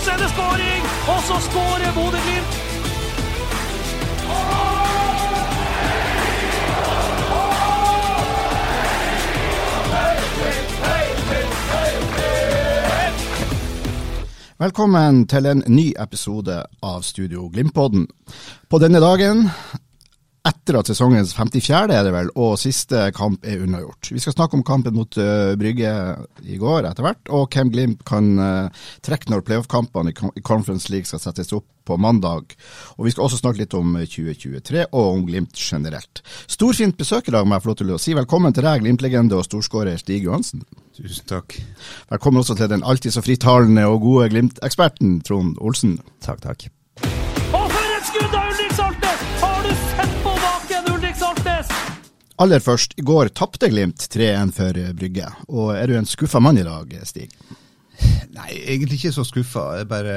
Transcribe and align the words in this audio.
Så 0.00 0.10
er 0.10 0.16
det 0.16 0.30
skåring, 0.30 0.82
og 1.12 1.20
så 1.22 1.36
skårer 1.48 1.92
Bodø-Glimt. 1.94 2.54
Velkommen 14.58 15.26
til 15.26 15.46
en 15.46 15.62
ny 15.66 15.92
episode 16.00 16.62
av 16.82 17.02
Studio 17.02 17.48
Glimt-podden. 17.48 18.06
På 18.70 18.78
denne 18.78 19.00
dagen, 19.00 19.50
etter 20.44 20.76
at 20.76 20.88
sesongens 20.90 21.32
54. 21.36 21.72
er 21.88 22.04
det 22.04 22.12
vel, 22.12 22.28
og 22.36 22.58
siste 22.60 23.06
kamp 23.16 23.46
er 23.48 23.62
unnagjort. 23.64 24.10
Vi 24.12 24.20
skal 24.20 24.34
snakke 24.36 24.58
om 24.58 24.64
kampen 24.66 24.96
mot 24.96 25.16
uh, 25.16 25.54
Brygge 25.60 25.92
i 26.44 26.58
går 26.60 26.88
etter 26.88 27.06
hvert, 27.06 27.22
og 27.32 27.48
hvem 27.54 27.72
Glimt 27.72 28.04
kan 28.08 28.34
uh, 28.36 28.84
trekke 29.04 29.32
når 29.32 29.44
playoff-kampene 29.46 30.12
i, 30.12 30.30
i 30.36 30.44
Conference 30.44 30.92
League 30.92 31.08
skal 31.08 31.22
settes 31.22 31.54
opp 31.56 31.66
på 31.84 31.96
mandag. 32.00 32.52
Og 32.96 33.08
Vi 33.08 33.14
skal 33.14 33.26
også 33.26 33.40
snakke 33.40 33.64
litt 33.64 33.76
om 33.76 33.96
2023 33.96 34.86
og 34.90 35.02
om 35.16 35.24
Glimt 35.28 35.56
generelt. 35.56 36.20
Storfint 36.48 36.96
besøk 37.00 37.28
i 37.28 37.36
dag, 37.36 37.48
må 37.48 37.56
jeg 37.56 37.64
få 37.64 37.72
lov 37.72 37.80
til 37.80 37.96
å 37.96 38.00
si. 38.00 38.16
Velkommen 38.16 38.56
til 38.56 38.68
deg, 38.68 38.84
Glimt-legende 38.84 39.40
og 39.40 39.48
storskårer 39.48 40.00
Stig 40.00 40.28
Johansen. 40.28 40.64
Tusen 40.96 41.28
takk. 41.28 41.56
Velkommen 42.12 42.44
også 42.44 42.56
til 42.60 42.72
den 42.72 42.84
alltid 42.84 43.16
så 43.16 43.24
fritalende 43.24 43.88
og 43.88 44.00
gode 44.04 44.32
Glimt-eksperten 44.36 45.22
Trond 45.24 45.60
Olsen. 45.64 45.98
Takk, 46.24 46.44
takk. 46.44 46.68
Aller 52.42 52.58
først, 52.58 52.96
i 52.98 53.02
går 53.06 53.28
tapte 53.30 53.68
Glimt 53.70 54.08
3-1 54.10 54.50
for 54.56 54.78
Brygge. 54.98 55.28
Og 55.54 55.68
er 55.76 55.86
du 55.86 55.94
en 55.94 56.08
skuffa 56.08 56.40
mann 56.42 56.58
i 56.58 56.66
dag, 56.66 56.90
Stig? 57.06 57.28
Nei, 58.34 58.48
egentlig 58.58 58.98
ikke 58.98 59.12
så 59.14 59.24
skuffa. 59.26 59.68
Jeg 59.78 59.86
bare 59.90 60.16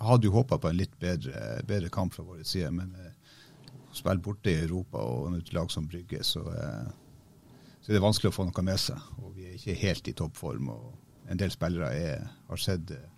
hadde 0.00 0.28
jo 0.28 0.32
håpa 0.32 0.56
på 0.60 0.70
en 0.70 0.78
litt 0.78 0.94
bedre, 1.02 1.60
bedre 1.68 1.90
kamp 1.92 2.16
fra 2.16 2.24
vår 2.24 2.40
side. 2.48 2.70
Men 2.72 2.94
eh, 2.96 3.12
å 3.90 3.96
spille 3.96 4.24
borte 4.24 4.52
i 4.52 4.62
Europa 4.62 5.02
og 5.04 5.36
et 5.36 5.52
lag 5.56 5.70
som 5.72 5.88
Brygge, 5.90 6.22
så, 6.24 6.46
eh, 6.54 6.88
så 7.82 7.92
er 7.92 7.98
det 7.98 8.04
vanskelig 8.06 8.32
å 8.32 8.38
få 8.38 8.48
noe 8.48 8.66
med 8.66 8.80
seg. 8.80 9.12
Og 9.20 9.34
vi 9.36 9.48
er 9.48 9.58
ikke 9.58 9.78
helt 9.82 10.08
i 10.08 10.16
toppform. 10.16 10.72
Og 10.72 11.30
en 11.30 11.40
del 11.40 11.52
spillere 11.52 11.92
er, 11.96 12.28
har 12.48 12.64
sett 12.64 12.96
eh, 12.96 13.08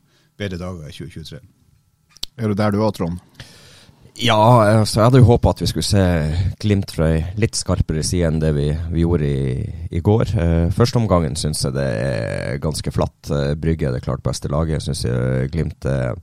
bedre 0.43 0.59
dager 0.61 0.91
i 0.91 0.97
2023. 0.97 1.43
Er 2.43 2.51
du 2.51 2.59
der 2.59 2.75
du 2.75 2.83
òg, 2.83 2.97
Trond? 2.99 3.23
Ja, 4.21 4.37
altså 4.83 5.01
jeg 5.01 5.07
hadde 5.07 5.21
jo 5.23 5.29
håpa 5.31 5.55
at 5.55 5.63
vi 5.63 5.67
skulle 5.71 5.87
se 5.89 6.03
Glimt 6.61 6.93
fra 6.93 7.09
ei 7.15 7.23
litt 7.41 7.57
skarpere 7.57 8.05
side 8.05 8.29
enn 8.29 8.43
det 8.43 8.51
vi, 8.55 8.67
vi 8.93 9.07
gjorde 9.07 9.29
i, 9.29 9.65
i 9.89 10.03
går. 10.05 10.35
Uh, 10.37 10.67
Førsteomgangen 10.77 11.39
syns 11.41 11.65
jeg 11.65 11.75
det 11.79 11.87
er 11.89 12.61
ganske 12.63 12.93
flatt. 12.93 13.19
Uh, 13.33 13.55
Brygge 13.59 13.89
er 13.89 13.97
det 13.97 14.05
klart 14.05 14.25
beste 14.25 14.53
laget. 14.53 14.85
Syns 14.85 15.07
jeg 15.09 15.49
Glimt 15.55 15.89
er, 15.89 16.21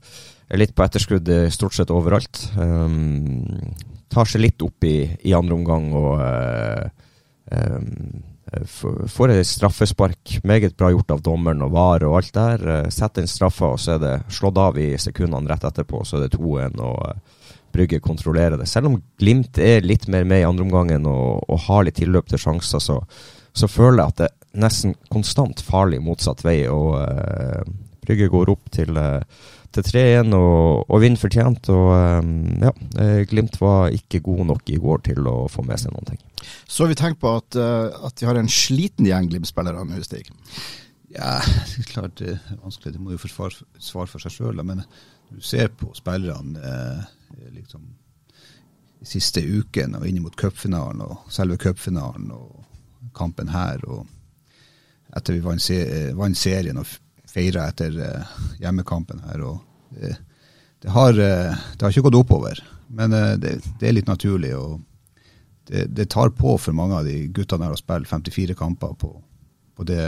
litt 0.54 0.74
på 0.74 0.86
etterskudd 0.86 1.28
eh, 1.30 1.50
stort 1.54 1.76
sett 1.76 1.92
overalt. 1.94 2.40
Um, 2.58 3.44
tar 4.10 4.26
seg 4.26 4.42
litt 4.42 4.62
opp 4.66 4.86
i, 4.86 5.04
i 5.26 5.34
andre 5.36 5.54
omgang 5.58 5.92
og 5.94 6.22
uh, 6.22 6.88
um, 7.54 8.22
får 9.06 9.30
et 9.30 9.46
straffespark. 9.46 10.40
Meget 10.44 10.76
bra 10.76 10.90
gjort 10.90 11.10
av 11.14 11.22
dommeren 11.22 11.62
og 11.62 11.72
VAR 11.74 12.04
og 12.08 12.16
alt 12.18 12.32
der. 12.34 12.64
Eh, 12.68 12.88
Setter 12.90 13.22
inn 13.22 13.30
straffa, 13.30 13.74
og 13.74 13.80
så 13.80 13.96
er 13.96 14.02
det 14.02 14.14
slått 14.34 14.58
av 14.58 14.78
i 14.78 14.96
sekundene 14.98 15.50
rett 15.50 15.64
etterpå. 15.64 16.02
Så 16.04 16.18
er 16.18 16.26
det 16.26 16.38
2-1, 16.38 16.80
og 16.80 16.98
eh, 17.06 17.38
Brygge 17.74 18.00
kontrollerer 18.02 18.58
det. 18.60 18.68
Selv 18.68 18.90
om 18.90 18.98
Glimt 19.20 19.58
er 19.62 19.86
litt 19.86 20.08
mer 20.10 20.26
med 20.28 20.42
i 20.42 20.48
andreomgangen 20.48 21.06
og, 21.10 21.44
og 21.50 21.62
har 21.68 21.86
litt 21.86 22.00
tilløp 22.00 22.30
til 22.30 22.42
sjanser, 22.42 22.82
så, 22.82 22.98
så 23.52 23.70
føler 23.70 24.02
jeg 24.02 24.14
at 24.14 24.20
det 24.20 24.28
er 24.28 24.66
nesten 24.66 24.96
konstant 25.12 25.62
farlig 25.62 26.00
motsatt 26.02 26.44
vei. 26.46 26.64
Og 26.72 26.98
uh, 26.98 27.62
Brygge 28.06 28.30
går 28.32 28.52
opp 28.52 28.70
til, 28.74 28.98
uh, 28.98 29.22
til 29.70 29.86
3-1 29.86 30.34
og, 30.38 30.90
og 30.90 31.02
vinner 31.04 31.22
fortjent. 31.22 31.70
Og 31.70 31.92
um, 31.94 32.34
ja, 32.66 32.74
Glimt 33.30 33.60
var 33.62 33.94
ikke 33.94 34.22
god 34.26 34.44
nok 34.50 34.74
i 34.74 34.80
går 34.82 35.06
til 35.12 35.30
å 35.30 35.38
få 35.52 35.64
med 35.66 35.82
seg 35.82 35.94
noen 35.94 36.12
ting. 36.12 36.22
Så 36.66 36.84
har 36.84 36.92
vi 36.92 36.98
tenkt 36.98 37.22
på 37.22 37.34
at, 37.38 37.58
uh, 37.58 38.06
at 38.10 38.18
de 38.18 38.28
har 38.28 38.40
en 38.40 38.50
sliten 38.50 39.06
gjeng 39.06 39.30
Glimt-spillere 39.30 39.86
nå, 39.86 40.02
Stig. 40.06 40.32
Ja, 41.10 41.38
det 41.42 41.82
er 41.82 41.88
klart 41.90 42.18
det 42.20 42.36
er 42.36 42.58
vanskelig. 42.62 42.94
Det 42.94 43.02
må 43.02 43.14
jo 43.14 43.22
forsvare 43.22 43.66
svare 43.82 44.10
for 44.10 44.22
seg 44.22 44.34
sjøl. 44.34 44.62
Men 44.62 44.82
når 44.82 45.40
du 45.40 45.46
ser 45.46 45.70
på 45.74 45.90
spillerne 45.98 46.60
eh, 46.70 47.08
liksom, 47.54 47.84
siste 49.02 49.40
uken 49.40 49.94
og 49.96 50.06
inn 50.08 50.20
mot 50.22 50.36
cupfinalen 50.36 51.00
og 51.04 51.30
selve 51.32 51.56
cupfinalen 51.60 52.30
og 52.36 52.64
kampen 53.16 53.48
her 53.48 53.80
og 53.88 54.06
etter 55.16 55.34
vi 55.34 55.40
vant, 55.42 55.62
se 55.62 55.78
eh, 55.82 56.10
vant 56.14 56.36
serien 56.38 56.78
og 56.78 56.86
feira 57.30 57.64
etter 57.70 57.96
eh, 58.04 58.34
hjemmekampen 58.60 59.22
her 59.26 59.42
og 59.46 59.62
det, 59.90 60.12
det, 60.84 60.90
har, 60.94 61.10
eh, 61.16 61.56
det 61.74 61.82
har 61.82 61.90
ikke 61.90 62.04
gått 62.10 62.20
oppover, 62.20 62.60
men 62.94 63.12
eh, 63.16 63.32
det, 63.42 63.56
det 63.80 63.88
er 63.88 63.96
litt 63.96 64.10
naturlig. 64.10 64.52
og 64.54 64.80
det, 65.70 65.86
det 65.96 66.08
tar 66.10 66.30
på 66.36 66.54
for 66.58 66.76
mange 66.76 67.00
av 67.00 67.08
de 67.08 67.16
guttene 67.34 67.66
her 67.66 67.74
å 67.74 67.80
spille 67.80 68.06
54 68.06 68.54
kamper 68.58 68.94
på, 69.00 69.14
på 69.78 69.88
det 69.88 70.04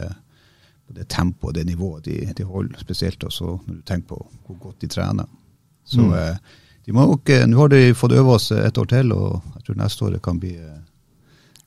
på 0.82 0.97
det 0.97 1.05
tempoet, 1.15 1.55
det 1.55 1.62
nivået 1.69 2.05
de, 2.09 2.16
de 2.37 2.43
holder, 2.44 2.81
spesielt 2.82 3.22
også 3.25 3.53
når 3.69 3.77
du 3.77 3.82
tenker 3.87 4.09
på 4.16 4.16
hvor 4.49 4.56
godt 4.65 4.81
de 4.82 4.88
trener. 4.91 5.28
Så 5.87 6.03
Mm. 6.03 6.15
eh, 6.19 6.37
nok, 6.87 7.28
Nå 7.47 7.59
har 7.59 7.69
de 7.69 7.94
fått 7.94 8.12
øve 8.12 8.34
oss 8.34 8.50
et 8.53 8.78
år 8.78 8.88
til, 8.91 9.12
og 9.12 9.43
jeg 9.56 9.65
tror 9.66 9.76
neste 9.78 10.04
år 10.04 10.19
kan 10.22 10.41
bli 10.41 10.54
eh, 10.56 10.81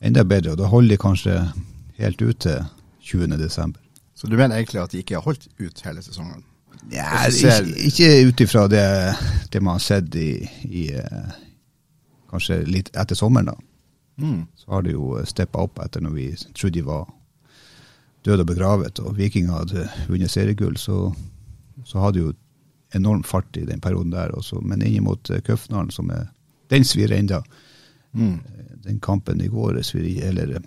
enda 0.02 0.24
bedre. 0.24 0.52
Og 0.52 0.58
da 0.58 0.66
holder 0.68 0.90
de 0.96 0.98
kanskje 0.98 1.38
helt 1.98 2.22
ut 2.22 2.40
til 2.40 2.66
20. 3.02 3.38
desember. 3.38 3.80
Så 4.16 4.28
du 4.28 4.36
mener 4.38 4.56
egentlig 4.56 4.81
at 4.81 4.92
de 4.92 4.98
ikke 5.03 5.16
har 5.16 5.22
holdt 5.24 5.48
ut 5.59 5.81
hele 5.86 6.02
sesongen? 6.02 6.44
Ja, 6.92 7.30
ser- 7.31 7.64
ikke, 7.66 7.88
ikke 7.88 8.28
ut 8.28 8.42
ifra 8.42 8.68
det, 8.68 9.16
det 9.53 9.62
man 9.64 9.74
har 9.80 9.80
sett 9.84 10.16
i, 10.16 10.48
i 10.70 10.90
eh, 10.94 11.32
Kanskje 12.30 12.64
litt 12.68 12.90
etter 12.97 13.16
sommeren, 13.16 13.46
da. 13.46 13.53
Mm. 14.20 14.42
Så 14.56 14.72
har 14.72 14.82
de 14.84 14.92
jo 14.96 15.20
steppa 15.28 15.62
opp 15.64 15.80
etter 15.80 16.02
når 16.03 16.12
vi 16.16 16.26
trodde 16.56 16.74
de 16.80 16.84
var 16.88 17.06
døde 18.26 18.42
og 18.44 18.47
begravet, 18.50 19.00
og 19.00 19.16
Viking 19.18 19.47
hadde 19.53 19.86
vunnet 20.09 20.32
seriegull, 20.34 20.76
så, 20.78 21.14
så 21.86 22.02
hadde 22.02 22.20
jo 22.24 22.34
enorm 22.94 23.23
fart 23.23 23.57
i 23.57 23.66
den 23.66 23.81
perioden 23.81 24.12
der. 24.12 24.35
Også. 24.35 24.59
Men 24.62 24.81
inn 24.85 25.03
mot 25.03 25.29
uh, 25.29 25.40
cupfinalen, 25.40 25.91
som 25.91 26.09
er 26.09 26.28
Den 26.69 26.84
svir 26.84 27.12
enda. 27.13 27.44
Mm. 28.13 28.40
Eh, 28.40 28.78
Den 28.85 29.00
kampen 29.00 29.41
i 29.41 29.47
går 29.47 29.81
svir 29.84 30.23
eller 30.23 30.56
eh, 30.56 30.62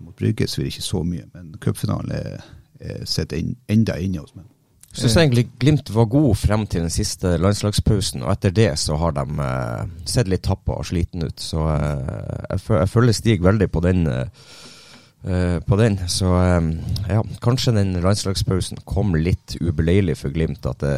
mot 0.00 0.16
Brygge 0.16 0.48
svir 0.48 0.66
ikke 0.66 0.82
så 0.82 1.02
mye, 1.06 1.22
men 1.34 1.54
cupfinalen 1.60 2.10
er, 2.10 2.40
er 2.80 3.04
sett 3.04 3.32
en, 3.32 3.56
enda 3.68 3.94
inne 3.98 4.18
hos 4.18 4.34
meg. 4.34 4.44
Jeg 4.90 5.04
syns 5.04 5.16
egentlig 5.16 5.50
Glimt 5.60 5.90
var 5.94 6.08
god 6.08 6.34
frem 6.34 6.66
til 6.66 6.80
den 6.80 6.90
siste 6.90 7.36
landslagspausen, 7.38 8.22
og 8.22 8.32
etter 8.32 8.50
det 8.50 8.70
så 8.80 8.96
har 8.96 9.12
de 9.12 9.26
eh, 9.44 9.90
sett 10.08 10.28
litt 10.28 10.42
tappa 10.42 10.80
og 10.80 10.86
sliten 10.88 11.22
ut. 11.28 11.40
Så 11.40 11.62
eh, 11.68 12.56
jeg, 12.56 12.88
føler 12.88 13.12
Stig 13.12 13.44
veldig 13.44 13.70
på 13.70 13.80
den. 13.84 14.06
eh, 14.06 14.26
eh, 15.26 15.58
på 15.60 15.78
den. 15.80 15.98
Så 16.08 16.30
um, 16.30 16.70
ja, 17.08 17.22
kanskje 17.44 17.74
den 17.76 17.96
landslagspausen 18.04 18.80
kom 18.88 19.14
litt 19.18 19.56
ubeleilig 19.60 20.18
for 20.22 20.34
Glimt. 20.34 20.66
At 20.66 20.84
det 20.84 20.94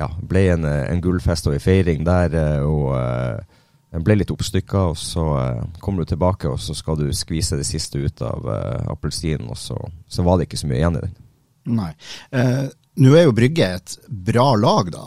ja, 0.00 0.10
ble 0.20 0.44
en, 0.54 0.66
eh, 0.68 0.88
en 0.92 1.04
gullfest 1.04 1.48
og 1.48 1.56
en 1.56 1.64
feiring 1.64 2.04
der, 2.08 2.34
eh, 2.34 2.66
og 2.66 3.46
den 3.94 4.04
ble 4.04 4.18
litt 4.20 4.34
oppstykka. 4.34 4.88
Og 4.92 4.98
så 5.00 5.28
kommer 5.80 6.04
du 6.04 6.12
tilbake, 6.12 6.50
og 6.50 6.60
så 6.62 6.76
skal 6.76 7.00
du 7.00 7.08
skvise 7.16 7.60
det 7.60 7.68
siste 7.68 8.02
ut 8.02 8.26
av 8.26 8.50
appelsinen, 8.92 9.48
og 9.48 9.58
så, 9.60 9.78
så 10.08 10.26
var 10.26 10.38
det 10.38 10.48
ikke 10.48 10.60
så 10.60 10.70
mye 10.70 10.82
igjen 10.82 11.00
i 11.00 11.06
den. 11.06 11.16
Nei. 11.78 11.94
Eh, 12.32 12.68
Nå 12.98 13.12
er 13.14 13.28
jo 13.28 13.34
Brygge 13.36 13.66
et 13.76 13.92
bra 14.08 14.48
lag, 14.58 14.88
da. 14.90 15.04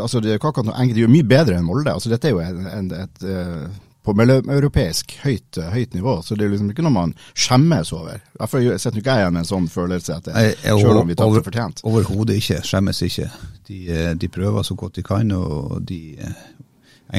Altså, 0.00 0.22
det 0.22 0.30
er 0.30 0.36
jo 0.36 0.40
ikke 0.40 0.52
akkurat 0.52 0.70
noe 0.70 0.78
enkelt, 0.80 0.96
de 0.96 1.02
er 1.02 1.04
jo 1.04 1.12
mye 1.12 1.28
bedre 1.28 1.58
enn 1.58 1.66
Molde. 1.66 1.92
Altså, 1.92 2.08
dette 2.08 2.30
er 2.30 2.32
jo 2.32 2.40
en, 2.40 2.62
en, 2.72 2.88
et 2.96 3.26
eh, 3.28 3.66
på 4.06 4.14
mellomeuropeisk 4.16 5.16
høyt, 5.24 5.58
eh, 5.58 5.70
høyt 5.72 5.94
nivå, 5.94 6.18
så 6.22 6.36
det 6.36 6.46
er 6.46 6.52
liksom 6.54 6.70
ikke 6.72 6.84
noe 6.86 6.94
man 6.94 7.14
skjemmes 7.34 7.92
over. 7.96 8.22
Derfor 8.38 8.64
setter 8.80 9.00
ikke 9.00 9.16
jeg 9.16 9.26
igjen 9.26 9.40
en 9.40 9.48
sånn 9.48 9.68
følelse 9.72 10.16
etter, 10.16 10.38
det, 10.38 10.54
selv 10.64 11.02
om 11.02 11.10
vi 11.10 11.16
tapte 11.18 11.44
fortjent. 11.44 11.82
Overhodet 11.88 12.38
ikke. 12.40 12.62
Skjemmes 12.66 13.02
ikke. 13.04 13.28
De, 13.68 13.82
eh, 13.92 14.14
de 14.16 14.30
prøver 14.32 14.64
så 14.66 14.76
godt 14.78 15.00
de 15.00 15.04
kan, 15.06 15.32
og 15.36 15.82
de 15.88 16.00
eh, 16.16 16.40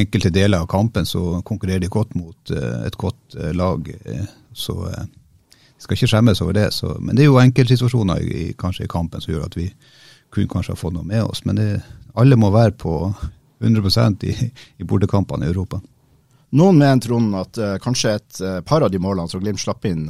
enkelte 0.01 0.31
deler 0.33 0.63
av 0.63 0.69
kampen 0.71 1.07
så 1.09 1.41
konkurrerer 1.45 1.83
de 1.83 1.89
godt 1.89 2.13
mot 2.13 2.51
uh, 2.53 2.85
et 2.85 2.93
godt 3.01 3.37
lag. 3.57 3.87
Så 4.53 4.75
de 4.85 5.81
skal 5.81 5.97
ikke 5.97 6.09
skjemmes 6.11 6.41
over 6.45 6.53
det. 6.53 6.67
Så, 6.75 6.91
men 7.01 7.17
det 7.17 7.23
er 7.23 7.31
jo 7.31 7.39
enkeltsituasjoner 7.41 8.21
i, 8.21 8.43
kanskje 8.53 8.85
i 8.85 8.91
kampen 8.91 9.23
som 9.23 9.33
gjør 9.33 9.47
at 9.47 9.57
vi 9.57 9.65
kunne 10.29 10.51
kanskje 10.51 10.75
ha 10.75 10.77
fått 10.77 10.93
noe 10.93 11.09
med 11.09 11.23
oss. 11.25 11.41
Men 11.49 11.57
det, 11.57 11.67
alle 12.21 12.37
må 12.37 12.51
være 12.53 12.77
på 12.77 12.93
100 13.65 14.29
i, 14.29 14.35
i 14.77 14.85
bordekampene 14.85 15.47
i 15.47 15.49
Europa. 15.49 15.81
Noen 16.57 16.79
mener, 16.79 17.01
Trond, 17.03 17.35
at 17.37 17.59
kanskje 17.83 18.15
et 18.17 18.39
par 18.65 18.81
av 18.81 18.89
de 18.89 19.01
målene 19.01 19.29
som 19.29 19.41
Glimt 19.43 19.61
slapp 19.61 19.85
inn 19.85 20.07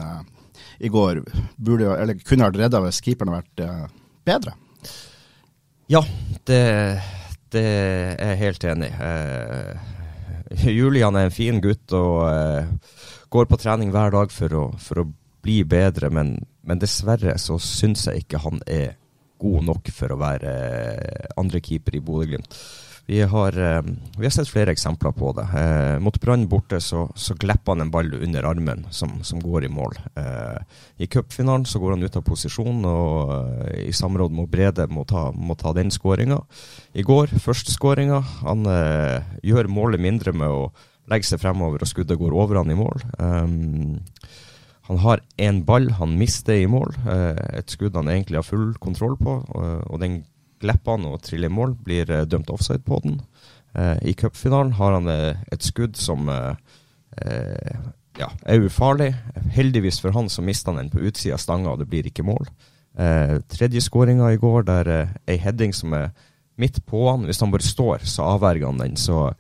i 0.80 0.88
går, 0.88 1.20
burde, 1.58 1.90
eller 2.00 2.22
kunne 2.24 2.48
vært 2.48 2.62
redda 2.62 2.80
hvis 2.86 3.02
keeperen 3.04 3.34
hadde 3.36 3.68
vært 3.68 3.90
bedre? 4.30 4.54
Ja, 5.92 6.04
det 6.48 6.62
det 7.54 7.66
er 7.66 8.34
jeg 8.34 8.42
helt 8.44 8.66
enig 8.70 8.90
i. 8.90 8.98
Uh, 9.02 10.70
Julian 10.80 11.18
er 11.18 11.30
en 11.30 11.34
fin 11.34 11.62
gutt 11.62 11.94
og 11.98 12.26
uh, 12.30 12.70
går 13.34 13.50
på 13.50 13.60
trening 13.62 13.94
hver 13.94 14.14
dag 14.14 14.34
for 14.34 14.56
å, 14.58 14.66
for 14.82 15.04
å 15.04 15.10
bli 15.44 15.62
bedre, 15.68 16.12
men, 16.14 16.36
men, 16.68 16.82
dessverre 16.82 17.38
så 17.42 17.58
syns 17.62 18.08
jeg 18.10 18.26
ikke 18.26 18.42
han 18.44 18.62
er 18.68 18.98
god 19.40 19.66
nok 19.70 19.90
for 19.96 20.12
å 20.12 20.20
være 20.20 20.52
andrekeeper 20.52 21.40
andre 21.40 21.62
keeper 21.64 21.96
i 21.96 22.02
Bodø-Glimt. 22.04 22.58
Vi 23.10 23.22
har, 23.22 23.58
eh, 23.58 23.82
vi 24.18 24.26
har, 24.26 24.30
sett 24.30 24.48
flere 24.48 24.72
eksempler 24.72 25.12
på 25.12 25.32
det. 25.34 25.48
Eh, 25.58 26.00
mot 26.00 26.22
Brann 26.22 26.44
borte 26.48 26.78
så, 26.82 27.08
så 27.16 27.34
glepper 27.34 27.74
han 27.74 27.82
en 27.82 27.90
ball 27.90 28.14
under 28.14 28.46
armen 28.46 28.84
som, 28.94 29.24
som 29.26 29.40
går 29.42 29.66
i 29.66 29.72
mål. 29.74 29.98
Eh, 30.14 30.60
I 31.02 31.08
cupfinalen 31.10 31.66
så 31.66 31.82
går 31.82 31.96
han 31.96 32.06
ut 32.06 32.20
av 32.20 32.28
posisjon, 32.28 32.86
og 32.86 33.34
eh, 33.34 33.88
i 33.88 33.96
samråd 33.98 34.38
med 34.38 34.52
Brede 34.54 34.86
må 34.94 35.08
ta, 35.10 35.32
må 35.34 35.58
ta 35.58 35.74
den 35.74 35.90
skåringa. 35.90 36.38
I 36.94 37.02
går, 37.02 37.34
første 37.42 37.74
skåringa. 37.74 38.22
Han 38.44 38.70
eh, 38.70 39.26
gjør 39.42 39.74
målet 39.74 40.06
mindre 40.06 40.38
med 40.38 40.54
å 40.54 40.68
legge 41.10 41.32
seg 41.32 41.42
fremover, 41.42 41.82
og 41.82 41.90
skuddet 41.90 42.22
går 42.22 42.38
over 42.38 42.62
han 42.62 42.70
i 42.70 42.78
mål. 42.78 43.08
Um, 43.18 43.98
han 44.86 45.02
har 45.02 45.26
én 45.42 45.64
ball 45.66 45.90
han 45.98 46.14
mister 46.22 46.62
i 46.62 46.70
mål, 46.70 46.94
eh, 47.10 47.42
et 47.58 47.74
skudd 47.74 47.98
han 47.98 48.14
egentlig 48.14 48.44
har 48.44 48.46
full 48.46 48.76
kontroll 48.78 49.18
på, 49.18 49.42
og 49.58 49.98
den 49.98 50.22
glipper 50.62 50.98
han 50.98 51.08
og 51.10 51.22
triller 51.26 51.50
i 51.50 51.54
mål, 51.54 51.76
blir 51.86 52.10
uh, 52.12 52.26
dømt 52.28 52.52
offside 52.54 52.84
på 52.86 53.00
den. 53.04 53.20
Uh, 53.78 53.98
I 54.02 54.16
cupfinalen 54.18 54.76
har 54.80 54.98
han 54.98 55.10
uh, 55.10 55.44
et 55.54 55.66
skudd 55.66 56.00
som 56.00 56.30
ja, 58.20 58.28
er 58.48 58.62
ufarlig. 58.64 59.10
Heldigvis 59.52 59.98
for 60.00 60.16
han 60.16 60.30
så 60.32 60.44
mister 60.46 60.72
han 60.72 60.78
den 60.80 60.92
på 60.94 61.02
utsida 61.04 61.36
av 61.36 61.42
stanga, 61.44 61.74
og 61.74 61.82
det 61.82 61.90
blir 61.92 62.08
ikke 62.08 62.24
mål. 62.24 62.48
tredje 63.52 63.82
skåringa 63.82 64.32
i 64.32 64.38
går, 64.40 64.64
der 64.64 64.88
uh, 64.88 65.12
ei 65.28 65.36
heading 65.38 65.74
som 65.76 65.94
er 65.94 66.12
midt 66.56 66.80
på 66.86 67.10
han. 67.10 67.26
Hvis 67.28 67.42
han 67.44 67.52
bare 67.52 67.66
står, 67.66 68.06
så 68.08 68.30
avverger 68.38 68.70
han 68.70 68.80
den. 68.80 68.96
Så, 68.96 69.34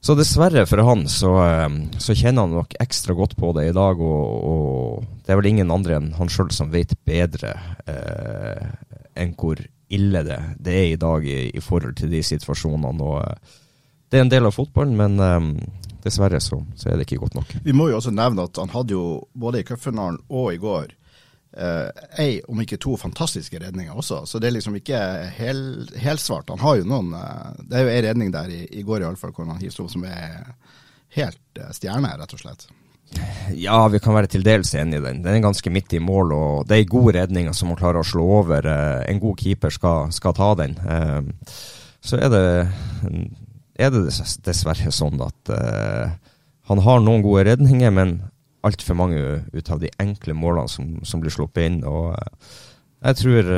så 0.00 0.14
dessverre 0.14 0.66
for 0.66 0.84
han, 0.86 1.06
så, 1.10 1.32
så, 1.98 2.14
kjenner 2.14 2.46
han 2.46 2.54
nok 2.60 2.76
ekstra 2.82 3.14
godt 3.18 3.34
på 3.38 3.52
det 3.58 3.68
i 3.70 3.74
dag. 3.74 3.98
Og, 3.98 4.46
og 4.52 5.22
det 5.26 5.34
er 5.34 5.40
vel 5.40 5.50
ingen 5.50 5.74
andre 5.74 5.98
enn 5.98 6.12
han 6.18 6.30
sjøl 6.30 6.52
som 6.54 6.70
vet 6.70 6.94
bedre 7.06 7.56
eh, 7.90 8.66
enn 9.18 9.34
hvor 9.38 9.58
ille 9.88 10.22
det, 10.26 10.38
det 10.58 10.74
er 10.74 10.92
i 10.92 11.00
dag 11.00 11.26
i, 11.26 11.40
i, 11.54 11.62
forhold 11.62 11.96
til 12.00 12.10
de 12.12 12.22
situasjonene. 12.22 12.92
og 13.02 13.22
uh, 13.22 13.56
Det 14.10 14.18
er 14.18 14.26
en 14.26 14.32
del 14.32 14.48
av 14.48 14.54
fotballen, 14.56 14.96
men 14.98 15.18
um, 15.20 15.50
dessverre 16.04 16.40
så, 16.42 16.60
så, 16.74 16.90
er 16.90 16.96
det 16.96 17.06
ikke 17.06 17.22
godt 17.24 17.38
nok. 17.38 17.56
Vi 17.64 17.74
må 17.74 17.88
jo 17.90 17.98
også 18.00 18.14
nevne 18.14 18.46
at 18.46 18.62
han 18.62 18.72
hadde 18.74 18.96
jo 18.96 19.26
både 19.34 19.62
i 19.62 19.66
cupfinalen 19.66 20.20
og 20.28 20.54
i 20.54 20.62
går 20.62 20.94
uh, 21.58 21.90
ei, 22.22 22.40
om 22.48 22.62
ikke 22.62 22.80
to, 22.82 22.96
fantastiske 23.00 23.60
redninger 23.62 23.94
også. 23.94 24.24
Så 24.26 24.42
det 24.42 24.50
er 24.50 24.58
liksom 24.58 24.78
ikke 24.78 25.02
hel, 25.36 25.60
helsvart. 26.02 26.50
Han 26.54 26.62
har 26.62 26.80
jo 26.80 26.88
noen 26.88 27.14
uh, 27.14 27.52
Det 27.62 27.78
er 27.78 27.86
jo 27.86 27.94
ei 27.94 28.02
redning 28.08 28.34
der 28.34 28.50
i, 28.52 28.64
i 28.80 28.86
går 28.86 29.06
iallfall 29.06 29.34
hvor 29.36 29.48
han 29.50 29.62
hiver 29.62 29.90
som 29.92 30.06
er 30.08 30.52
helt 31.16 31.62
stjerne, 31.72 32.10
rett 32.18 32.34
og 32.34 32.42
slett. 32.42 32.66
Ja, 33.54 33.78
vi 33.88 34.00
kan 34.02 34.16
være 34.16 34.28
til 34.30 34.44
dels 34.44 34.72
enig 34.76 34.98
i 34.98 35.04
den. 35.04 35.22
Den 35.24 35.38
er 35.38 35.44
ganske 35.44 35.70
midt 35.72 35.94
i 35.94 36.02
mål, 36.02 36.32
og 36.34 36.68
det 36.68 36.80
er 36.80 36.90
gode 36.90 37.14
redninger 37.16 37.54
som 37.56 37.70
man 37.70 37.78
klarer 37.78 38.02
å 38.02 38.06
slå 38.06 38.26
over. 38.40 38.66
Eh, 38.66 39.04
en 39.12 39.22
god 39.22 39.38
keeper 39.40 39.72
skal, 39.74 40.12
skal 40.14 40.34
ta 40.36 40.52
den. 40.58 40.76
Eh, 40.82 41.54
så 42.06 42.20
er 42.20 42.32
det, 42.32 42.44
er 43.78 43.92
det 43.94 44.04
dessverre 44.46 44.92
sånn 44.94 45.22
at 45.24 45.54
eh, 45.54 46.16
han 46.70 46.82
har 46.82 47.02
noen 47.02 47.24
gode 47.24 47.46
redninger, 47.48 47.94
men 47.94 48.18
altfor 48.66 48.98
mange 48.98 49.22
ut 49.54 49.70
av 49.70 49.82
de 49.82 49.92
enkle 50.02 50.34
målene 50.34 50.70
som, 50.70 50.96
som 51.06 51.22
blir 51.22 51.34
sluppet 51.34 51.70
inn. 51.70 51.82
og 51.86 52.16
jeg 53.06 53.18
tror 53.20 53.48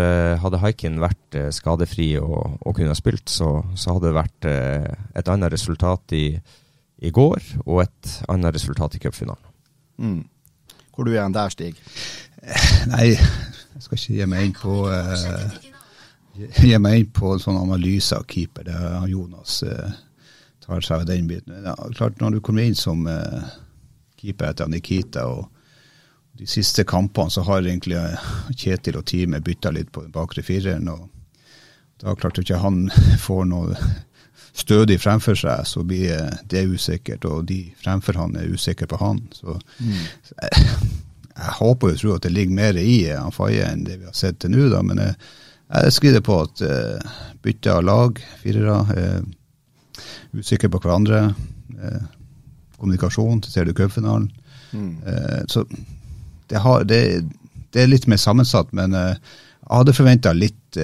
hadde 0.42 0.58
Haikin 0.60 0.98
vært 1.00 1.36
skadefri 1.56 2.10
og, 2.20 2.58
og 2.58 2.74
kunne 2.76 2.90
ha 2.92 2.98
spilt, 2.98 3.30
så, 3.32 3.62
så, 3.78 3.94
hadde 3.94 4.10
det 4.10 4.16
vært 4.18 4.48
et 5.16 5.30
annet 5.32 5.54
resultat 5.54 6.12
i, 6.12 6.24
i 6.98 7.12
går, 7.14 7.42
og 7.66 7.84
et 7.84 8.14
annet 8.28 8.54
resultat 8.56 8.96
i 8.96 9.02
cupfinalen. 9.02 9.54
Mm. 9.98 10.22
Hvor 10.94 11.06
du 11.06 11.12
er 11.14 11.22
han 11.22 11.34
der, 11.34 11.50
Stig? 11.54 11.78
Nei, 12.90 13.12
jeg 13.14 13.84
skal 13.84 13.98
ikke 13.98 14.16
gi 14.16 14.26
meg 14.30 14.48
inn 14.48 14.54
på 14.58 14.80
uh, 14.90 15.58
gi 16.38 16.78
meg 16.82 17.00
inn 17.00 17.12
på 17.14 17.34
en 17.34 17.42
sånn 17.42 17.60
analyse 17.60 18.16
av 18.18 18.26
keeper. 18.30 18.66
Det 18.66 18.74
er 18.74 19.06
Jonas 19.10 19.60
uh, 19.66 19.92
tar 20.64 20.84
seg 20.84 21.02
av 21.02 21.06
den 21.08 21.28
biten. 21.30 21.54
Ja, 21.64 21.76
klart 21.96 22.20
Når 22.20 22.38
du 22.38 22.40
kommer 22.44 22.66
inn 22.66 22.78
som 22.78 23.06
uh, 23.06 23.46
keeper 24.18 24.52
etter 24.52 24.70
Nikita 24.70 25.26
og 25.30 25.46
de 26.38 26.46
siste 26.46 26.84
kampene, 26.86 27.30
så 27.34 27.42
har 27.42 27.64
egentlig 27.66 27.98
Kjetil 28.54 29.00
og 29.00 29.06
teamet 29.10 29.46
bytta 29.46 29.72
litt 29.74 29.90
på 29.94 30.04
den 30.04 30.14
bakre 30.14 30.44
fireren. 30.46 30.88
og 30.88 31.08
Da 31.98 32.14
klarte 32.14 32.44
ikke 32.44 32.60
han 32.62 32.86
får 33.26 33.48
noe 33.50 33.74
stødig 34.58 34.98
fremfor 35.00 35.38
seg, 35.38 35.66
så 35.68 35.82
blir 35.86 36.38
det 36.50 36.66
usikkert. 36.68 37.26
Og 37.28 37.46
de 37.48 37.60
fremfor 37.82 38.18
han 38.18 38.36
er 38.38 38.50
usikre 38.52 38.88
på 38.90 38.98
han. 39.00 39.22
Så 39.34 39.54
mm. 39.78 39.92
jeg, 39.92 40.66
jeg, 41.34 41.52
håper 41.60 41.94
og 41.94 42.00
tror 42.00 42.16
at 42.18 42.26
det 42.26 42.34
ligger 42.34 42.58
mer 42.58 42.80
i 42.80 42.96
han 43.10 43.34
Faye 43.34 43.66
enn 43.68 43.86
det 43.86 44.00
vi 44.00 44.08
har 44.08 44.16
sett 44.16 44.40
til 44.42 44.54
nå, 44.54 44.68
da. 44.72 44.82
Men 44.86 45.02
jeg, 45.04 45.16
jeg 45.68 45.96
skriver 45.98 46.24
på 46.24 46.40
at 46.46 46.64
uh, 46.64 47.18
bytte 47.44 47.74
av 47.74 47.84
lag, 47.86 48.22
firere, 48.42 48.78
uh, 48.88 50.02
usikre 50.38 50.70
på 50.72 50.82
hverandre. 50.82 51.28
Uh, 51.78 52.02
kommunikasjon, 52.78 53.42
ser 53.46 53.66
du 53.68 53.74
cupfinalen. 53.76 54.30
Mm. 54.72 54.94
Uh, 55.06 55.42
så 55.50 55.64
det, 56.48 56.62
har, 56.64 56.86
det, 56.88 57.02
det, 57.74 57.82
er 57.82 57.92
litt 57.92 58.08
mer 58.08 58.20
sammensatt, 58.20 58.72
men 58.72 58.94
jeg 58.96 59.18
hadde 59.68 59.92
forventa 59.92 60.32
litt, 60.32 60.78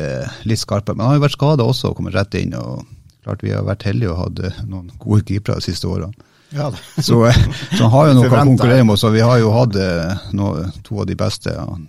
litt 0.45 0.61
skarpere. 0.61 0.93
Men 0.93 1.07
han 1.07 1.15
har 1.15 1.23
jo 1.23 1.25
vært 1.25 1.39
skada 1.39 1.65
også 1.65 1.91
og 1.91 1.97
kommet 1.97 2.17
rett 2.19 2.37
inn. 2.37 2.53
og 2.59 2.85
Klart 3.25 3.43
vi 3.45 3.55
har 3.55 3.65
vært 3.65 3.87
heldige 3.89 4.13
og 4.13 4.21
hatt 4.21 4.41
eh, 4.45 4.63
noen 4.69 4.91
gode 5.01 5.25
keepere 5.25 5.61
de 5.61 5.65
siste 5.65 5.89
årene. 5.89 6.13
Ja, 6.55 6.69
så, 7.09 7.23
eh, 7.31 7.39
så, 7.73 7.87
han 7.87 7.93
har 7.95 8.11
jo 8.11 8.17
noe 8.19 8.29
å 8.29 8.43
konkurrere 8.51 8.85
med. 8.85 9.01
Så 9.01 9.11
vi 9.15 9.25
har 9.25 9.41
jo 9.41 9.53
hatt 9.55 9.79
eh, 9.81 10.25
noe, 10.37 10.69
to 10.85 11.01
av 11.01 11.09
de 11.09 11.17
beste. 11.19 11.55
Han, 11.57 11.89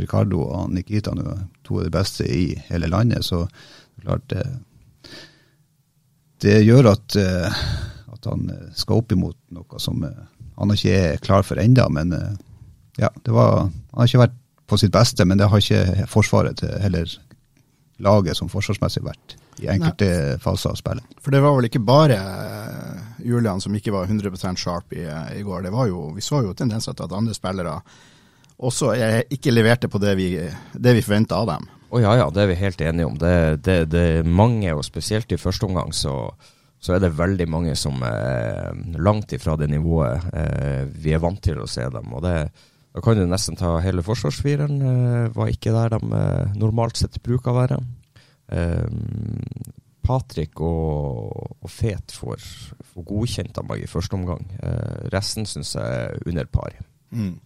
Ricardo 0.00 0.46
og 0.46 0.70
Nikita 0.72 1.12
nå, 1.16 1.36
to 1.66 1.82
av 1.82 1.88
de 1.88 1.92
beste 1.92 2.24
i 2.24 2.46
hele 2.70 2.88
landet. 2.88 3.26
Så 3.26 3.44
klart 4.00 4.24
det, 4.32 4.46
det 6.42 6.62
gjør 6.64 6.94
at, 6.94 7.18
at, 7.20 8.24
han 8.24 8.48
skal 8.74 9.02
opp 9.02 9.12
imot 9.14 9.36
noe 9.54 9.82
som 9.82 10.00
han 10.02 10.72
ikke 10.74 10.96
er 10.96 11.20
klar 11.22 11.44
for 11.46 11.60
ennå. 11.60 11.84
Men 11.92 12.16
ja, 12.96 13.12
det 13.12 13.36
var, 13.36 13.68
han 13.68 14.00
har 14.00 14.08
ikke 14.08 14.24
vært 14.24 14.40
på 14.72 14.80
sitt 14.80 14.94
beste, 14.94 15.28
men 15.28 15.38
det 15.38 15.50
har 15.52 15.60
ikke 15.60 16.08
Forsvaret 16.08 16.56
til 16.62 16.72
heller 16.80 17.12
laget 18.02 18.40
som 18.40 18.48
forsvarsmessig 18.50 19.04
vært 19.04 19.36
i 19.60 19.68
enkelte 19.72 20.08
Nei. 20.08 20.38
faser 20.42 20.72
av 20.72 20.78
spillet. 20.80 21.18
For 21.22 21.34
det 21.34 21.42
var 21.44 21.56
vel 21.56 21.68
ikke 21.68 21.82
bare 21.84 22.16
eh, 22.16 23.02
Julian 23.28 23.60
som 23.62 23.74
ikke 23.76 23.94
var 23.94 24.08
100% 24.08 24.60
sharp 24.60 24.96
i, 24.96 25.04
eh, 25.04 25.36
i 25.40 25.44
går. 25.46 25.66
Det 25.66 25.74
var 25.74 25.90
jo, 25.90 26.08
vi 26.16 26.24
så 26.24 26.42
jo 26.46 26.54
tendenser 26.56 26.96
til 26.96 27.08
at 27.08 27.14
andre 27.18 27.36
spillere 27.36 27.76
også 28.62 28.92
ikke 29.34 29.52
leverte 29.52 29.88
på 29.90 29.98
det 29.98 30.14
vi, 30.14 30.32
det 30.72 30.94
vi 30.94 31.02
forventa 31.02 31.40
av 31.42 31.48
dem. 31.50 31.70
Å 31.92 31.96
oh, 31.96 32.00
ja, 32.00 32.12
ja, 32.16 32.26
det 32.32 32.44
er 32.44 32.50
vi 32.52 32.60
helt 32.60 32.80
enige 32.80 33.06
om. 33.08 33.16
Det, 33.20 33.34
det, 33.66 33.78
det 33.92 34.02
er 34.18 34.28
mange, 34.28 34.70
og 34.72 34.84
spesielt 34.86 35.32
i 35.34 35.40
første 35.40 35.66
omgang, 35.66 35.90
så, 35.92 36.14
så 36.80 36.94
er 36.94 37.02
det 37.02 37.10
veldig 37.18 37.48
mange 37.50 37.74
som 37.76 37.98
er 38.06 38.70
langt 39.02 39.34
ifra 39.34 39.58
det 39.60 39.68
nivået 39.72 40.30
eh, 40.32 40.84
vi 40.88 41.12
er 41.12 41.20
vant 41.20 41.42
til 41.42 41.60
å 41.60 41.68
se 41.68 41.88
dem. 41.92 42.14
og 42.14 42.22
det 42.24 42.36
da 42.92 43.00
kan 43.00 43.16
du 43.16 43.24
nesten 43.24 43.56
ta 43.56 43.78
hele 43.80 44.04
forsvarsfireren. 44.04 44.82
Eh, 44.84 45.28
var 45.32 45.48
ikke 45.48 45.72
der 45.72 45.94
de 45.94 46.16
eh, 46.18 46.56
normalt 46.60 47.00
sett 47.00 47.22
bruker 47.24 47.52
å 47.52 47.60
være. 47.62 47.78
Um, 48.52 49.40
Patrick 50.02 50.60
og, 50.60 51.56
og 51.62 51.70
Fet 51.70 52.12
får, 52.12 52.42
får, 52.92 53.06
godkjent 53.06 53.58
av 53.62 53.68
meg 53.68 53.84
i 53.84 53.90
første 53.90 54.18
omgang. 54.18 54.44
Uh, 54.58 55.08
resten 55.14 55.46
syns 55.48 55.76
jeg 55.78 56.02
er 56.02 56.18
under 56.26 56.50
par. 56.50 56.76
Mm. 57.14 57.36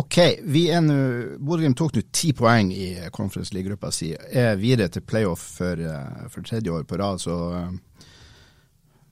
Ok, 0.00 0.16
vi 0.46 0.64
er 0.72 0.82
nå 0.84 0.96
Bodø-Glimt 1.42 1.78
tok 1.78 1.96
nå 1.96 2.02
ti 2.14 2.30
poeng 2.36 2.70
i 2.72 2.92
Conference 3.14 3.54
League-gruppa 3.54 3.90
si. 3.94 4.12
Er 4.14 4.58
videre 4.60 4.90
til 4.92 5.06
playoff 5.06 5.46
for, 5.60 5.78
uh, 5.78 6.26
for, 6.28 6.46
tredje 6.46 6.74
år 6.74 6.84
på 6.88 6.98
rad, 7.00 7.22
så 7.22 7.36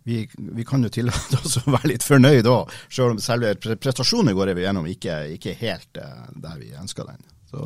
vi, 0.09 0.23
vi, 0.33 0.65
kan 0.65 0.83
jo 0.85 0.91
tillate 0.93 1.41
oss 1.41 1.59
å 1.61 1.71
være 1.71 1.93
litt 1.93 2.07
fornøyd 2.07 2.49
òg, 2.49 2.75
selv 2.89 3.15
om 3.15 3.23
selve 3.23 3.55
prestasjonen 3.61 4.37
går 4.37 4.55
vi 4.57 4.65
gjennom 4.65 4.87
ikke, 4.89 5.19
ikke 5.37 5.57
helt 5.61 6.01
der 6.01 6.61
vi 6.63 6.73
ønsker 6.81 7.11
den. 7.11 7.27
Så 7.49 7.65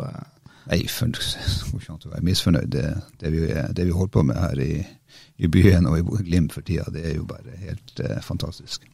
Nei, 0.70 0.80
for 0.86 1.10
å 1.10 2.12
være 2.12 2.24
misfornøyd. 2.26 2.70
Det, 2.70 2.86
det, 3.20 3.34
vi, 3.34 3.46
det 3.50 3.86
vi 3.88 3.94
holder 3.96 4.14
på 4.14 4.26
med 4.28 4.38
her 4.38 4.62
i, 4.62 4.72
i 5.42 5.50
byen 5.50 5.88
og 5.90 5.98
i 5.98 6.24
Glimt 6.28 6.54
for 6.54 6.66
tida, 6.66 6.86
det 6.94 7.06
er 7.10 7.16
jo 7.18 7.26
bare 7.28 7.56
helt 7.64 8.02
eh, 8.02 8.20
fantastisk. 8.22 8.86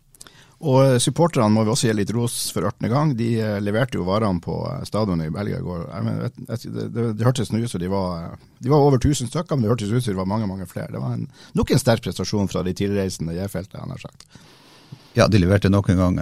Og 0.59 0.81
eh, 0.83 0.97
supporterne 0.99 1.53
må 1.55 1.63
vi 1.63 1.71
også 1.71 1.87
gi 1.89 1.95
litt 1.95 2.11
ros 2.15 2.37
for 2.55 2.67
18. 2.67 2.89
gang. 2.91 3.13
De 3.19 3.29
eh, 3.39 3.59
leverte 3.63 3.99
jo 4.01 4.07
varene 4.09 4.43
på 4.43 4.57
eh, 4.67 4.83
stadionet 4.89 5.31
i 5.31 5.35
Belgia 5.35 5.61
i 5.61 5.67
går. 5.67 5.85
Mener, 6.03 6.27
vet- 6.27 6.67
det, 6.67 6.89
det, 7.15 7.27
hørtes 7.27 7.53
nå 7.53 7.63
ut 7.63 7.71
som 7.71 7.83
de 7.83 7.91
var, 7.93 8.35
de 8.59 8.73
var 8.73 8.83
over 8.83 8.99
1000 8.99 9.31
stykker, 9.31 9.55
men 9.55 9.67
det 9.67 9.73
hørtes 9.75 9.93
ut 9.93 10.03
som 10.03 10.13
det 10.17 10.19
var 10.19 10.31
mange 10.31 10.51
mange 10.51 10.67
flere. 10.67 10.91
Det 10.95 11.03
var 11.03 11.15
en, 11.15 11.29
nok 11.59 11.71
en 11.75 11.83
sterk 11.83 12.03
prestasjon 12.07 12.51
fra 12.51 12.65
de 12.67 12.75
tilreisende 12.75 13.37
J-feltet, 13.39 13.79
han 13.79 13.95
har 13.95 14.03
sagt. 14.03 14.27
Ja, 15.15 15.27
de 15.31 15.39
leverte 15.41 15.71
nok 15.71 15.89
en 15.91 15.99
gang. 15.99 16.19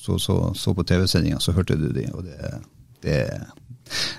Så, 0.00 0.16
så, 0.22 0.36
så 0.56 0.72
på 0.76 0.84
TV-sendinga, 0.88 1.40
så 1.42 1.52
hørte 1.56 1.76
du 1.80 1.90
de, 1.92 2.06
og 2.16 2.24
det, 2.24 2.52
det, 3.04 3.20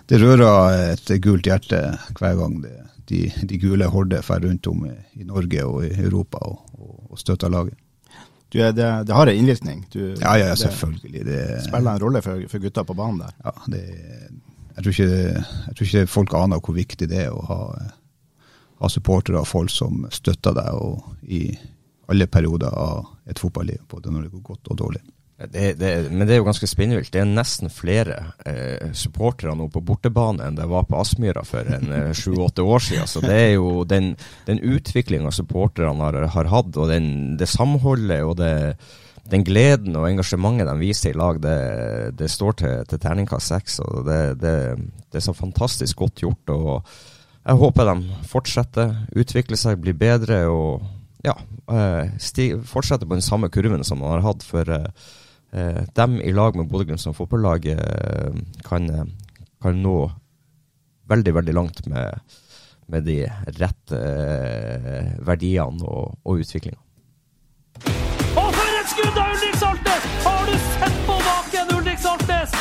det 0.10 0.22
rører 0.22 0.94
et 0.94 1.12
gult 1.24 1.48
hjerte 1.50 1.82
hver 2.20 2.38
gang 2.40 2.62
det, 2.64 2.76
de, 3.08 3.26
de 3.50 3.60
gule 3.62 3.88
horder 3.92 4.22
drar 4.22 4.44
rundt 4.44 4.68
om 4.68 4.86
i, 4.88 5.24
Norge 5.24 5.66
og 5.66 5.86
i 5.88 5.94
Europa 5.96 6.42
og, 6.44 6.58
og, 6.78 6.96
og 7.12 7.20
støtter 7.20 7.50
laget. 7.50 7.78
Du, 8.48 8.60
det, 8.60 8.76
det 9.08 9.16
har 9.16 9.28
en 9.28 9.36
innvirkning. 9.38 9.86
Du, 9.94 10.16
Ja, 10.22 10.38
ja, 10.40 10.56
selvfølgelig. 10.56 11.26
Det, 11.26 11.40
spiller 11.68 11.94
en 11.94 12.04
rolle 12.04 12.22
for, 12.22 12.44
for 12.52 12.64
gutta 12.64 12.84
på 12.84 12.96
banen 12.96 13.20
der. 13.20 13.34
ja, 13.44 13.52
det, 13.72 13.84
jeg, 14.76 14.84
tror 14.84 14.92
ikke, 14.92 15.10
jeg 15.68 15.76
tror 15.76 15.88
ikke 15.88 16.08
folk 16.08 16.34
aner 16.38 16.62
hvor 16.64 16.78
viktig 16.78 17.10
det 17.10 17.26
er 17.26 17.34
å 17.34 17.42
ha, 17.50 17.60
ha 18.80 18.90
supportere 18.92 19.42
og 19.42 19.50
folk 19.50 19.74
som 19.74 20.06
støtter 20.14 20.56
deg 20.56 21.28
i 21.28 21.42
alle 22.08 22.28
perioder 22.32 22.72
av 22.72 23.08
et 23.28 23.40
fotballiv, 23.40 23.82
både 23.92 24.14
når 24.14 24.28
det 24.28 24.36
går 24.38 24.46
godt 24.54 24.72
og 24.72 24.80
dårlig. 24.80 25.02
Det, 25.38 25.74
det, 25.78 26.10
men 26.10 26.26
det 26.26 26.34
er 26.34 26.40
jo 26.40 26.48
ganske 26.48 26.66
spinnvilt. 26.66 27.12
Det 27.14 27.22
er 27.22 27.28
nesten 27.30 27.70
flere 27.70 28.16
eh, 28.50 28.90
supportere 28.98 29.54
nå 29.54 29.68
på 29.70 29.84
bortebane 29.86 30.42
enn 30.48 30.56
det 30.58 30.66
var 30.66 30.88
på 30.90 30.98
Aspmyra 30.98 31.44
for 31.46 31.68
en 31.76 31.92
eh, 31.94 32.14
sju-åtte 32.18 32.66
år 32.66 32.82
siden. 32.82 33.10
Så 33.10 33.22
det 33.22 33.36
er 33.38 33.52
jo 33.54 33.84
den, 33.86 34.16
den 34.48 34.58
utviklinga 34.66 35.30
supporterne 35.36 35.94
har, 36.02 36.18
har 36.34 36.50
hatt, 36.50 36.72
og 36.74 36.90
den, 36.90 37.36
det 37.38 37.50
samholdet 37.52 38.26
og 38.26 38.40
det, 38.40 38.56
den 39.30 39.46
gleden 39.46 40.00
og 40.00 40.08
engasjementet 40.10 40.72
de 40.72 40.74
viser 40.82 41.14
i 41.14 41.20
lag, 41.22 41.38
det, 41.44 41.60
det 42.18 42.32
står 42.34 42.58
til, 42.64 42.82
til 42.90 43.04
terningkast 43.06 43.54
seks. 43.54 43.78
det, 44.10 44.22
det, 44.42 44.56
det 45.06 45.22
er 45.22 45.28
så 45.28 45.36
fantastisk 45.38 46.02
godt 46.02 46.26
gjort. 46.26 46.50
og 46.50 46.90
Jeg 47.44 47.62
håper 47.62 47.92
de 47.92 48.18
fortsetter, 48.34 48.98
utvikler 49.14 49.62
seg, 49.62 49.78
blir 49.86 49.94
bedre 50.02 50.42
og 50.50 50.82
ja, 51.22 51.38
eh, 51.70 52.58
fortsetter 52.66 53.06
på 53.06 53.20
den 53.20 53.26
samme 53.26 53.54
kurven 53.54 53.86
som 53.86 54.02
de 54.02 54.10
har 54.16 54.26
hatt. 54.26 54.42
for 54.42 54.74
eh, 55.52 55.84
dem 55.94 56.22
i 56.22 56.34
lag 56.34 56.56
med 56.56 56.70
Bodø-Glimt 56.72 57.02
som 57.02 57.16
fotballag 57.18 57.68
eh, 57.74 58.34
kan, 58.68 58.90
eh, 58.90 59.06
kan 59.62 59.82
nå 59.84 59.98
veldig, 61.08 61.34
veldig 61.34 61.56
langt 61.56 61.86
med, 61.88 62.20
med 62.88 63.08
de 63.08 63.22
rette 63.60 64.02
eh, 64.02 65.14
verdiene 65.28 65.88
og, 65.88 66.18
og 66.24 66.44
utviklinga. 66.44 66.80
Og 68.38 68.50
for 68.54 68.80
et 68.82 68.92
skudd 68.92 69.22
av 69.22 69.34
Ulrik 69.36 69.60
Saltnes! 69.62 70.10
Har 70.26 70.46
du 70.50 70.58
sett 70.72 71.00
på 71.08 71.18
baken, 71.30 71.74
Ulrik 71.78 72.04
Saltnes? 72.04 72.58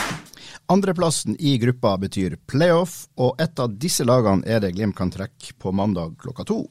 Andreplassen 0.73 1.37
i 1.39 1.55
gruppa 1.63 1.95
betyr 2.03 2.41
playoff, 2.51 3.05
og 3.23 3.39
et 3.43 3.61
av 3.63 3.77
disse 3.79 4.03
lagene 4.07 4.43
er 4.51 4.65
det 4.65 4.73
Glimt 4.75 4.97
kan 4.99 5.13
trekke 5.15 5.55
på 5.63 5.71
mandag 5.71 6.17
klokka 6.19 6.47
to. 6.49 6.65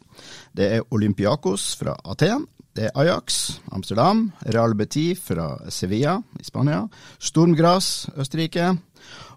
Det 0.51 0.67
er 0.77 0.87
Olympiakos 0.91 1.69
fra 1.79 1.95
Aten, 2.03 2.43
det 2.75 2.89
er 2.89 2.97
Ajax, 2.99 3.59
Amsterdam, 3.71 4.31
Real 4.51 4.75
Betis 4.75 5.21
fra 5.23 5.53
Sevilla 5.71 6.17
i 6.39 6.43
Spania, 6.43 6.81
Stormgras, 7.23 8.09
Østerrike, 8.19 8.73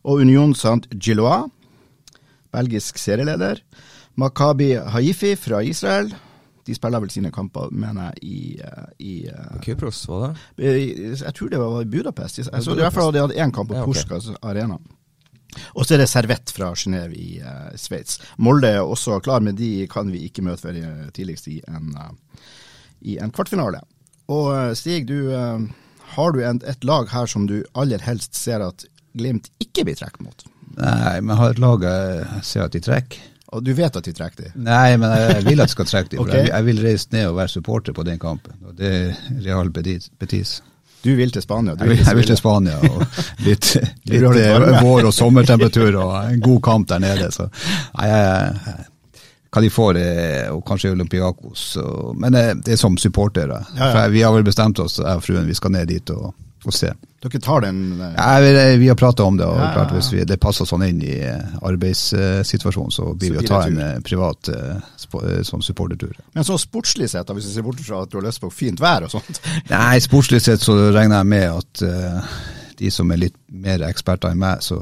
og 0.02 0.24
Union 0.24 0.54
Sant 0.58 0.88
Gillois, 0.90 1.46
belgisk 2.54 2.98
serieleder, 2.98 3.62
Makabi 4.18 4.72
Haifi 4.90 5.36
fra 5.38 5.62
Israel. 5.62 6.10
De 6.66 6.74
spiller 6.74 7.00
vel 7.00 7.12
sine 7.14 7.30
kamper, 7.32 7.70
mener 7.70 8.10
jeg, 8.10 8.24
i, 8.26 8.40
eh, 8.60 8.88
i 8.98 9.14
eh, 9.30 9.58
Kypros, 9.64 10.02
var 10.08 10.34
det? 10.58 10.74
jeg 11.22 11.34
tror 11.34 11.48
det 11.48 11.60
var 11.62 11.80
i 11.80 11.88
Budapest. 11.88 12.42
Jeg 12.42 12.62
så 12.64 12.74
i 12.74 12.82
hvert 12.82 12.92
fall 12.92 13.08
at 13.08 13.14
de 13.14 13.22
hadde 13.22 13.38
én 13.38 13.54
kamp 13.54 13.70
på 13.70 13.78
Ja, 13.78 13.86
okay. 13.86 14.02
Puskas 14.02 14.32
arena. 14.42 14.76
Og 15.74 15.86
så 15.86 15.94
er 15.94 16.02
det 16.02 16.10
Servett 16.10 16.50
fra 16.52 16.72
Genéve 16.76 17.16
i 17.16 17.38
uh, 17.40 17.70
Sveits. 17.78 18.18
Molde 18.44 18.68
er 18.68 18.82
også 18.84 19.20
klar, 19.24 19.40
men 19.40 19.56
de 19.56 19.86
kan 19.90 20.10
vi 20.12 20.26
ikke 20.26 20.44
møte 20.44 20.66
før 20.66 21.08
tidligst 21.14 21.48
i 21.48 21.60
en, 21.70 21.94
eh, 21.96 22.42
i 23.00 23.18
en 23.22 23.32
kvartfinale. 23.34 23.82
Og 24.32 24.52
eh, 24.54 24.74
Stig, 24.78 25.06
du, 25.08 25.32
eh, 25.32 25.64
har 26.14 26.32
du 26.34 26.42
et 26.44 26.84
lag 26.84 27.08
her 27.12 27.26
som 27.30 27.48
du 27.48 27.60
aller 27.74 28.02
helst 28.04 28.38
ser 28.38 28.64
at 28.64 28.86
Glimt 29.18 29.48
ikke 29.58 29.86
blir 29.88 29.96
trukket 29.98 30.22
mot? 30.22 30.44
Nei, 30.78 31.18
men 31.24 31.38
har 31.40 31.54
et 31.54 31.60
lag 31.62 31.82
jeg 31.82 32.42
ser 32.46 32.66
at 32.68 32.74
de 32.76 32.82
trekker. 32.84 33.24
Og 33.56 33.64
du 33.64 33.70
vet 33.72 33.94
at 33.96 34.04
de 34.04 34.12
trekker 34.12 34.44
de? 34.44 34.50
Nei, 34.60 34.98
men 35.00 35.10
jeg 35.16 35.46
vil 35.46 35.62
at 35.64 35.70
de 35.70 35.74
skal 35.74 35.88
trekke 35.92 36.12
de. 36.12 36.18
okay. 36.22 36.44
Jeg, 36.50 36.66
vil 36.68 36.82
reise 36.84 37.08
ned 37.16 37.30
og 37.30 37.38
være 37.40 37.54
supporter 37.56 37.96
på 37.96 38.04
den 38.06 38.20
kampen. 38.20 38.58
Og 38.68 38.76
det 38.78 38.90
er 38.92 39.22
Real 39.46 39.72
Betis. 39.72 40.60
Du 41.04 41.14
vil 41.16 41.32
til 41.32 41.42
Spania? 41.42 41.74
Du 41.78 41.86
vil, 41.88 41.98
jeg 42.02 42.16
vil 42.18 42.26
til 42.26 42.36
Spania 42.36 42.76
og 42.82 43.02
litt, 43.46 43.72
litt 44.10 44.28
eh, 44.42 44.82
vår- 44.82 45.08
og 45.08 45.14
sommertemperatur 45.14 45.96
og 46.02 46.14
en 46.20 46.40
god 46.44 46.62
kamp 46.68 46.88
der 46.90 47.02
nede. 47.02 47.30
Så 47.34 47.48
nei, 47.48 48.08
jeg, 48.10 48.54
jeg, 48.66 48.86
hva 49.48 49.62
de 49.64 49.70
får, 49.72 49.96
er- 49.96 50.50
og 50.52 50.64
kanskje 50.68 50.90
Olympiakos. 50.92 51.76
Og, 51.82 52.16
men 52.20 52.34
eh, 52.36 52.54
det 52.64 52.74
er 52.76 52.80
som 52.80 52.98
supportere. 53.00 53.62
Ja, 53.78 53.92
ja. 53.94 54.08
Vi 54.12 54.22
har 54.26 54.34
vel 54.36 54.44
bestemt 54.44 54.78
oss, 54.84 54.98
jeg 55.00 55.08
og 55.20 55.24
fruen, 55.24 55.46
vi 55.48 55.54
skal 55.56 55.72
ned 55.72 55.88
dit 55.88 56.10
og, 56.12 56.34
og 56.66 56.74
se. 56.74 56.90
Dere 57.18 57.40
tar 57.42 57.64
den 57.64 57.78
eh, 57.98 58.12
Ja, 58.14 58.36
vi, 58.44 58.50
vi 58.84 58.88
har 58.92 58.94
prata 59.00 59.24
om 59.26 59.38
det, 59.40 59.46
og 59.48 59.56
klart 59.74 59.90
hvis 59.96 60.12
vi, 60.12 60.20
det 60.28 60.36
passer 60.38 60.68
sånn 60.68 60.84
inn 60.86 61.00
i 61.02 61.16
eh, 61.26 61.56
arbeidssituasjonen, 61.66 62.92
så 62.94 63.08
blir 63.18 63.32
Så 63.34 63.40
vi 63.40 63.46
å 63.46 63.48
ta 63.48 63.62
en 63.66 63.74
tur. 63.78 63.82
eh, 63.86 63.98
privat 64.06 64.50
eh, 64.52 64.76
eh, 64.76 65.40
sånn 65.48 65.64
supportertur. 65.66 66.14
Men 66.36 66.46
så 66.46 66.58
sportslig 66.60 67.08
sett, 67.10 67.32
hvis 67.34 67.48
vi 67.48 67.56
ser 67.56 67.66
bort 67.66 67.80
fra 67.82 68.02
at 68.04 68.12
du 68.12 68.20
har 68.20 68.28
lyst 68.28 68.40
på 68.44 68.50
fint 68.54 68.80
vær 68.82 69.08
og 69.08 69.16
sånt. 69.16 69.40
Nei, 69.72 69.96
sportslig 70.04 70.42
sett 70.44 70.62
så 70.62 70.76
regner 70.94 71.22
jeg 71.24 71.30
med 71.32 71.48
at 71.56 71.82
uh, 71.88 72.38
de 72.78 72.90
som 72.94 73.10
er 73.10 73.24
litt 73.24 73.36
mer 73.50 73.82
eksperter 73.88 74.30
enn 74.34 74.38
meg, 74.44 74.62
så, 74.62 74.78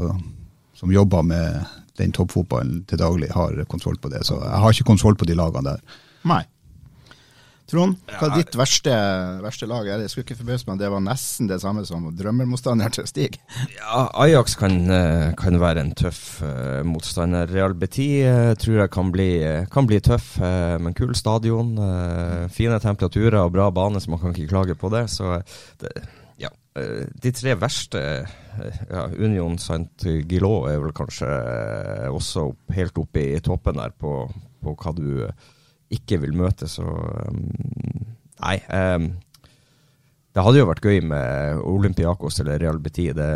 som 0.77 0.93
jobber 0.93 1.25
med 1.25 1.63
den 1.99 2.13
toppfotballen 2.17 2.85
til 2.91 3.01
daglig, 3.01 3.31
har 3.35 3.57
kontroll 3.71 3.99
på 4.01 4.13
det. 4.13 4.25
Så 4.29 4.39
jeg 4.43 4.61
har 4.63 4.77
ikke 4.77 4.93
kontroll 4.93 5.17
på 5.19 5.29
de 5.29 5.39
lagene 5.39 5.75
der. 5.75 5.97
Nei. 6.27 6.45
Trond, 7.67 7.97
hva 8.07 8.29
er 8.29 8.45
ditt 8.45 8.55
verste, 8.55 8.93
verste 9.43 9.67
lag? 9.67 9.89
Jeg 9.89 10.11
skulle 10.13 10.23
ikke 10.23 10.39
forbause 10.39 10.69
meg 10.69 10.77
om 10.77 10.81
det 10.85 10.91
var 10.93 11.01
nesten 11.03 11.49
det 11.51 11.57
samme 11.59 11.83
som 11.89 12.05
drømmermotstander 12.15 12.93
til 12.95 13.09
Stig. 13.11 13.39
Ja, 13.75 14.05
Ajax 14.23 14.55
kan, 14.61 14.77
eh, 14.87 15.33
kan 15.35 15.59
være 15.59 15.83
en 15.83 15.91
tøff 15.99 16.39
uh, 16.47 16.87
motstander. 16.87 17.51
Real 17.51 17.75
Betis 17.75 18.23
uh, 18.31 18.53
tror 18.63 18.85
jeg 18.85 18.93
kan 18.95 19.11
bli, 19.11 19.31
kan 19.73 19.91
bli 19.91 19.99
tøff, 19.99 20.37
uh, 20.39 20.77
men 20.79 20.95
kul 20.95 21.11
stadion. 21.19 21.75
fine 22.55 22.79
temperaturer 22.79 23.41
og 23.43 23.53
bra 23.59 23.67
bane, 23.75 23.99
så 24.01 24.15
man 24.15 24.23
kan 24.23 24.31
ikke 24.31 24.53
klage 24.53 24.79
på 24.79 24.93
det. 24.95 25.09
Så 25.11 25.41
det, 25.83 25.91
de 26.77 27.33
tre 27.35 27.55
verste 27.59 28.01
eh, 28.01 28.81
ja, 28.91 29.07
Union 29.17 29.57
Saint 29.61 30.07
Gillot 30.29 30.71
er 30.71 30.81
vel 30.83 30.95
kanskje 30.97 31.29
eh, 31.29 32.09
også 32.13 32.49
opp, 32.51 32.75
helt 32.77 32.99
oppe 33.01 33.23
i 33.23 33.41
toppen 33.45 33.81
der 33.81 33.95
på, 33.97 34.19
på 34.63 34.75
hva 34.77 34.95
du 34.97 35.09
eh, 35.27 35.47
ikke 35.97 36.19
vil 36.25 36.35
møte, 36.37 36.67
så 36.69 36.85
Nei. 38.37 38.59
Um, 38.69 39.15
det 40.37 40.43
hadde 40.45 40.59
jo 40.61 40.67
vært 40.69 40.85
gøy 40.85 40.99
med 41.09 41.63
Olympiakos 41.65 42.43
eller 42.43 42.59
Real 42.61 42.77
Betis. 42.85 43.15
Det, 43.17 43.29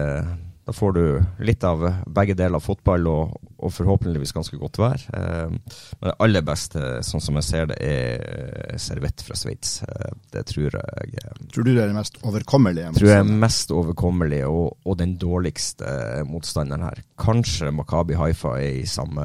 da 0.68 0.72
får 0.76 0.92
du 0.92 1.04
litt 1.42 1.64
av 1.64 1.82
begge 2.06 2.34
deler 2.38 2.62
fotball 2.62 3.06
og, 3.10 3.32
og 3.58 3.72
forhåpentligvis 3.72 4.34
ganske 4.36 4.58
godt 4.60 4.78
vær. 4.80 5.02
Um, 5.10 5.56
men 5.98 6.10
det 6.10 6.16
aller 6.26 6.44
beste, 6.46 6.82
sånn 7.06 7.24
som 7.24 7.38
jeg 7.40 7.46
ser 7.48 7.70
det, 7.72 7.78
er 7.80 8.78
Servett 8.80 9.24
fra 9.24 9.38
Sveits. 9.38 9.80
Uh, 9.82 10.12
det 10.34 10.44
tror 10.52 10.68
jeg 10.68 11.14
eh, 11.24 11.42
Tror 11.50 11.66
du 11.66 11.72
det 11.72 11.82
er 11.82 11.90
det 11.90 11.96
mest 11.96 12.20
overkommelige? 12.22 12.92
tror 12.98 13.10
jeg 13.10 13.24
er 13.24 13.34
mest 13.46 13.74
overkommelig 13.74 14.42
og, 14.46 14.76
og 14.84 14.98
den 15.00 15.16
dårligste 15.20 16.24
motstanderen 16.28 16.86
her. 16.90 17.04
Kanskje 17.20 17.72
Makabi 17.74 18.18
Haifa 18.20 18.54
er 18.60 18.82
i 18.82 18.88
samme 18.88 19.24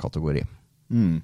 kategori. 0.00 0.46
Mm. 0.94 1.18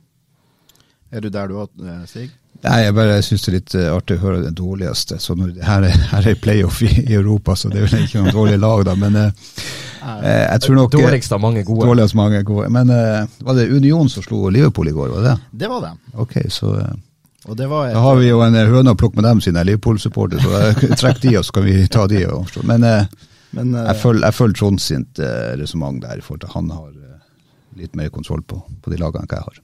Er 1.15 1.23
du 1.23 1.31
der 1.31 1.49
du 1.49 1.61
òg, 1.63 1.85
Stig? 2.11 2.35
Nei, 2.65 2.81
jeg 2.87 2.95
bare 2.97 3.21
syns 3.25 3.45
det 3.45 3.51
er 3.51 3.57
litt 3.59 3.75
eh, 3.79 3.89
artig 3.93 4.19
å 4.19 4.23
høre 4.25 4.43
den 4.45 4.57
dårligste. 4.59 5.19
Så 5.23 5.37
når, 5.39 5.55
her, 5.65 5.87
er, 5.89 6.05
her 6.13 6.29
er 6.31 6.39
playoff 6.41 6.83
i, 6.85 6.91
i 7.05 7.17
Europa, 7.17 7.57
så 7.59 7.71
det 7.73 7.83
er 7.83 7.89
vel 7.89 8.07
ikke 8.07 8.23
noen 8.23 8.37
dårlig 8.37 8.61
lag, 8.63 8.85
da. 8.89 8.95
Men 9.01 9.19
eh, 9.21 9.51
eh, 10.05 10.45
jeg 10.45 10.65
tror 10.67 10.79
nok 10.81 10.95
Dårligst 10.97 11.37
av 11.37 11.43
mange 11.45 11.65
gode. 11.67 11.89
Dårligst 11.91 12.19
mange 12.19 12.41
gode. 12.47 12.71
Men 12.73 12.93
eh, 12.95 13.37
var 13.45 13.59
det 13.59 13.69
Union 13.73 14.09
som 14.13 14.25
slo 14.25 14.49
Liverpool 14.55 14.89
i 14.93 14.97
går, 14.97 15.13
var 15.19 15.29
det? 15.29 15.37
Det 15.65 15.71
var 15.73 15.85
det. 15.85 15.93
Ok, 16.25 16.39
så 16.49 16.73
eh, 16.81 16.97
det 17.45 17.69
et, 17.69 17.93
Da 17.93 18.01
har 18.01 18.17
vi 18.17 18.31
jo 18.33 18.41
en 18.47 18.57
eh, 18.57 18.73
høne 18.73 18.97
å 18.97 18.99
plukke 18.99 19.21
med 19.21 19.29
dem 19.29 19.45
sine 19.45 19.65
Liverpool-supporter. 19.69 20.41
så 20.41 20.97
trekk 21.01 21.23
de, 21.27 21.39
og 21.43 21.47
så 21.47 21.59
kan 21.59 21.69
vi 21.69 21.85
ta 21.93 22.09
de. 22.09 22.25
Men 22.65 22.89
eh, 22.89 23.31
men, 23.55 23.75
eh, 23.75 23.87
jeg 23.93 24.01
følger, 24.03 24.27
jeg 24.27 24.57
Trond 24.59 24.83
sitt 24.83 25.21
eh, 25.23 25.53
resonnement 25.61 26.03
der, 26.03 26.19
i 26.19 26.25
forhold 26.25 26.43
til 26.45 26.55
han 26.55 26.71
har 26.75 26.91
eh, 26.91 27.21
litt 27.79 27.97
mer 27.99 28.11
kontroll 28.15 28.43
på, 28.43 28.61
på 28.83 28.93
de 28.93 28.99
lagene 29.01 29.27
enn 29.27 29.37
jeg 29.37 29.47
har. 29.49 29.61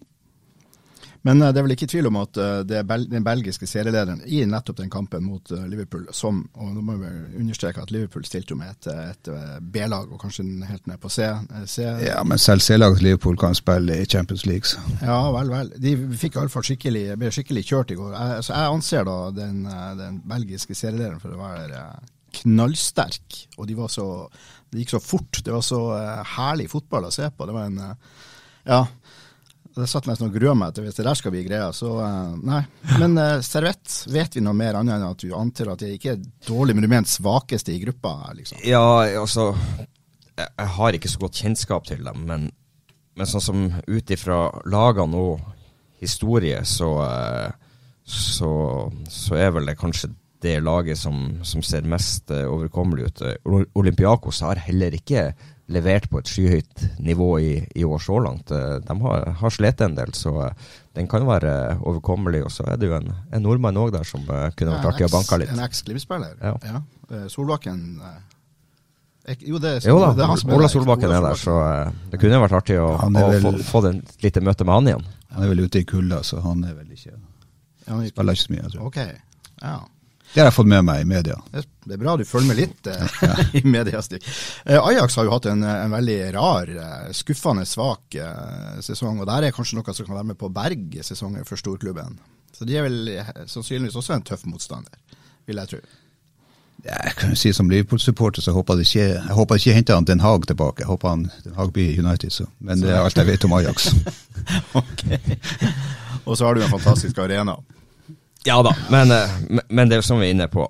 Men 1.26 1.42
eh, 1.42 1.52
det 1.52 1.60
er 1.60 1.66
vel 1.66 1.74
ikke 1.74 1.88
tvil 1.90 2.08
om 2.08 2.18
at 2.22 2.38
eh, 2.40 2.60
det 2.68 2.80
bel 2.88 3.04
den 3.10 3.24
belgiske 3.26 3.68
serielederen 3.68 4.22
i 4.24 4.42
nettopp 4.48 4.80
den 4.80 4.92
kampen 4.92 5.24
mot 5.26 5.52
eh, 5.52 5.66
Liverpool 5.68 6.06
som 6.16 6.42
Og 6.54 6.72
nå 6.74 6.84
må 6.84 6.96
vi 7.00 7.10
understreke 7.42 7.82
at 7.82 7.92
Liverpool 7.92 8.24
stilte 8.28 8.54
jo 8.54 8.60
med 8.60 8.72
et, 8.72 8.88
et 8.90 9.30
B-lag, 9.60 10.10
og 10.10 10.20
kanskje 10.22 10.46
helt 10.68 10.86
ned 10.88 11.00
på 11.02 11.10
C. 11.12 11.26
C. 11.68 11.84
Ja, 12.06 12.22
men 12.26 12.40
selv 12.40 12.64
C-laget 12.64 13.02
Liverpool 13.04 13.38
kan 13.40 13.56
spille 13.56 13.98
i 14.00 14.06
Champions 14.08 14.46
League. 14.48 14.68
Så. 14.68 14.80
Ja, 15.02 15.18
vel, 15.34 15.50
vel. 15.52 15.72
De 15.80 15.94
fikk 16.20 16.38
iallfall 16.38 16.64
skikkelig, 16.66 17.04
ble 17.20 17.32
skikkelig 17.34 17.64
kjørt 17.68 17.92
i 17.94 17.98
går. 17.98 18.14
Jeg, 18.16 18.46
så 18.46 18.56
jeg 18.56 18.76
anser 18.76 19.06
da 19.08 19.18
den, 19.36 19.60
den 20.00 20.22
belgiske 20.28 20.76
serielederen 20.78 21.20
for 21.22 21.36
å 21.36 21.42
være 21.42 21.84
knallsterk. 22.40 23.44
Og 23.58 23.68
de 23.68 23.76
var 23.78 23.92
så, 23.92 24.06
det 24.70 24.84
gikk 24.84 24.96
så 24.96 25.02
fort. 25.04 25.42
Det 25.44 25.54
var 25.54 25.64
så 25.66 25.82
herlig 26.36 26.70
fotball 26.72 27.08
å 27.08 27.14
se 27.14 27.28
på. 27.28 27.48
Det 27.48 27.56
var 27.56 27.68
en 27.68 27.80
Ja. 28.68 28.84
Det 29.80 29.88
satt 29.90 30.08
nesten 30.08 30.28
og 30.28 30.36
grua 30.36 30.54
meg 30.58 30.74
til 30.76 30.86
hvis 30.86 30.98
det 30.98 31.06
der 31.06 31.18
skal 31.18 31.32
bli 31.34 31.44
greia. 31.46 31.70
Så 31.76 31.92
eh, 32.04 32.34
nei. 32.46 32.60
Men 33.00 33.16
uh, 33.18 33.40
Servett, 33.44 34.02
vet 34.12 34.36
vi 34.36 34.44
noe 34.44 34.56
mer 34.56 34.78
annet 34.80 34.98
enn 34.98 35.08
at 35.08 35.24
du 35.24 35.34
antar 35.36 35.72
at 35.74 35.84
det 35.84 35.94
ikke 35.96 36.14
er 36.14 36.24
dårlig, 36.46 36.76
men 36.76 36.86
du 36.86 36.90
mener 36.90 37.08
svakeste 37.10 37.74
i 37.74 37.80
gruppa? 37.82 38.14
liksom? 38.36 38.60
Ja, 38.66 38.82
altså 39.20 39.52
Jeg, 40.36 40.46
jeg 40.46 40.70
har 40.76 40.96
ikke 40.96 41.12
så 41.12 41.22
godt 41.24 41.40
kjennskap 41.42 41.88
til 41.88 42.04
dem, 42.04 42.24
men, 42.28 42.48
men 43.18 43.28
sånn 43.28 43.44
som 43.44 43.66
ut 43.68 44.14
ifra 44.14 44.46
lagene 44.70 45.20
og 45.20 45.42
historie, 46.00 46.62
så, 46.64 46.94
eh, 47.04 47.76
så, 48.08 48.52
så 49.12 49.36
er 49.36 49.52
vel 49.56 49.68
det 49.68 49.76
kanskje 49.80 50.14
det 50.40 50.56
laget 50.64 50.96
som, 50.96 51.42
som 51.44 51.60
ser 51.60 51.84
mest 51.84 52.30
overkommelig 52.32 53.10
ut. 53.10 53.24
Olympiakos 53.76 54.40
har 54.46 54.62
heller 54.64 54.94
ikke 54.96 55.26
levert 55.70 56.08
på 56.10 56.18
et 56.18 56.28
skyhøyt 56.30 56.84
nivå 57.06 57.28
i, 57.38 57.50
i 57.78 57.84
år 57.86 58.00
så 58.02 58.18
langt. 58.24 58.50
Eh, 58.50 58.78
De 58.86 58.96
har, 59.04 59.28
har 59.40 59.52
slitt 59.54 59.80
en 59.86 59.94
del, 59.94 60.10
så 60.18 60.32
eh, 60.48 60.72
den 60.98 61.06
kan 61.10 61.22
være 61.28 61.52
overkommelig. 61.86 62.42
Og 62.48 62.50
så 62.54 62.66
er 62.72 62.80
det 62.80 62.90
jo 62.90 62.96
en, 62.98 63.12
en 63.32 63.42
nordmann 63.46 63.78
òg 63.78 63.92
der 63.94 64.04
som 64.08 64.24
eh, 64.26 64.48
kunne 64.58 64.74
vært 64.76 64.90
artig 64.94 65.06
å 65.06 65.12
banke 65.14 65.38
litt. 65.44 65.52
En 65.54 65.62
eks-Glimt-spiller? 65.66 66.34
Ja. 66.42 66.56
ja. 66.66 66.82
Solbakken 67.30 67.84
ek- 69.30 69.46
Jo, 69.46 69.58
det 69.62 69.70
er, 69.76 69.88
Jo 69.88 69.98
da, 70.02 70.10
det 70.14 70.24
er 70.26 70.54
Ola. 70.56 70.68
Solbakken 70.70 71.10
er 71.14 71.22
der, 71.22 71.38
så 71.38 71.54
det 72.10 72.20
kunne 72.22 72.42
vært 72.42 72.56
artig 72.60 72.78
å, 72.82 72.90
er 73.06 73.38
å 73.38 73.40
få, 73.44 73.52
få 73.70 73.82
den 73.86 74.02
lite 74.22 74.42
møte 74.42 74.66
med 74.66 74.74
han 74.78 74.90
igjen. 74.92 75.08
Han 75.34 75.46
er 75.46 75.52
vel 75.54 75.64
ute 75.66 75.82
i 75.82 75.86
kulda, 75.86 76.22
så 76.26 76.40
han 76.42 76.64
er 76.66 76.74
vel 76.74 76.90
ikke 76.96 77.12
Ja, 77.14 77.96
Spiller 78.10 78.34
ikke 78.36 78.42
så 78.46 78.52
mye, 78.54 78.62
jeg 78.66 78.72
tror. 78.74 78.86
Ok, 78.90 79.00
ja. 79.62 79.78
Det 80.32 80.40
har 80.40 80.46
jeg 80.46 80.54
fått 80.54 80.68
med 80.70 80.84
meg 80.86 81.02
i 81.02 81.06
media. 81.10 81.36
Det 81.50 81.94
er 81.96 81.98
bra 81.98 82.12
du 82.16 82.24
følger 82.28 82.52
med 82.52 82.58
litt 82.60 82.86
ja. 83.26 83.34
i 83.58 83.62
media. 83.66 84.02
Stig. 84.04 84.22
Eh, 84.64 84.78
Ajax 84.78 85.16
har 85.18 85.26
jo 85.26 85.32
hatt 85.34 85.48
en, 85.50 85.64
en 85.66 85.94
veldig 85.96 86.18
rar, 86.36 86.70
eh, 86.70 87.08
skuffende 87.16 87.64
svak 87.66 88.14
eh, 88.14 88.76
sesong. 88.86 89.18
Og 89.22 89.26
der 89.30 89.48
er 89.48 89.56
kanskje 89.56 89.80
noe 89.80 89.94
som 89.96 90.06
kan 90.06 90.20
være 90.20 90.30
med 90.32 90.38
på 90.38 90.46
å 90.50 90.54
berge 90.54 91.02
sesongen 91.06 91.46
for 91.48 91.58
storklubben. 91.58 92.20
Så 92.54 92.68
de 92.68 92.76
er 92.78 92.86
vel 92.86 93.10
eh, 93.16 93.32
sannsynligvis 93.50 93.98
også 93.98 94.14
en 94.18 94.26
tøff 94.30 94.46
motstander, 94.46 94.94
vil 95.50 95.58
jeg 95.64 95.72
tro. 95.74 95.82
Ja, 96.84 96.94
Jeg 97.10 97.16
kan 97.18 97.34
jo 97.34 97.36
si 97.36 97.50
Som 97.52 97.68
Liverpool-supporter 97.68 98.40
så 98.40 98.54
håper 98.56 98.78
jeg 98.80 98.86
ikke 98.88 99.02
jeg 99.10 99.34
håper 99.36 99.58
ikke 99.60 99.74
henter 99.76 99.98
han 99.98 100.06
Den 100.08 100.22
Haag 100.24 100.46
tilbake. 100.48 100.80
Jeg 100.80 100.88
håper 100.88 101.10
han 101.12 101.26
Den 101.44 101.58
Haag 101.58 101.74
blir 101.76 101.98
United, 102.00 102.32
så. 102.32 102.46
men 102.58 102.80
det 102.80 102.94
er 102.94 103.02
alt 103.02 103.18
jeg 103.20 103.28
vet 103.28 103.44
om 103.44 103.52
Ajax. 103.58 103.90
Ok. 104.80 105.02
Og 106.24 106.38
så 106.38 106.46
har 106.46 106.54
du 106.56 106.62
en 106.62 106.70
fantastisk 106.72 107.18
arena. 107.20 107.58
Ja 108.48 108.62
da, 108.64 108.72
men, 108.90 109.10
eh, 109.12 109.30
men- 109.48 109.66
men 109.68 109.88
det 109.88 109.94
er 109.96 110.00
jo 110.00 110.08
som 110.08 110.20
vi 110.20 110.26
er 110.30 110.34
inne 110.34 110.48
på. 110.48 110.66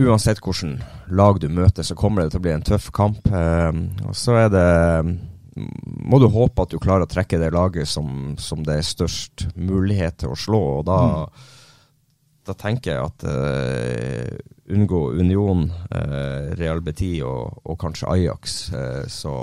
Uansett 0.00 0.40
hvilken 0.40 0.78
lag 1.10 1.40
du 1.40 1.48
møter, 1.48 1.82
så 1.84 1.94
kommer 1.98 2.22
det 2.22 2.30
til 2.32 2.40
å 2.40 2.42
bli 2.42 2.52
en 2.52 2.62
tøff 2.62 2.90
kamp. 2.92 3.26
eh, 3.26 3.72
Og 4.08 4.14
så 4.14 4.36
er 4.46 4.48
det 4.48 5.18
Må 6.06 6.18
du 6.20 6.28
håpe 6.28 6.62
at 6.62 6.70
du 6.70 6.78
klarer 6.78 7.02
å 7.04 7.10
trekke 7.10 7.38
det 7.38 7.52
laget 7.52 7.86
som, 7.86 8.36
som 8.38 8.62
det 8.62 8.76
er 8.78 8.86
størst 8.86 9.48
mulighet 9.56 10.16
til 10.18 10.30
å 10.30 10.36
slå. 10.38 10.78
Og 10.78 10.84
da, 10.86 11.26
da 12.46 12.52
tenker 12.54 12.94
jeg 12.94 13.04
at 13.04 13.24
uh, 13.24 14.38
unngå 14.72 15.18
Union, 15.20 15.70
uh, 15.92 16.54
Real 16.56 16.80
Betis 16.80 17.20
og, 17.26 17.60
og 17.66 17.78
kanskje 17.82 18.08
Ajax, 18.08 18.72
uh, 18.72 19.04
så, 19.10 19.34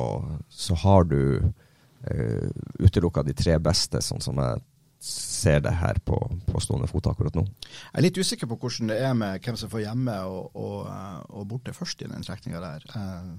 så 0.50 0.76
har 0.76 1.04
du 1.04 1.44
uh, 1.44 2.50
utelukka 2.80 3.24
de 3.28 3.34
tre 3.34 3.60
beste, 3.60 4.00
sånn 4.02 4.22
som 4.24 4.36
jeg 4.42 4.62
ser 5.04 5.62
det 5.64 5.76
her 5.78 6.00
på, 6.06 6.18
på 6.48 6.60
stående 6.64 6.90
fot 6.90 7.08
akkurat 7.12 7.36
nå. 7.38 7.44
Jeg 7.46 8.00
er 8.00 8.06
litt 8.08 8.18
usikker 8.18 8.50
på 8.50 8.58
hvordan 8.60 8.90
det 8.92 8.98
er 9.06 9.14
med 9.18 9.40
hvem 9.46 9.58
som 9.60 9.70
får 9.72 9.86
hjemme 9.86 10.18
og, 10.26 10.52
og, 10.58 10.80
eh, 10.90 11.22
og 11.38 11.48
borte 11.52 11.76
først 11.78 12.02
i 12.02 12.10
den 12.10 12.26
trekninga 12.26 12.64
der. 12.64 12.92
Eh, 12.98 13.32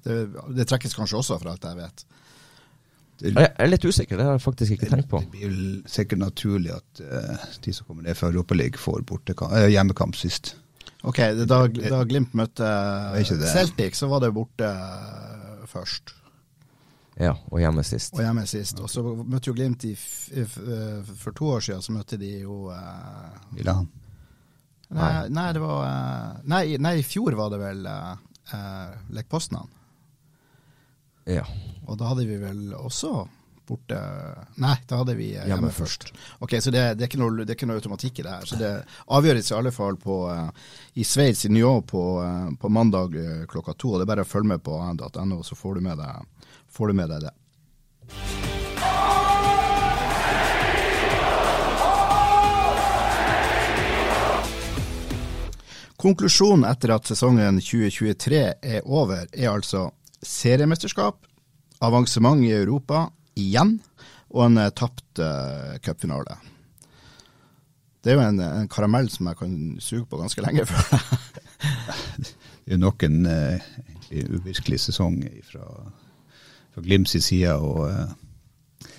Det, 0.00 0.14
det 0.56 0.64
trekkes 0.64 0.94
kanskje 0.96 1.18
også, 1.18 1.36
for 1.36 1.50
alt 1.50 1.64
jeg 1.68 1.76
vet. 1.76 2.04
Jeg 3.20 3.34
jeg 3.36 3.50
er 3.52 3.68
litt 3.68 3.84
usikker, 3.84 4.16
det 4.16 4.24
har 4.24 4.38
jeg 4.38 4.40
faktisk 4.40 4.72
ikke 4.72 4.86
tenkt 4.88 5.10
på. 5.10 5.20
Det 5.20 5.28
blir 5.34 5.82
sikkert 5.92 6.22
naturlig 6.22 6.72
at 6.72 7.02
uh, 7.04 7.42
de 7.60 7.74
som 7.76 7.84
kommer 7.84 8.06
ned 8.06 8.16
fra 8.16 8.30
Europaligaen, 8.32 8.80
får 8.80 9.02
bortekamp, 9.04 9.52
uh, 9.52 9.66
hjemmekamp 9.68 10.16
sist. 10.16 10.54
Ok, 11.04 11.20
da, 11.44 11.58
da 11.68 12.00
Glimt 12.08 12.32
møtte 12.32 12.70
ikke 13.20 13.36
det. 13.42 13.52
Celtic, 13.52 14.00
så 14.00 14.08
var 14.08 14.24
det 14.24 14.32
borte 14.36 14.66
eh, 14.68 15.60
først. 15.68 16.14
Ja, 17.18 17.34
og 17.50 17.58
hjemme 17.60 17.82
sist. 17.84 18.14
Og 18.14 18.22
hjemme 18.22 18.46
sist. 18.48 18.78
Og 18.80 18.90
så 18.90 19.02
møtte 19.02 19.50
jo 19.50 19.56
Glimt 19.56 19.84
i, 19.88 19.94
f 19.98 20.30
f 20.30 20.54
eh, 20.62 21.10
For 21.18 21.34
to 21.36 21.50
år 21.56 21.64
siden 21.66 21.82
så 21.82 21.92
møtte 21.96 22.18
de 22.20 22.30
jo 22.44 22.70
eh, 22.72 23.40
Milan. 23.56 23.90
nei, 24.90 25.28
nei, 25.28 25.48
det 25.54 25.62
var 25.62 25.82
eh, 25.86 26.38
nei, 26.50 26.62
nei, 26.78 26.94
i 27.00 27.06
fjor 27.06 27.36
var 27.38 27.50
det 27.52 27.60
vel 27.62 27.84
eh, 27.90 28.94
Lech 29.16 29.28
Poznan. 29.30 29.68
Ja. 31.28 31.44
Og 31.86 31.98
da 32.00 32.08
hadde 32.10 32.26
vi 32.26 32.38
vel 32.40 32.70
også 32.78 33.26
borte 33.70 33.98
Nei, 34.60 34.76
da 34.88 35.00
hadde 35.00 35.14
vi 35.18 35.30
eh, 35.30 35.44
hjemme, 35.44 35.54
Hjemme 35.54 35.72
først. 35.74 36.10
Ok, 36.44 36.56
Så 36.60 36.72
det, 36.74 36.82
det, 36.98 37.06
er 37.06 37.20
noe, 37.20 37.44
det 37.44 37.54
er 37.54 37.58
ikke 37.58 37.68
noe 37.70 37.80
automatikk 37.80 38.20
i 38.20 38.26
det 38.26 38.34
her. 38.34 38.48
Så 38.48 38.58
det 38.60 38.72
avgjøres 39.16 39.50
i 39.50 39.56
alle 39.56 39.72
fall 39.74 39.98
på, 40.00 40.20
eh, 40.34 40.70
i 41.00 41.06
Sveits, 41.06 41.46
i 41.46 41.52
Nyon, 41.54 41.84
på, 41.88 42.04
eh, 42.24 42.48
på 42.60 42.72
mandag 42.72 43.16
klokka 43.50 43.76
to. 43.76 43.94
Og 43.94 44.00
det 44.00 44.08
er 44.08 44.12
bare 44.14 44.26
å 44.26 44.30
følge 44.30 44.54
med 44.54 44.64
på 44.66 44.78
an.no, 44.82 45.42
så 45.46 45.58
får 45.58 45.78
du 45.78 45.86
med 45.86 46.02
deg, 46.02 46.48
får 46.70 46.92
du 46.92 47.00
med 47.00 47.14
deg 47.14 47.28
det. 47.28 47.36
Konklusjonen 56.00 56.64
etter 56.64 56.94
at 56.94 57.08
sesongen 57.10 57.58
2023 57.60 58.38
er 58.64 58.86
over, 58.88 59.26
er 59.36 59.50
altså 59.50 59.90
seriemesterskap, 60.24 61.26
avansement 61.84 62.40
i 62.44 62.54
Europa 62.56 63.10
igjen, 63.40 63.78
og 64.30 64.46
en 64.46 64.60
eh, 64.62 64.72
tapt 64.76 65.22
uh, 65.22 65.76
cupfinale. 65.82 66.36
Det 68.00 68.12
er 68.12 68.16
jo 68.16 68.24
en, 68.24 68.40
en 68.40 68.68
karamell 68.70 69.10
som 69.12 69.28
jeg 69.28 69.38
kan 69.40 69.56
suge 69.82 70.06
på 70.08 70.20
ganske 70.20 70.44
lenge. 70.44 70.66
For. 70.66 70.76
Det 72.60 72.76
er 72.76 72.78
jo 72.78 72.84
nok 72.84 73.02
en 73.02 73.26
uh, 73.26 73.58
uvirkelig 74.38 74.78
sesong 74.80 75.18
fra, 75.50 75.64
fra 76.70 76.82
Glimts 76.84 77.16
side. 77.24 77.52
og 77.52 77.90
uh, 77.90 78.92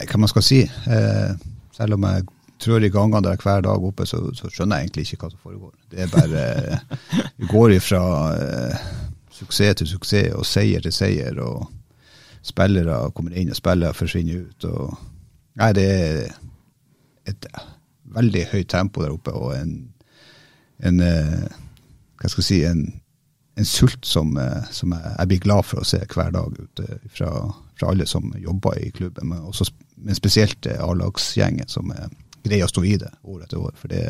Hva 0.00 0.18
man 0.22 0.32
skal 0.32 0.46
si. 0.46 0.62
Uh, 0.88 1.36
selv 1.76 1.98
om 1.98 2.08
jeg 2.08 2.26
trør 2.64 2.86
i 2.86 2.90
gangene 2.94 3.22
der 3.26 3.42
hver 3.42 3.60
dag 3.66 3.84
oppe, 3.84 4.06
så, 4.08 4.22
så 4.34 4.48
skjønner 4.48 4.80
jeg 4.80 4.88
egentlig 4.88 5.06
ikke 5.06 5.26
hva 5.26 5.32
som 5.34 5.44
foregår. 5.44 5.74
Det 5.92 6.06
er 6.06 6.12
bare 6.14 6.80
Vi 7.38 7.50
går 7.50 7.76
ifra 7.76 8.02
suksess 9.34 9.82
til 9.82 9.90
suksess 9.90 10.34
og 10.38 10.46
seier 10.48 10.80
til 10.80 10.94
seier. 10.94 11.38
og 11.42 11.83
Spillere 12.44 13.10
kommer 13.16 13.36
inn, 13.36 13.52
og 13.52 13.56
spillere 13.56 13.96
forsvinner 13.96 14.44
ut. 14.44 14.66
og 14.68 14.98
Nei, 15.60 15.70
det 15.76 15.84
er 15.88 16.34
et 17.30 17.46
veldig 18.14 18.44
høyt 18.52 18.68
tempo 18.68 19.04
der 19.04 19.14
oppe, 19.14 19.32
og 19.32 19.54
en, 19.56 19.78
en 20.84 21.00
eh, 21.00 21.46
hva 22.20 22.30
skal 22.30 22.42
jeg 22.42 22.48
si, 22.48 22.58
en, 22.68 22.84
en 23.60 23.68
sult 23.68 24.06
som, 24.08 24.34
eh, 24.40 24.68
som 24.74 24.92
jeg, 24.96 25.14
jeg 25.18 25.30
blir 25.30 25.42
glad 25.46 25.66
for 25.68 25.82
å 25.82 25.88
se 25.88 26.02
hver 26.04 26.34
dag 26.34 26.58
ute 26.58 27.00
fra, 27.06 27.30
fra 27.78 27.90
alle 27.90 28.06
som 28.10 28.30
jobber 28.40 28.78
i 28.82 28.90
klubben, 28.94 29.30
men, 29.30 29.42
også, 29.50 29.68
men 29.96 30.18
spesielt 30.18 30.68
eh, 30.70 30.80
A-lagsgjengen 30.82 31.70
som 31.70 31.92
eh, 31.94 32.08
greier 32.44 32.68
å 32.68 32.72
stå 32.72 32.84
i 32.84 32.96
det 33.00 33.12
år 33.22 33.44
etter 33.46 33.62
år, 33.62 33.74
for 33.80 33.92
det, 33.92 34.04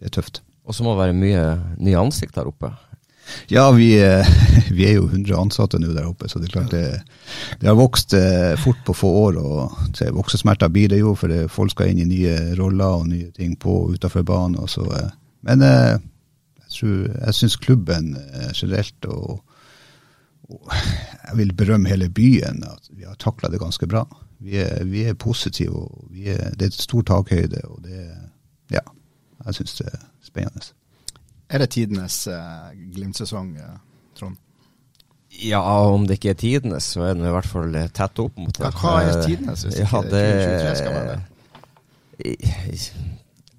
det 0.00 0.08
er 0.08 0.16
tøft. 0.16 0.42
Og 0.66 0.74
så 0.74 0.84
må 0.84 0.94
det 0.94 1.04
være 1.04 1.18
mye 1.18 1.42
nye 1.78 2.00
ansikt 2.00 2.34
der 2.38 2.48
oppe. 2.50 2.72
Ja, 3.48 3.70
vi, 3.70 4.02
eh, 4.02 4.26
vi 4.70 4.86
er 4.88 4.96
jo 4.98 5.06
100 5.08 5.36
ansatte 5.38 5.80
nå 5.82 5.92
der 5.94 6.08
oppe, 6.08 6.28
så 6.28 6.40
det 6.40 6.48
er 6.48 6.54
klart 6.56 6.74
det, 6.74 6.84
det 7.60 7.70
har 7.70 7.78
vokst 7.78 8.14
eh, 8.16 8.54
fort 8.60 8.82
på 8.86 8.94
få 8.96 9.10
år. 9.26 9.38
og 9.40 9.96
Voksesmerter 10.18 10.70
blir 10.72 10.90
det 10.92 11.00
jo, 11.00 11.14
for 11.18 11.32
det, 11.32 11.46
folk 11.52 11.74
skal 11.74 11.92
inn 11.92 12.04
i 12.04 12.10
nye 12.10 12.36
roller 12.58 13.02
og 13.02 13.08
nye 13.10 13.30
ting 13.36 13.56
på 13.58 13.80
og 13.84 13.96
utenfor 13.96 14.26
banen. 14.26 14.58
Og 14.62 14.70
så, 14.70 14.86
eh, 14.98 15.10
men 15.46 15.64
jeg, 15.66 16.00
tror, 16.78 17.02
jeg 17.14 17.38
syns 17.40 17.58
klubben 17.62 18.14
generelt 18.54 19.10
og, 19.10 19.42
og 20.50 20.72
jeg 20.74 21.36
vil 21.38 21.52
berømme 21.54 21.90
hele 21.90 22.10
byen, 22.10 22.64
at 22.66 22.90
vi 22.94 23.06
har 23.06 23.18
takla 23.22 23.50
det 23.50 23.62
ganske 23.62 23.86
bra. 23.90 24.04
Vi 24.42 24.58
er, 24.60 24.82
vi 24.84 25.06
er 25.08 25.14
positive, 25.14 25.86
og 25.86 26.10
er, 26.16 26.50
det 26.54 26.66
er 26.66 26.72
et 26.74 26.82
stor 26.82 27.06
takhøyde. 27.06 27.62
og 27.64 27.82
det, 27.86 28.10
ja, 28.74 28.82
Jeg 29.46 29.54
syns 29.54 29.78
det 29.78 29.86
er 29.92 30.02
spennende. 30.22 30.74
Er 31.48 31.62
det 31.62 31.70
tidenes 31.76 32.26
eh, 32.26 32.72
Glimt-sesong, 32.94 33.54
eh, 33.62 33.76
Trond? 34.18 34.36
Ja, 35.36 35.60
om 35.92 36.06
det 36.08 36.18
ikke 36.18 36.32
er 36.32 36.40
tidenes, 36.40 36.88
så 36.94 37.04
er 37.06 37.14
den 37.14 37.26
i 37.28 37.34
hvert 37.34 37.48
fall 37.48 37.74
eh, 37.76 37.90
tett 37.94 38.18
opp 38.22 38.38
mot 38.40 38.56
det. 38.56 38.64
Ja, 38.66 38.72
hva 38.80 38.96
er 39.04 39.20
tidenes, 39.22 39.66
hvis 39.66 39.78
ja, 39.82 39.86
ikke 39.86 40.02
det, 40.10 40.24
2023 40.32 40.74
skal 40.80 40.96
være 40.96 41.14
det? 41.14 41.24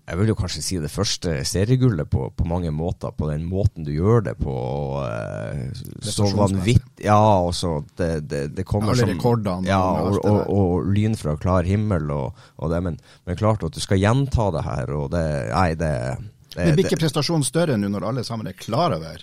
jeg 0.07 0.17
vil 0.21 0.29
jo 0.31 0.35
kanskje 0.39 0.61
si 0.63 0.77
det 0.79 0.89
første 0.89 1.33
seriegullet 1.45 2.07
på, 2.09 2.29
på 2.31 2.45
mange 2.47 2.71
måter. 2.71 3.11
På 3.11 3.27
den 3.27 3.43
måten 3.45 3.83
du 3.83 3.91
gjør 3.91 4.23
det 4.29 4.37
på. 4.39 4.55
Eh, 5.03 5.67
så 6.07 6.29
vanvittig 6.31 7.03
Ja, 7.03 7.43
og 7.43 7.51
så 7.55 7.81
det, 7.99 8.29
det, 8.31 8.41
det 8.55 8.65
kommer 8.65 8.93
Alle 8.93 9.03
som 9.03 9.11
rekordene. 9.11 9.67
Ja, 9.67 9.81
og 10.07 10.21
og, 10.21 10.31
og, 10.31 10.39
og 10.47 10.87
lyn 10.95 11.19
fra 11.19 11.35
klar 11.35 11.67
himmel 11.67 12.07
og, 12.15 12.39
det. 12.71 12.81
Men, 12.87 12.97
men 13.27 13.39
klart 13.39 13.67
at 13.67 13.75
du 13.75 13.83
skal 13.83 13.99
gjenta 13.99 14.47
det 14.55 14.63
her, 14.63 14.95
og 14.95 15.11
det 15.11 15.27
Nei, 15.51 15.69
det 15.75 15.93
Men 16.55 16.77
blir 16.77 16.87
ikke 16.87 17.01
prestasjonen 17.01 17.45
større 17.45 17.75
nå 17.77 17.89
når 17.91 18.07
alle 18.11 18.23
sammen 18.27 18.49
er 18.49 18.57
klar 18.57 18.95
over 18.95 19.21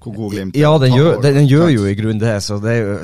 hvor 0.00 0.14
god 0.16 0.32
Glimt 0.32 0.56
er? 0.56 0.62
Ja, 0.62 0.72
den 0.80 0.94
gjør, 0.96 1.18
den, 1.20 1.36
den 1.42 1.48
gjør 1.50 1.68
jo 1.72 1.84
i 1.88 1.96
grunnen 1.98 2.22
det. 2.22 2.38
Så 2.44 2.56
det 2.62 2.72
er 2.72 2.80
jo 2.80 2.94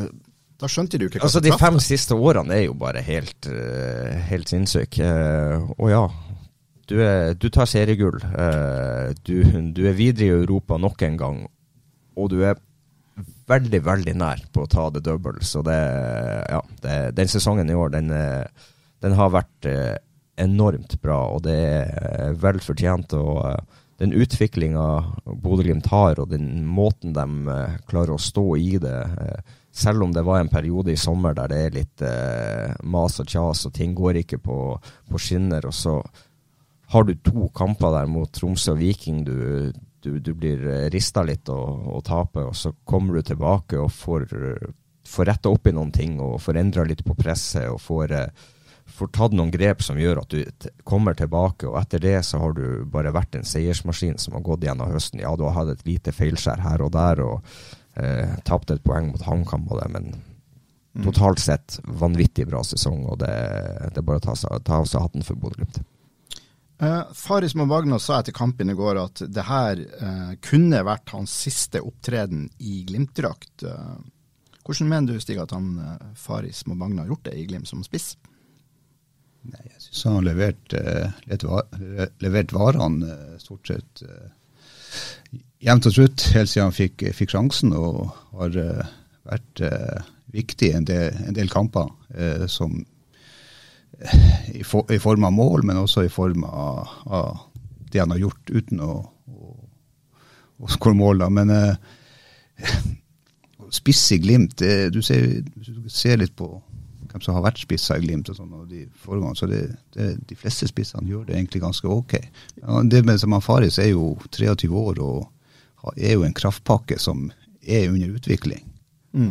Da 0.59 0.71
skjønte 0.73 0.99
du 0.99 1.07
ikke 1.09 1.21
hva 1.21 1.29
Altså, 1.29 1.43
de 1.45 1.53
fem 1.61 1.77
siste 1.85 2.17
årene 2.17 2.57
er 2.57 2.65
jo 2.65 2.79
bare 2.79 3.03
helt, 3.05 3.51
uh, 3.51 4.15
helt 4.31 4.49
sinnssyke. 4.51 5.05
Eh, 5.05 5.69
og 5.77 5.93
ja, 5.93 6.07
du, 6.89 6.97
er, 7.05 7.35
du 7.37 7.49
tar 7.53 7.69
seriegull. 7.69 8.19
Eh, 8.25 9.13
du, 9.23 9.37
du 9.77 9.85
er 9.87 9.99
videre 9.99 10.27
i 10.27 10.41
Europa 10.41 10.81
nok 10.81 11.05
en 11.07 11.21
gang. 11.21 11.45
Og 12.19 12.33
du 12.33 12.41
er 12.43 12.57
veldig, 13.49 13.81
veldig 13.85 14.15
nær 14.19 14.43
på 14.53 14.65
å 14.65 14.71
ta 14.71 14.89
det 14.95 15.05
double. 15.07 15.45
Så 15.45 15.63
det, 15.67 15.79
ja, 16.49 16.63
det, 16.83 16.97
den 17.19 17.31
sesongen 17.31 17.71
i 17.71 17.77
år, 17.77 17.93
den, 17.95 18.11
eh, 18.15 18.69
den 19.05 19.17
har 19.19 19.35
vært 19.35 19.69
eh, 19.69 19.95
enormt 20.39 20.97
bra, 21.03 21.19
og 21.35 21.45
det 21.47 21.59
er 21.59 22.37
vel 22.41 22.61
fortjent. 22.63 23.15
Og 23.19 23.43
eh, 23.49 23.79
den 24.03 24.15
utviklinga 24.15 24.87
Bodø-Glimt 25.27 25.89
har, 25.93 26.21
og 26.21 26.31
den 26.33 26.65
måten 26.67 27.15
de 27.17 27.55
eh, 27.55 27.79
klarer 27.91 28.15
å 28.17 28.23
stå 28.23 28.47
i 28.61 28.77
det 28.83 28.99
eh, 29.07 29.57
selv 29.79 30.03
om 30.03 30.15
det 30.15 30.25
var 30.27 30.41
en 30.43 30.51
periode 30.51 30.91
i 30.91 30.99
sommer 30.99 31.37
der 31.37 31.51
det 31.53 31.59
er 31.63 31.75
litt 31.77 32.03
mas 32.83 33.21
og 33.23 33.29
kjas, 33.31 33.61
og 33.69 33.75
ting 33.77 33.93
går 33.95 34.17
ikke 34.25 34.41
på, 34.43 34.57
på 35.07 35.21
skinner, 35.23 35.69
og 35.69 35.77
så 35.77 35.93
har 36.91 37.05
du 37.07 37.13
to 37.23 37.47
kamper 37.55 37.93
der 37.95 38.09
mot 38.11 38.33
Tromsø 38.35 38.73
og 38.73 38.81
Viking. 38.81 39.21
Du, 39.29 39.71
du, 40.03 40.19
du 40.19 40.33
blir 40.35 40.65
rista 40.91 41.23
litt 41.23 41.47
og, 41.53 41.85
og 41.95 42.03
taper, 42.09 42.49
og 42.49 42.57
så 42.59 42.73
kommer 42.89 43.21
du 43.21 43.29
tilbake 43.29 43.79
og 43.79 43.93
får, 43.95 44.27
får 45.07 45.31
retta 45.31 45.53
opp 45.53 45.69
i 45.69 45.75
noen 45.77 45.93
ting 45.95 46.19
og 46.25 46.41
får 46.43 46.59
litt 46.89 47.05
på 47.05 47.17
presset 47.19 47.69
og 47.71 47.79
får, 47.85 48.17
eh, 48.19 48.49
får 48.89 49.11
tatt 49.15 49.35
noen 49.37 49.53
grep 49.55 49.83
som 49.85 49.99
gjør 50.01 50.23
at 50.23 50.35
du 50.35 50.71
kommer 50.89 51.17
tilbake. 51.19 51.69
Og 51.69 51.79
etter 51.81 52.03
det 52.03 52.17
så 52.27 52.41
har 52.43 52.57
du 52.57 52.85
bare 52.91 53.15
vært 53.15 53.39
en 53.39 53.47
seiersmaskin 53.47 54.19
som 54.19 54.37
har 54.39 54.47
gått 54.47 54.65
gjennom 54.67 54.91
høsten. 54.93 55.23
Ja, 55.23 55.35
du 55.37 55.47
har 55.47 55.57
hatt 55.61 55.75
et 55.75 55.87
lite 55.89 56.15
feilskjær 56.15 56.65
her 56.65 56.85
og 56.85 56.95
der. 56.97 57.23
og 57.25 57.53
eh, 57.99 58.35
tapt 58.45 58.71
et 58.71 58.83
poeng 58.85 59.13
mot 59.13 59.23
HamKam 59.27 59.67
på 59.69 59.79
det, 59.81 59.89
men 59.95 60.11
totalt 61.05 61.41
sett 61.43 61.79
vanvittig 61.85 62.47
bra 62.49 62.63
sesong. 62.65 63.05
Og 63.11 63.21
det, 63.23 63.35
det 63.93 64.03
er 64.03 64.07
bare 64.07 64.23
å 64.23 64.27
ta, 64.29 64.59
ta 64.59 64.81
av 64.81 64.89
seg 64.91 65.05
hatten 65.05 65.27
for 65.27 65.39
Bodø-Glimt. 65.41 65.81
Eh, 66.79 67.01
Faris 67.15 67.57
Mabagna 67.59 67.99
sa 67.99 68.21
etter 68.21 68.35
kampen 68.35 68.71
i 68.71 68.77
går 68.79 69.01
at 69.03 69.25
det 69.27 69.45
her 69.49 69.81
eh, 69.83 70.33
kunne 70.45 70.85
vært 70.87 71.11
hans 71.11 71.35
siste 71.35 71.83
opptreden 71.83 72.47
i 72.63 72.85
Glimt-drakt. 72.87 73.67
Eh, 73.67 73.97
hvordan 74.63 74.91
mener 74.91 75.17
du, 75.17 75.23
Stig, 75.23 75.41
at 75.43 75.55
han 75.57 75.73
Faris 76.19 76.67
Mabagna 76.69 77.03
har 77.03 77.15
gjort 77.15 77.25
det 77.31 77.39
i 77.41 77.47
Glimt 77.49 77.71
som 77.71 77.83
spiss? 77.83 78.13
Nei, 79.47 79.63
jeg 79.71 79.83
syns 79.85 80.05
han 80.09 80.17
har 80.19 80.27
levert, 80.27 80.75
uh, 80.75 82.07
levert, 82.25 82.53
varene 82.53 83.07
uh, 83.07 83.37
stort 83.41 83.71
sett 83.71 84.03
uh, 84.03 84.29
jevnt 85.63 85.89
og 85.89 85.95
trutt 85.95 86.25
helt 86.35 86.51
siden 86.51 86.69
han 86.69 86.77
fikk, 86.77 87.07
fikk 87.17 87.35
sjansen, 87.35 87.73
og 87.77 88.11
har 88.39 88.59
uh, 88.59 88.95
vært 89.29 89.63
viktig 90.33 90.71
i 90.71 90.77
en 90.77 90.87
en 90.89 91.37
del 91.37 91.51
kamper. 91.53 91.89
som 92.49 92.79
i, 94.55 94.63
for, 94.65 94.89
I 94.93 94.99
form 94.99 95.25
av 95.25 95.33
mål, 95.33 95.65
men 95.65 95.77
også 95.77 96.05
i 96.05 96.13
form 96.13 96.45
av, 96.45 96.89
av 97.07 97.39
det 97.93 98.01
han 98.01 98.11
har 98.13 98.19
gjort 98.23 98.51
uten 98.51 98.81
å, 98.81 98.95
å, 99.29 99.55
å 100.57 100.69
skåre 100.73 100.97
mål. 100.97 101.19
Da. 101.25 101.29
Men 101.29 101.53
spiss 103.71 104.13
i 104.13 104.19
Glimt, 104.23 104.59
det, 104.59 104.91
du, 104.95 105.03
ser, 105.03 105.43
du 105.55 105.89
ser 105.93 106.21
litt 106.21 106.37
på 106.37 106.51
hvem 107.19 107.25
som 107.27 107.35
har 107.35 107.45
vært 107.49 107.59
spisser 107.59 107.99
i 107.99 108.07
Glimt 108.07 108.31
og 108.31 108.39
sånn, 108.39 108.55
og 108.55 108.69
de 108.71 108.87
foregående, 109.03 109.39
så 109.39 109.49
det, 109.51 109.65
det, 109.97 110.13
de 110.31 110.39
fleste 110.39 110.69
spissene 110.71 111.09
gjør 111.09 111.27
det 111.27 111.37
egentlig 111.37 111.63
ganske 111.65 111.89
ok. 111.91 112.15
Det 112.87 113.03
med 113.05 113.19
som 113.21 113.35
Faris 113.43 113.79
er 113.83 113.91
jo 113.91 114.15
23 114.31 114.71
år 114.71 115.03
og 115.03 115.93
er 115.97 116.15
jo 116.15 116.25
en 116.27 116.37
kraftpakke 116.37 116.99
som 117.01 117.31
er 117.67 117.91
under 117.91 118.15
utvikling. 118.15 118.63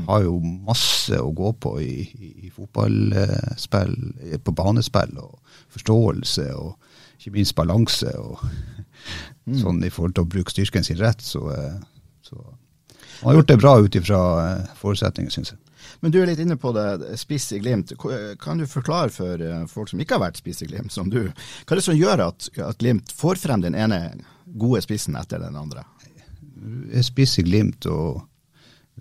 Har 0.08 0.24
jo 0.26 0.40
masse 0.42 1.16
å 1.22 1.32
gå 1.32 1.54
på 1.64 1.78
i, 1.80 2.02
i, 2.02 2.32
i 2.48 2.52
fotballspill, 2.52 3.96
eh, 4.26 4.40
på 4.42 4.54
banespill, 4.58 5.14
og 5.22 5.38
forståelse 5.76 6.48
og 6.58 6.74
ikke 7.18 7.36
minst 7.38 7.56
balanse. 7.56 8.12
og 8.18 8.42
Sånn 9.62 9.84
i 9.86 9.92
forhold 9.94 10.18
til 10.18 10.26
å 10.26 10.32
bruke 10.34 10.52
styrken 10.52 10.84
sin 10.84 11.00
rett. 11.00 11.22
Så, 11.24 11.46
eh, 11.54 11.78
så 12.26 12.42
han 12.42 13.30
har 13.30 13.40
gjort 13.40 13.54
det 13.54 13.62
bra 13.62 13.78
ut 13.80 13.96
ifra 13.96 14.20
eh, 14.44 14.76
forutsetninger, 14.82 15.32
syns 15.32 15.54
jeg. 15.54 15.62
Men 16.02 16.14
du 16.14 16.20
er 16.22 16.30
litt 16.30 16.42
inne 16.44 16.58
på 16.60 16.72
det, 16.76 17.18
spiss 17.20 17.52
i 17.56 17.62
Glimt. 17.64 17.94
Kan 18.42 18.62
du 18.62 18.68
forklare 18.70 19.14
for 19.14 19.42
eh, 19.44 19.66
folk 19.72 19.92
som 19.92 20.02
ikke 20.04 20.18
har 20.18 20.26
vært 20.28 20.42
spiss 20.42 20.64
i 20.66 20.70
Glimt, 20.70 20.94
som 20.94 21.12
du, 21.14 21.24
hva 21.28 21.76
er 21.76 21.82
det 21.82 21.88
som 21.88 21.98
gjør 21.98 22.28
at, 22.30 22.50
at 22.64 22.82
Glimt 22.82 23.14
får 23.16 23.42
frem 23.42 23.66
den 23.66 23.78
ene 23.78 24.02
gode 24.60 24.84
spissen 24.86 25.18
etter 25.20 25.42
den 25.44 25.58
andre? 25.60 25.86
Du 26.58 26.94
er 26.94 27.06
spiss 27.06 27.38
i 27.42 27.46
Glimt, 27.48 27.86
og 27.90 28.24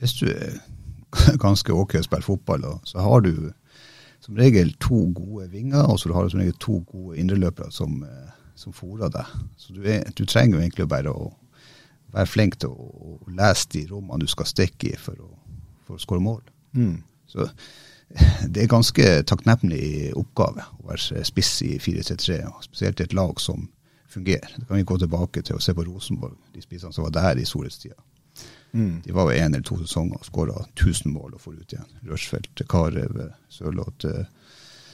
hvis 0.01 0.19
du 0.21 0.27
er 0.31 0.59
ganske 1.45 1.73
ok 1.73 1.99
å 2.01 2.07
spille 2.07 2.27
fotball, 2.27 2.67
så 2.85 3.05
har 3.05 3.25
du 3.25 3.33
som 4.27 4.37
regel 4.37 4.73
to 4.83 5.05
gode 5.15 5.47
vinger, 5.53 5.87
og 5.87 6.01
så 6.01 6.13
har 6.13 6.27
du 6.27 6.33
som 6.33 6.41
regel 6.43 6.57
to 6.61 6.81
gode 6.91 7.19
indreløpere 7.21 7.71
som, 7.73 8.01
eh, 8.03 8.31
som 8.59 8.75
fôrer 8.75 9.13
deg. 9.13 9.35
Så 9.57 9.77
du, 9.77 9.83
er, 9.87 10.03
du 10.17 10.25
trenger 10.27 10.57
jo 10.57 10.65
egentlig 10.65 10.89
bare 10.91 11.13
å 11.13 11.31
være 12.15 12.31
flink 12.31 12.59
til 12.63 12.73
å 12.73 13.19
lese 13.37 13.71
de 13.75 13.87
rommene 13.91 14.25
du 14.25 14.31
skal 14.31 14.49
stikke 14.49 14.93
i 14.93 14.99
for 15.01 15.21
å, 15.23 15.31
for 15.87 15.99
å 15.99 16.03
skåre 16.03 16.25
mål. 16.25 16.43
Så 17.27 17.49
det 18.53 18.63
er 18.63 18.71
ganske 18.71 19.07
takknemlig 19.27 20.13
oppgave 20.17 20.67
å 20.79 20.91
være 20.91 21.25
spiss 21.27 21.57
i 21.67 21.77
4-3-3, 21.83 22.43
og 22.51 22.67
spesielt 22.67 23.01
i 23.01 23.09
et 23.09 23.17
lag 23.17 23.41
som 23.43 23.69
fungerer. 24.13 24.53
Da 24.57 24.69
kan 24.69 24.79
vi 24.79 24.87
gå 24.89 24.99
tilbake 25.03 25.43
til 25.43 25.59
å 25.59 25.63
se 25.63 25.75
på 25.75 25.85
Rosenborg, 25.85 26.39
de 26.55 26.63
spissene 26.63 26.95
som 26.95 27.09
var 27.09 27.17
der 27.17 27.43
i 27.43 27.49
storhetstida. 27.49 27.99
De 29.05 29.15
var 29.15 29.31
jo 29.31 29.39
én 29.41 29.55
eller 29.55 29.65
to 29.65 29.79
sesonger 29.81 30.21
og 30.21 30.29
skåra 30.29 30.57
1000 30.77 31.13
mål 31.13 31.35
og 31.35 31.41
får 31.41 31.53
ut 31.61 31.73
igjen. 31.73 31.93
Rushfeldt, 32.11 32.63
Karev, 32.69 33.19
Sørloth. 33.49 34.07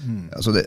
Mm. 0.06 0.28
Altså 0.32 0.50
så, 0.50 0.52
det, 0.52 0.64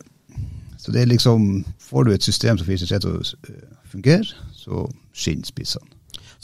så 0.78 0.92
det 0.92 1.02
er 1.02 1.12
liksom 1.12 1.66
Får 1.80 2.04
du 2.04 2.12
et 2.12 2.24
system 2.24 2.58
som 2.58 2.68
4-3 2.68 3.00
til 3.00 3.16
å 3.16 3.22
eh, 3.22 3.76
fungere, 3.92 4.28
så 4.54 4.86
skinner 5.14 5.48
spissene. 5.48 5.95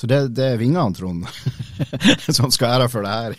Så 0.02 0.08
det, 0.10 0.18
det 0.34 0.46
er 0.50 0.58
vingene, 0.58 0.96
Trond, 0.98 1.28
som 2.38 2.50
skal 2.50 2.80
ære 2.80 2.88
for 2.90 3.06
det 3.06 3.12
her. 3.14 3.36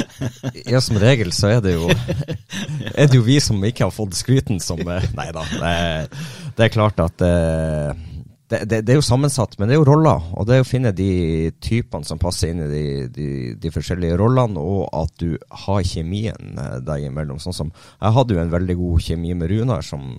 Ja, 0.74 0.80
som 0.84 0.98
regel 1.00 1.30
så 1.32 1.48
er 1.54 1.62
det 1.64 1.74
jo 1.74 1.86
Er 1.88 3.08
det 3.08 3.16
jo 3.16 3.22
vi 3.24 3.38
som 3.40 3.62
ikke 3.64 3.86
har 3.86 3.94
fått 3.94 4.16
skryten 4.18 4.60
som 4.60 4.82
eh, 4.84 5.06
Nei 5.16 5.30
da. 5.32 5.44
Det, 5.48 5.72
det 6.58 6.66
er 6.66 6.74
klart 6.74 7.00
at 7.00 7.24
eh, 7.24 7.96
det, 8.52 8.60
det, 8.68 8.82
det 8.84 8.92
er 8.92 9.00
jo 9.00 9.06
sammensatt, 9.06 9.56
men 9.56 9.70
det 9.70 9.78
er 9.78 9.80
jo 9.80 9.88
roller. 9.88 10.28
Og 10.36 10.44
det 10.44 10.58
er 10.58 10.66
å 10.66 10.68
finne 10.68 10.92
de 10.92 11.08
typene 11.64 12.04
som 12.04 12.20
passer 12.20 12.52
inn 12.52 12.60
i 12.66 12.68
de, 12.68 12.84
de, 13.14 13.28
de 13.60 13.72
forskjellige 13.72 14.18
rollene, 14.20 14.60
og 14.60 14.84
at 14.92 15.14
du 15.24 15.38
har 15.64 15.84
kjemien 15.88 16.60
eh, 16.60 16.80
deg 16.84 17.08
imellom. 17.08 17.40
Sånn 17.40 17.56
som 17.56 17.72
Jeg 17.72 18.16
hadde 18.18 18.36
jo 18.36 18.42
en 18.44 18.52
veldig 18.52 18.76
god 18.82 19.06
kjemi 19.08 19.32
med 19.40 19.54
Runar, 19.54 19.86
som 19.88 20.10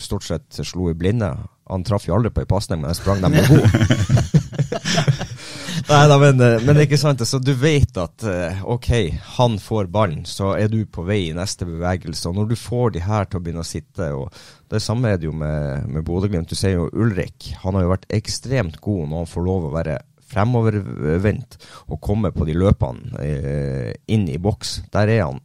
stort 0.00 0.24
sett 0.24 0.64
slo 0.64 0.88
i 0.88 0.96
blinde. 0.96 1.34
Han 1.68 1.84
traff 1.84 2.08
jo 2.08 2.16
aldri 2.16 2.32
på 2.32 2.46
ei 2.46 2.48
pasning, 2.48 2.80
men 2.80 2.94
jeg 2.94 3.02
sprang 3.02 3.20
dem 3.20 3.36
med 3.36 3.52
god. 3.52 4.40
Nei 5.88 6.02
da, 6.08 6.16
men, 6.20 6.40
eh, 6.40 6.60
men 6.62 6.74
det 6.74 6.82
er 6.82 6.88
ikke 6.88 7.00
sant. 7.00 7.22
Så 7.26 7.40
du 7.42 7.52
vet 7.58 7.96
at 8.00 8.24
eh, 8.28 8.62
ok, 8.64 8.90
han 9.38 9.58
får 9.62 9.90
ballen, 9.92 10.24
så 10.28 10.54
er 10.56 10.70
du 10.72 10.80
på 10.86 11.04
vei 11.08 11.26
i 11.28 11.36
neste 11.36 11.66
bevegelse. 11.68 12.28
Og 12.30 12.38
når 12.38 12.52
du 12.52 12.56
får 12.58 12.96
de 12.96 13.04
her 13.06 13.28
til 13.28 13.40
å 13.40 13.44
begynne 13.44 13.64
å 13.64 13.68
sitte 13.68 14.12
og 14.16 14.42
Det 14.72 14.80
samme 14.80 15.10
er 15.12 15.18
det 15.20 15.26
jo 15.26 15.34
med, 15.36 15.84
med 15.92 16.04
Bodø-Glimt. 16.06 16.48
Du 16.48 16.56
ser 16.56 16.78
jo 16.78 16.86
Ulrik. 16.96 17.50
Han 17.60 17.76
har 17.76 17.84
jo 17.84 17.90
vært 17.90 18.06
ekstremt 18.16 18.78
god 18.80 19.10
når 19.10 19.20
han 19.20 19.28
får 19.28 19.44
lov 19.44 19.66
å 19.68 19.72
være 19.74 19.98
fremovervendt 20.32 21.58
og 21.92 22.00
komme 22.00 22.32
på 22.32 22.46
de 22.48 22.56
løpene 22.56 23.20
eh, 23.20 23.90
inn 24.14 24.24
i 24.32 24.40
boks. 24.40 24.78
Der 24.94 25.12
er 25.12 25.26
han 25.26 25.42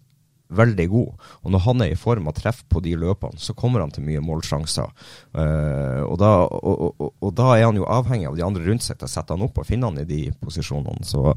veldig 0.49 0.87
god. 0.91 1.27
Og 1.43 1.51
når 1.53 1.63
han 1.65 1.83
er 1.83 1.91
i 1.91 1.99
form 1.99 2.29
og 2.29 2.37
treffer 2.37 2.67
på 2.71 2.81
de 2.85 2.95
løpene, 2.99 3.39
så 3.41 3.55
kommer 3.57 3.83
han 3.83 3.91
til 3.91 4.05
mye 4.07 4.23
målsjanser. 4.23 4.89
Uh, 5.35 6.03
og, 6.07 6.15
da, 6.21 6.31
og, 6.47 6.87
og, 6.87 7.13
og 7.19 7.35
da 7.37 7.51
er 7.57 7.65
han 7.67 7.79
jo 7.79 7.87
avhengig 7.91 8.29
av 8.29 8.39
de 8.39 8.45
andre 8.47 8.65
rundt 8.67 8.85
seg 8.85 8.99
til 8.99 9.09
å 9.09 9.11
sette 9.11 9.35
han 9.35 9.45
opp 9.45 9.59
og 9.59 9.67
finne 9.67 9.91
han 9.91 10.01
i 10.01 10.07
de 10.07 10.23
posisjonene. 10.41 11.05
Så 11.07 11.35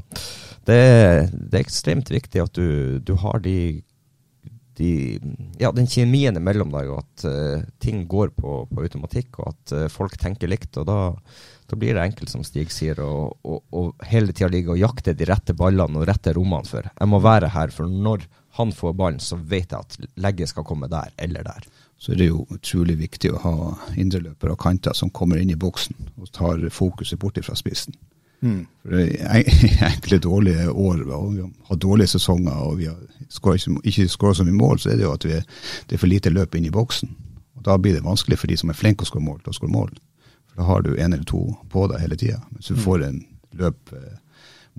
det, 0.67 0.81
det 1.31 1.57
er 1.57 1.63
ekstremt 1.63 2.11
viktig 2.13 2.43
at 2.43 2.55
du, 2.57 2.99
du 3.03 3.15
har 3.19 3.41
de, 3.43 3.81
de 4.79 4.91
Ja, 5.59 5.73
den 5.75 5.89
kjemien 5.91 6.39
mellom 6.41 6.71
deg, 6.73 6.89
og 6.89 7.03
at 7.03 7.25
uh, 7.27 7.63
ting 7.83 8.05
går 8.09 8.31
på, 8.37 8.61
på 8.71 8.85
automatikk, 8.85 9.41
og 9.41 9.51
at 9.53 9.75
uh, 9.75 9.87
folk 9.91 10.15
tenker 10.21 10.51
likt. 10.51 10.77
Og 10.79 10.87
da, 10.87 10.99
Da 11.71 11.77
blir 11.79 11.95
det 11.95 12.03
enkelt, 12.03 12.31
som 12.31 12.43
Stig 12.43 12.71
sier, 12.73 12.99
å 12.99 13.83
hele 14.09 14.33
tida 14.33 14.49
ligge 14.51 14.73
og 14.73 14.81
jakte 14.81 15.13
de 15.15 15.27
rette 15.29 15.53
ballene 15.55 16.01
og 16.01 16.07
rette 16.09 16.33
rommene 16.35 16.67
for. 16.67 16.83
Jeg 16.83 17.07
må 17.07 17.19
være 17.23 17.51
her, 17.53 17.71
for 17.71 17.87
når 17.87 18.25
han 18.57 18.71
får 18.75 18.93
ballen, 18.93 19.19
så 19.19 19.35
vet 19.37 19.71
jeg 19.71 19.79
at 19.79 19.97
legget 20.19 20.49
skal 20.49 20.63
komme 20.67 20.89
der 20.91 21.11
eller 21.17 21.43
der. 21.43 21.65
Så 22.01 22.11
er 22.11 22.17
det 22.17 22.27
jo 22.31 22.45
utrolig 22.49 22.97
viktig 22.97 23.31
å 23.31 23.41
ha 23.43 23.55
indreløpere 23.95 24.55
og 24.55 24.59
kanter 24.59 24.93
som 24.97 25.09
kommer 25.13 25.37
inn 25.37 25.51
i 25.53 25.59
boksen 25.59 25.95
og 26.17 26.31
tar 26.33 26.63
fokuset 26.73 27.19
bort 27.21 27.37
fra 27.45 27.55
spissen. 27.55 27.93
Mm. 28.41 28.63
For 28.81 28.97
er 28.97 29.43
enkle 29.91 30.17
dårlige 30.17 30.71
år 30.71 31.03
og 31.13 31.27
vi 31.35 31.43
har 31.69 31.77
dårlige 31.77 32.07
sesonger 32.15 32.57
og 32.65 32.79
vi 32.79 32.87
har 32.89 32.97
ikke, 33.29 33.75
ikke 33.83 34.07
skåra 34.09 34.33
så 34.33 34.43
mye 34.47 34.57
mål, 34.57 34.79
så 34.81 34.89
er 34.89 34.97
det 34.97 35.05
jo 35.05 35.13
at 35.13 35.27
vi, 35.29 35.37
det 35.87 35.95
er 35.95 36.01
for 36.01 36.09
lite 36.09 36.33
løp 36.33 36.57
inn 36.57 36.65
i 36.65 36.73
boksen. 36.73 37.11
Og 37.55 37.63
Da 37.67 37.77
blir 37.77 37.93
det 37.93 38.03
vanskelig 38.03 38.39
for 38.41 38.49
de 38.49 38.57
som 38.57 38.69
er 38.73 38.79
flinke 38.79 39.05
å 39.05 39.11
skåre 39.11 39.23
mål, 39.23 39.43
til 39.45 39.53
å 39.53 39.59
skåre 39.59 39.71
mål. 39.75 39.93
For 40.49 40.63
Da 40.63 40.63
har 40.71 40.81
du 40.81 40.95
en 40.95 41.13
eller 41.13 41.27
to 41.29 41.43
på 41.69 41.85
deg 41.91 42.01
hele 42.01 42.17
tida. 42.17 42.41
Mens 42.51 42.67
du 42.67 42.73
Mm. 42.73 42.83
får 42.83 43.03
en 43.07 43.21
løp 43.53 43.93
eh, 43.93 44.17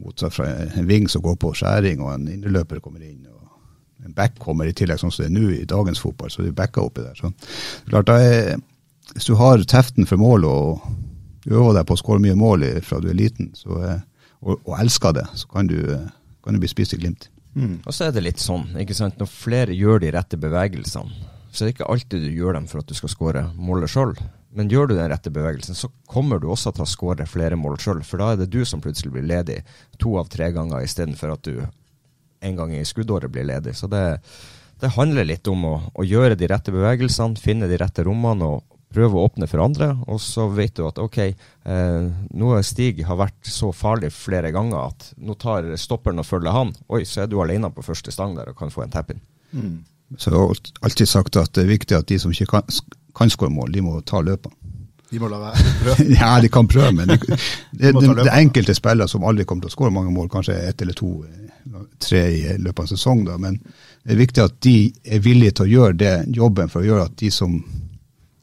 motsatt 0.03 0.35
fra 0.35 0.47
en 0.49 0.87
ving 0.89 1.07
som 1.09 1.23
går 1.23 1.37
på 1.37 1.55
skjæring, 1.55 2.03
og 2.03 2.15
en 2.15 2.27
indreløper 2.29 2.81
kommer 2.83 3.01
inn. 3.07 3.27
og 3.31 3.42
en 4.05 4.17
back 4.17 4.39
kommer 4.43 4.69
i 4.69 4.75
tillegg, 4.77 5.01
sånn 5.01 5.13
som 5.15 5.25
det 5.25 5.31
er 5.31 5.37
nå 5.37 5.49
i 5.55 5.69
dagens 5.69 6.03
fotball, 6.03 6.31
så 6.33 6.43
det 6.43 6.53
er 6.53 6.59
backa 6.59 6.85
oppi 6.85 7.05
der. 7.05 7.19
Så 7.19 7.33
klart, 7.91 8.11
da 8.11 8.19
er, 8.21 8.61
Hvis 9.13 9.27
du 9.29 9.35
har 9.37 9.61
teften 9.69 10.07
for 10.09 10.17
mål 10.17 10.45
og 10.49 10.83
du 11.45 11.57
øver 11.59 11.75
deg 11.75 11.87
på 11.87 11.97
å 11.97 12.01
skåre 12.01 12.23
mye 12.23 12.39
mål 12.39 12.65
fra 12.87 13.01
du 13.03 13.11
er 13.11 13.19
liten, 13.19 13.51
så, 13.59 13.77
eh, 13.83 14.01
og, 14.41 14.61
og 14.63 14.77
elsker 14.79 15.13
det, 15.19 15.27
så 15.37 15.49
kan 15.51 15.67
du, 15.67 15.79
kan 16.45 16.55
du 16.55 16.63
bli 16.63 16.71
spist 16.71 16.95
i 16.95 17.01
Glimt. 17.03 17.29
Og 17.85 17.93
så 17.93 18.07
er 18.07 18.15
det 18.15 18.23
litt 18.25 18.41
sånn, 18.41 18.71
ikke 18.81 18.97
sant, 18.97 19.19
når 19.21 19.29
flere 19.29 19.75
gjør 19.77 20.01
de 20.01 20.13
rette 20.15 20.39
bevegelsene, 20.41 21.29
så 21.53 21.65
er 21.65 21.69
det 21.69 21.75
ikke 21.75 21.91
alltid 21.93 22.23
du 22.25 22.31
gjør 22.33 22.57
dem 22.57 22.69
for 22.71 22.81
at 22.81 22.89
du 22.89 22.97
skal 22.97 23.13
skåre 23.13 23.43
målet 23.59 23.93
sjøl. 23.93 24.15
Men 24.57 24.71
gjør 24.73 24.89
du 24.89 24.95
den 24.97 25.09
rette 25.13 25.33
bevegelsen, 25.33 25.77
så 25.77 25.89
kommer 26.09 26.41
du 26.41 26.47
også 26.53 26.73
til 26.73 26.85
å 26.85 26.89
skåre 26.89 27.27
flere 27.29 27.57
mål 27.61 27.79
sjøl. 27.81 28.01
For 28.05 28.21
da 28.21 28.33
er 28.33 28.41
det 28.41 28.51
du 28.53 28.63
som 28.69 28.81
plutselig 28.85 29.13
blir 29.15 29.25
ledig 29.29 29.59
to 30.01 30.15
av 30.21 30.29
tre 30.33 30.51
ganger, 30.53 30.85
istedenfor 30.85 31.35
at 31.35 31.45
du 31.45 31.61
en 32.43 32.59
gang 32.59 32.75
i 32.77 32.85
skuddåret 32.87 33.33
blir 33.33 33.47
ledig. 33.49 33.75
Så 33.79 33.89
det, 33.91 34.03
det 34.83 34.95
handler 34.97 35.29
litt 35.29 35.49
om 35.51 35.65
å, 35.69 35.75
å 35.95 36.07
gjøre 36.07 36.39
de 36.39 36.51
rette 36.51 36.75
bevegelsene, 36.75 37.41
finne 37.41 37.71
de 37.71 37.79
rette 37.81 38.05
rommene 38.07 38.49
og 38.57 38.65
prøve 38.93 39.17
å 39.17 39.27
åpne 39.29 39.49
for 39.49 39.63
andre. 39.65 39.93
Og 40.11 40.21
så 40.23 40.49
vet 40.53 40.75
du 40.77 40.85
at 40.87 41.01
ok, 41.03 41.19
eh, 41.23 42.11
nå 42.35 42.51
har 42.53 42.67
Stig 42.67 43.05
har 43.09 43.21
vært 43.21 43.49
så 43.49 43.73
farlig 43.77 44.13
flere 44.15 44.53
ganger 44.55 44.91
at 44.91 45.13
nå 45.17 45.37
tar 45.41 45.71
stopperen 45.81 46.21
og 46.23 46.29
følger 46.29 46.57
han. 46.57 46.75
Oi, 46.93 47.05
så 47.09 47.25
er 47.25 47.31
du 47.33 47.39
alene 47.43 47.73
på 47.73 47.85
første 47.87 48.15
stang 48.15 48.37
der 48.39 48.53
og 48.53 48.59
kan 48.59 48.73
få 48.75 48.85
en 48.85 48.93
tap-in. 48.93 49.23
Så 50.19 50.29
jeg 50.29 50.37
har 50.37 50.73
alltid 50.85 51.09
sagt 51.09 51.39
at 51.41 51.55
det 51.57 51.65
er 51.65 51.73
viktig 51.73 51.97
at 51.97 52.11
de 52.11 52.19
som 52.21 52.33
ikke 52.35 52.51
kan, 52.51 52.83
kan 53.17 53.33
skåre 53.33 53.53
mål, 53.53 53.73
de 53.73 53.85
må 53.85 53.97
ta 54.05 54.21
løpene. 54.25 54.59
De 55.13 55.21
må 55.21 55.29
la 55.29 55.39
være. 55.43 55.73
prøve? 55.83 56.05
Ja, 56.21 56.31
de 56.41 56.49
kan 56.49 56.69
prøve, 56.69 56.93
men 56.97 57.11
det, 57.13 57.19
de, 57.29 57.91
de, 57.93 57.93
ta 57.93 58.15
det, 58.17 58.29
er 58.31 58.39
enkelte 58.39 58.75
spillere 58.77 59.11
som 59.13 59.27
aldri 59.29 59.45
kommer 59.49 59.67
til 59.67 59.73
å 59.73 59.75
skåre 59.75 59.93
mange 59.93 60.13
mål, 60.13 60.31
kanskje 60.33 60.57
ett 60.71 60.85
eller 60.85 60.97
to, 60.97 61.11
eh, 61.29 61.42
tre 62.03 62.23
i 62.31 62.43
løpet 62.59 62.79
av 62.79 62.85
en 62.87 62.93
sesong. 62.93 63.25
Da. 63.29 63.39
Men 63.41 63.61
det 64.03 64.15
er 64.15 64.21
viktig 64.21 64.45
at 64.45 64.59
de 64.65 64.77
er 65.05 65.23
villige 65.25 65.59
til 65.59 65.69
å 65.69 65.73
gjøre 65.73 65.99
det 66.03 66.13
jobben 66.37 66.73
for 66.73 66.83
å 66.83 66.89
gjøre 66.89 67.07
at 67.11 67.17
de 67.23 67.31
som 67.35 67.57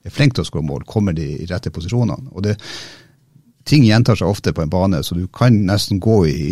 er 0.05 0.15
flinke 0.15 0.39
til 0.39 0.45
å 0.45 0.49
skåre 0.49 0.65
mål, 0.65 0.87
kommer 0.87 1.15
de 1.15 1.27
i 1.43 1.47
rette 1.49 1.71
posisjonene. 1.75 2.31
Og 2.33 2.45
det, 2.45 2.55
ting 3.67 3.85
gjentar 3.85 4.17
seg 4.19 4.31
ofte 4.31 4.53
på 4.55 4.63
en 4.63 4.71
bane, 4.71 5.01
så 5.03 5.17
du 5.17 5.27
kan 5.33 5.55
nesten 5.67 5.99
gå 6.01 6.19
i, 6.27 6.43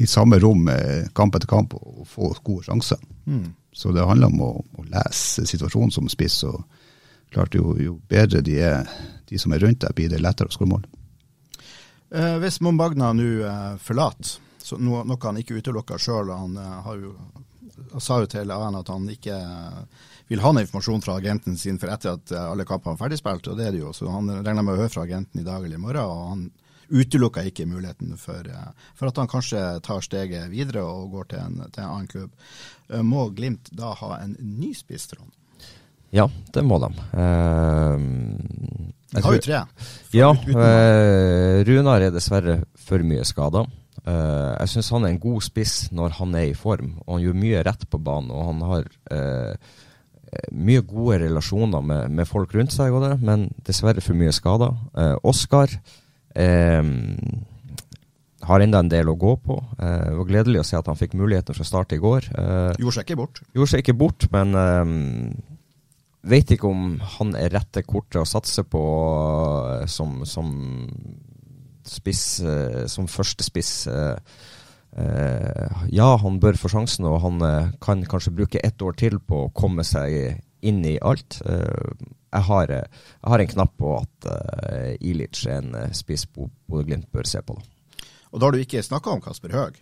i 0.00 0.04
samme 0.06 0.38
rom 0.42 0.68
eh, 0.72 1.08
kamp 1.16 1.38
etter 1.38 1.50
kamp 1.50 1.74
og 1.78 2.04
få 2.10 2.34
gode 2.44 2.68
sjanser. 2.68 3.00
Så 3.76 3.92
det 3.92 4.04
handler 4.08 4.32
om 4.32 4.44
å, 4.44 4.50
å 4.78 4.84
lese 4.88 5.44
situasjonen 5.48 5.92
som 5.92 6.08
spiss. 6.08 6.42
og 6.48 6.62
klart 7.32 7.54
jo, 7.54 7.74
jo 7.80 7.98
bedre 8.08 8.40
de 8.44 8.60
er, 8.64 8.86
de 9.28 9.38
som 9.38 9.52
er 9.52 9.60
rundt 9.64 9.82
deg, 9.82 9.94
blir 9.96 10.12
det 10.12 10.22
lettere 10.22 10.48
å 10.48 10.54
skåre 10.54 10.72
mål. 10.72 10.86
Eh, 12.14 12.36
hvis 12.40 12.60
Mombagna 12.64 13.10
nå 13.16 13.30
eh, 13.44 13.72
forlater, 13.82 14.38
så 14.66 14.78
noe, 14.82 15.04
noe 15.06 15.22
han 15.22 15.38
ikke 15.38 15.60
utelukker 15.60 16.00
sjøl, 16.02 16.32
han, 16.34 16.56
eh, 16.58 16.76
har 16.82 16.98
jo, 16.98 17.12
sa 18.02 18.18
jo 18.22 18.30
til 18.30 18.50
AN 18.50 18.78
at 18.80 18.90
han 18.90 19.06
ikke 19.12 19.36
vil 20.26 20.42
ha 20.42 20.50
noe 20.52 20.64
informasjon 20.66 21.04
fra 21.04 21.18
agenten 21.20 21.58
sin 21.60 21.78
for 21.78 21.92
etter 21.94 22.16
at 22.16 22.34
eh, 22.34 22.48
alle 22.50 22.66
kampene 22.66 22.96
er 22.96 23.02
ferdigspilt, 23.04 23.46
og 23.46 23.60
det 23.60 23.68
er 23.68 23.76
det 23.76 23.84
jo. 23.84 23.92
Så 23.94 24.10
han 24.10 24.32
regner 24.40 24.66
med 24.66 24.74
å 24.74 24.80
høre 24.80 24.90
fra 24.90 25.06
agenten 25.06 25.42
i 25.42 25.46
dag 25.46 25.62
eller 25.62 25.78
i 25.78 25.84
morgen, 25.84 26.02
og 26.02 26.32
han 26.32 26.48
utelukker 26.86 27.46
ikke 27.46 27.68
muligheten 27.70 28.18
for, 28.18 28.42
eh, 28.42 28.90
for 28.98 29.12
at 29.12 29.22
han 29.22 29.30
kanskje 29.30 29.62
tar 29.86 30.02
steget 30.02 30.50
videre 30.50 30.82
og 30.82 31.14
går 31.14 31.30
til 31.30 31.44
en, 31.44 31.62
til 31.70 31.84
en 31.84 31.92
annen 31.92 32.10
klubb. 32.10 32.34
Må 33.06 33.28
Glimt 33.34 33.70
da 33.74 33.94
ha 33.98 34.12
en 34.18 34.34
ny 34.38 34.74
spiss, 34.74 35.06
Trond? 35.10 35.30
Ja, 36.14 36.26
det 36.54 36.62
må 36.62 36.78
de. 36.82 36.90
Uh, 37.18 37.98
jeg 39.10 39.24
har 39.24 39.34
jo 39.34 39.40
tre. 39.42 39.64
Ja, 40.14 40.28
uh, 40.30 41.64
Runar 41.66 42.06
er 42.06 42.14
dessverre 42.14 42.60
for 42.78 43.02
mye 43.02 43.26
skada. 43.26 43.66
Eh, 44.06 44.52
jeg 44.60 44.70
syns 44.70 44.92
han 44.94 45.06
er 45.06 45.14
en 45.14 45.22
god 45.22 45.42
spiss 45.42 45.74
når 45.94 46.14
han 46.20 46.36
er 46.38 46.52
i 46.52 46.58
form, 46.58 46.94
og 47.04 47.16
han 47.16 47.24
gjør 47.24 47.40
mye 47.42 47.64
rett 47.66 47.82
på 47.90 47.98
banen. 48.02 48.30
Og 48.30 48.44
han 48.52 48.62
har 48.70 48.86
uh, 49.10 49.74
mye 50.54 50.84
gode 50.86 51.18
relasjoner 51.24 51.82
med, 51.82 52.14
med 52.14 52.28
folk 52.28 52.54
rundt 52.54 52.74
seg, 52.74 52.94
og 52.94 53.02
det, 53.02 53.16
men 53.26 53.48
dessverre 53.66 54.04
for 54.04 54.18
mye 54.18 54.34
skader. 54.34 54.78
Uh, 54.94 55.16
Oskar 55.26 55.74
har 58.46 58.62
enda 58.62 58.82
en 58.82 58.90
del 58.92 59.08
å 59.08 59.14
gå 59.16 59.30
på. 59.40 59.54
Det 59.80 60.16
var 60.18 60.26
gledelig 60.28 60.60
å 60.60 60.66
se 60.68 60.76
at 60.76 60.90
han 60.90 60.98
fikk 61.00 61.14
muligheten 61.16 61.56
fra 61.56 61.64
start 61.64 61.94
i 61.96 61.98
går. 62.02 62.26
Gjorde 62.76 62.92
seg 62.92 63.06
ikke 63.06 63.16
bort. 63.22 63.40
gjorde 63.56 63.70
seg 63.72 63.80
ikke 63.80 63.94
bort, 63.96 64.26
men 64.34 64.52
vet 66.28 66.52
ikke 66.52 66.68
om 66.68 66.98
han 67.16 67.32
er 67.40 67.56
rette 67.56 67.86
kortet 67.88 68.20
å 68.20 68.28
satse 68.28 68.66
på 68.68 68.82
som, 69.88 70.20
som 70.28 70.52
spiss, 71.90 72.40
eh, 72.40 72.84
som 72.90 73.06
første 73.10 73.44
spiss. 73.46 73.86
eh, 73.86 74.16
eh, 74.96 75.86
ja, 75.92 76.08
han 76.22 76.38
bør 76.42 76.58
få 76.58 76.70
sjansen, 76.72 77.04
og 77.08 77.20
han 77.24 77.40
kan 77.82 78.04
kanskje 78.08 78.34
bruke 78.36 78.60
ett 78.64 78.82
år 78.82 78.96
til 78.96 79.18
på 79.20 79.46
å 79.46 79.52
komme 79.54 79.84
seg 79.84 80.40
inn 80.66 80.84
i 80.88 80.96
alt. 80.98 81.40
Eh, 81.46 81.92
jeg, 82.32 82.42
har, 82.48 82.66
jeg 82.68 83.30
har 83.32 83.40
en 83.44 83.52
knapp 83.54 83.74
på 83.80 83.92
at 84.00 84.26
Ilic 85.00 85.44
er 85.46 85.60
en 85.62 85.92
spiss 85.96 86.26
Bo- 86.26 86.50
Bodø-Glimt 86.68 87.08
bør 87.12 87.24
se 87.28 87.40
på. 87.40 87.54
Da. 87.56 88.06
Og 88.32 88.40
da 88.42 88.46
har 88.48 88.52
du 88.56 88.60
ikke 88.60 88.82
snakka 88.84 89.14
om 89.14 89.22
Kasper 89.24 89.54
Høeg. 89.56 89.78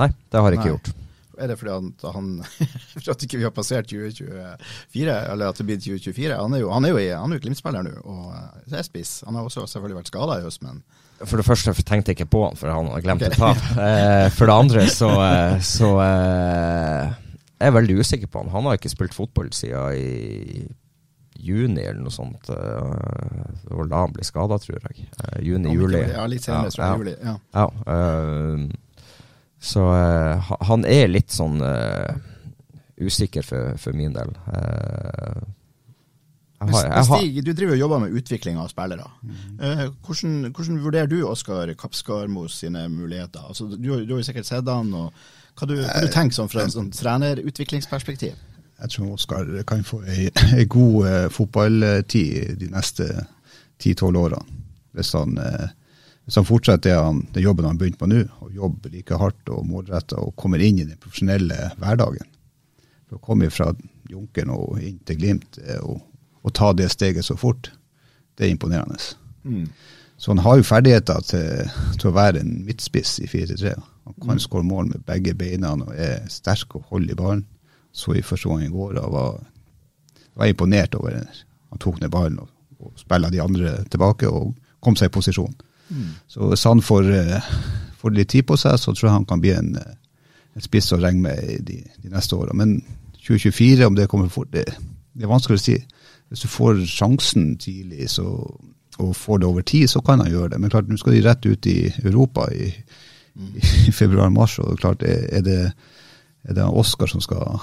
Nei, 0.00 0.08
det 0.32 0.40
har 0.40 0.48
jeg 0.54 0.60
ikke 0.62 0.70
Nei. 0.70 0.76
gjort. 0.78 0.92
Er 1.40 1.48
det 1.48 1.56
fordi 1.58 1.72
han, 1.72 1.86
han 2.14 2.26
For 2.92 3.10
at 3.14 3.22
ikke 3.24 3.38
vi 3.40 3.46
har 3.46 3.54
passert 3.56 3.86
2024, 3.88 5.14
eller 5.32 5.48
at 5.48 5.56
det 5.60 5.66
blir 5.68 5.78
2024? 5.80 6.36
Han 6.36 6.54
er 6.54 6.60
jo, 6.64 6.70
han 6.74 6.84
er 6.84 6.92
jo, 6.92 6.98
i- 7.00 7.08
han 7.16 7.32
er 7.32 7.38
jo 7.40 7.44
Glimt-spiller 7.46 7.86
nå, 7.86 7.94
og 8.04 8.34
eh, 8.36 8.76
er 8.78 8.82
spiss. 8.86 9.22
Han 9.26 9.34
har 9.38 9.46
også 9.48 9.64
selvfølgelig 9.66 10.00
vært 10.02 10.12
skada 10.12 10.38
i 10.40 10.44
høst, 10.44 10.62
men 10.66 10.82
For 11.24 11.36
det 11.38 11.46
første 11.46 11.72
tenkte 11.86 12.10
jeg 12.12 12.18
ikke 12.20 12.30
på 12.34 12.44
han, 12.48 12.56
for 12.58 12.68
han 12.74 12.90
har 12.92 13.00
glemt 13.04 13.22
et. 13.22 13.38
Eh, 13.82 14.28
for 14.34 14.50
det 14.50 14.54
andre 14.58 14.86
så, 14.90 15.08
eh, 15.22 15.58
så 15.64 15.90
jeg 16.02 17.68
er 17.70 17.74
veldig 17.76 17.98
usikker 18.02 18.26
på 18.30 18.42
han. 18.42 18.50
Han 18.52 18.66
har 18.66 18.78
ikke 18.78 18.90
spilt 18.92 19.14
fotball 19.14 19.52
siden 19.54 19.94
i 19.94 20.66
juni 21.42 21.80
eller 21.82 22.02
noe 22.04 22.12
sånt. 22.14 22.46
Det 22.46 23.74
var 23.74 23.88
da 23.90 24.00
han 24.04 24.12
ble 24.14 24.24
skada, 24.26 24.58
tror 24.62 24.78
jeg. 24.82 25.06
Juni-juli. 25.46 26.02
Ja, 26.12 26.26
litt 26.30 26.44
senere, 26.44 26.70
tror 26.74 26.84
jeg. 26.86 26.98
Juli. 27.00 27.14
Ja. 27.22 27.36
Ja, 27.54 27.66
eh, 27.94 28.66
så 29.62 29.86
uh, 29.94 30.52
han 30.68 30.86
er 30.88 31.10
litt 31.10 31.30
sånn 31.30 31.60
uh, 31.62 32.10
usikker 32.98 33.46
for, 33.46 33.74
for 33.80 33.96
min 33.96 34.14
del. 34.14 34.32
Uh, 34.46 35.42
jeg 36.62 36.70
har, 36.70 36.84
jeg 36.86 37.06
har, 37.08 37.18
Stig, 37.18 37.38
du 37.42 37.50
driver 37.58 37.74
og 37.74 37.80
jobber 37.80 38.02
med 38.04 38.16
utvikling 38.20 38.58
av 38.62 38.68
spillere. 38.70 39.08
Hvordan, 40.06 40.52
hvordan 40.54 40.76
vurderer 40.84 41.08
du 41.10 41.16
Oskar 41.26 41.72
Kapskarmo 41.74 42.44
sine 42.46 42.84
muligheter? 42.86 43.42
Altså, 43.48 43.66
du, 43.66 43.80
du 43.82 44.12
har 44.14 44.20
jo 44.20 44.26
sikkert 44.28 44.46
sett 44.46 44.70
han, 44.70 44.92
og 44.94 45.10
hva 45.58 45.66
du, 45.66 45.74
hva 45.82 46.04
du 46.04 46.12
tenker 46.14 46.38
sånn 46.38 46.52
fra 46.52 46.62
et 46.62 46.76
sånn 46.76 46.92
trenerutviklingsperspektiv? 46.94 48.38
Jeg 48.78 48.94
tror 48.94 49.16
Oskar 49.16 49.50
kan 49.66 49.82
få 49.86 50.04
ei, 50.06 50.28
ei 50.54 50.68
god 50.70 51.34
fotballtid 51.34 52.54
de 52.62 52.70
neste 52.70 53.10
10-12 53.82 54.22
årene. 54.22 54.62
Hvis 54.92 55.12
han, 55.16 55.38
eh, 55.38 55.68
hvis 56.24 56.38
han 56.38 56.46
fortsetter 56.46 56.90
det 56.90 56.98
han, 56.98 57.22
den 57.34 57.42
jobben 57.42 57.66
han 57.66 57.78
begynte 57.78 57.98
på 57.98 58.08
nå, 58.10 58.22
og 58.44 58.54
jobber 58.54 58.92
like 58.94 59.18
hardt 59.18 59.50
og 59.50 59.64
målretta 59.66 60.20
og 60.22 60.36
kommer 60.38 60.62
inn 60.62 60.78
i 60.78 60.86
den 60.86 61.00
profesjonelle 61.02 61.72
hverdagen. 61.80 62.28
For 63.08 63.18
å 63.18 63.24
komme 63.26 63.50
fra 63.50 63.72
Junkeren 64.10 64.52
og 64.54 64.78
inn 64.82 65.00
til 65.08 65.18
Glimt 65.18 65.58
eh, 65.64 65.80
og, 65.82 66.02
og 66.42 66.54
ta 66.54 66.70
det 66.76 66.90
steget 66.92 67.26
så 67.26 67.36
fort, 67.38 67.72
det 68.38 68.46
er 68.46 68.54
imponerende. 68.54 69.00
Så 70.22 70.30
han 70.30 70.42
har 70.44 70.60
jo 70.60 70.66
ferdigheter 70.66 71.24
til, 71.26 71.72
til 71.98 72.12
å 72.12 72.14
være 72.14 72.44
en 72.44 72.60
midtspiss 72.68 73.16
i 73.24 73.26
4-3. 73.26 73.74
Han 74.06 74.18
kan 74.22 74.42
skåre 74.42 74.66
mål 74.66 74.92
med 74.92 75.02
begge 75.08 75.34
beina 75.38 75.72
og 75.74 75.90
er 75.96 76.22
sterk 76.30 76.76
og 76.78 76.86
holder 76.92 77.14
i 77.14 77.18
ballen. 77.18 77.42
Så 77.92 78.14
i 78.14 78.22
første 78.24 78.48
gang 78.48 78.62
i 78.64 78.70
går 78.72 79.00
og 79.02 79.12
var, 79.12 79.40
jeg 80.38 80.54
imponert 80.54 80.94
over 80.96 81.16
det. 81.18 81.42
Han 81.74 81.82
tok 81.82 81.98
ned 82.00 82.12
ballen 82.14 82.38
og, 82.38 82.48
og 82.78 83.28
de 83.32 83.42
andre 83.42 83.74
tilbake 83.90 84.30
og 84.30 84.54
kom 84.82 84.96
seg 84.96 85.10
i 85.10 85.16
posisjon. 85.18 85.54
Så 86.28 86.48
hvis 86.48 86.64
han 86.68 86.82
får, 86.82 87.10
eh, 87.18 87.50
får 88.00 88.16
litt 88.16 88.32
tid 88.32 88.46
på 88.48 88.56
seg, 88.56 88.78
så 88.78 88.92
tror 88.92 89.08
jeg 89.08 89.16
han 89.18 89.28
kan 89.28 89.40
bli 89.40 89.54
en, 89.56 89.76
eh, 89.76 89.94
en 90.56 90.64
spiss 90.64 90.92
å 90.92 91.00
regne 91.00 91.22
med 91.22 91.66
de, 91.68 91.82
de 92.02 92.12
neste 92.12 92.36
åra. 92.36 92.54
Men 92.54 92.78
2024, 93.22 93.86
om 93.86 93.94
det 93.94 94.08
kommer 94.08 94.28
fort, 94.32 94.52
det, 94.52 94.66
det 95.14 95.26
er 95.26 95.32
vanskelig 95.32 95.60
å 95.60 95.64
si. 95.64 95.78
Hvis 96.28 96.44
du 96.44 96.48
får 96.48 96.84
sjansen 96.88 97.56
tidlig, 97.60 98.08
så 98.10 98.26
og 99.00 99.16
får 99.16 99.38
det 99.38 99.46
over 99.48 99.62
tid, 99.62 99.88
så 99.88 100.00
kan 100.00 100.20
han 100.20 100.30
gjøre 100.30 100.52
det. 100.52 100.60
Men 100.60 100.70
klart, 100.70 100.88
nå 100.88 100.98
skal 101.00 101.16
de 101.16 101.24
rett 101.24 101.46
ut 101.46 101.66
i 101.66 101.78
Europa 102.04 102.46
i, 102.52 102.68
i 103.88 103.92
februar-mars, 104.00 104.58
og 104.58 104.78
klart 104.80 105.04
er 105.06 105.44
det, 105.44 105.58
er 106.44 106.58
det 106.58 106.68
Oskar 106.68 107.10
som 107.10 107.22
skal 107.24 107.62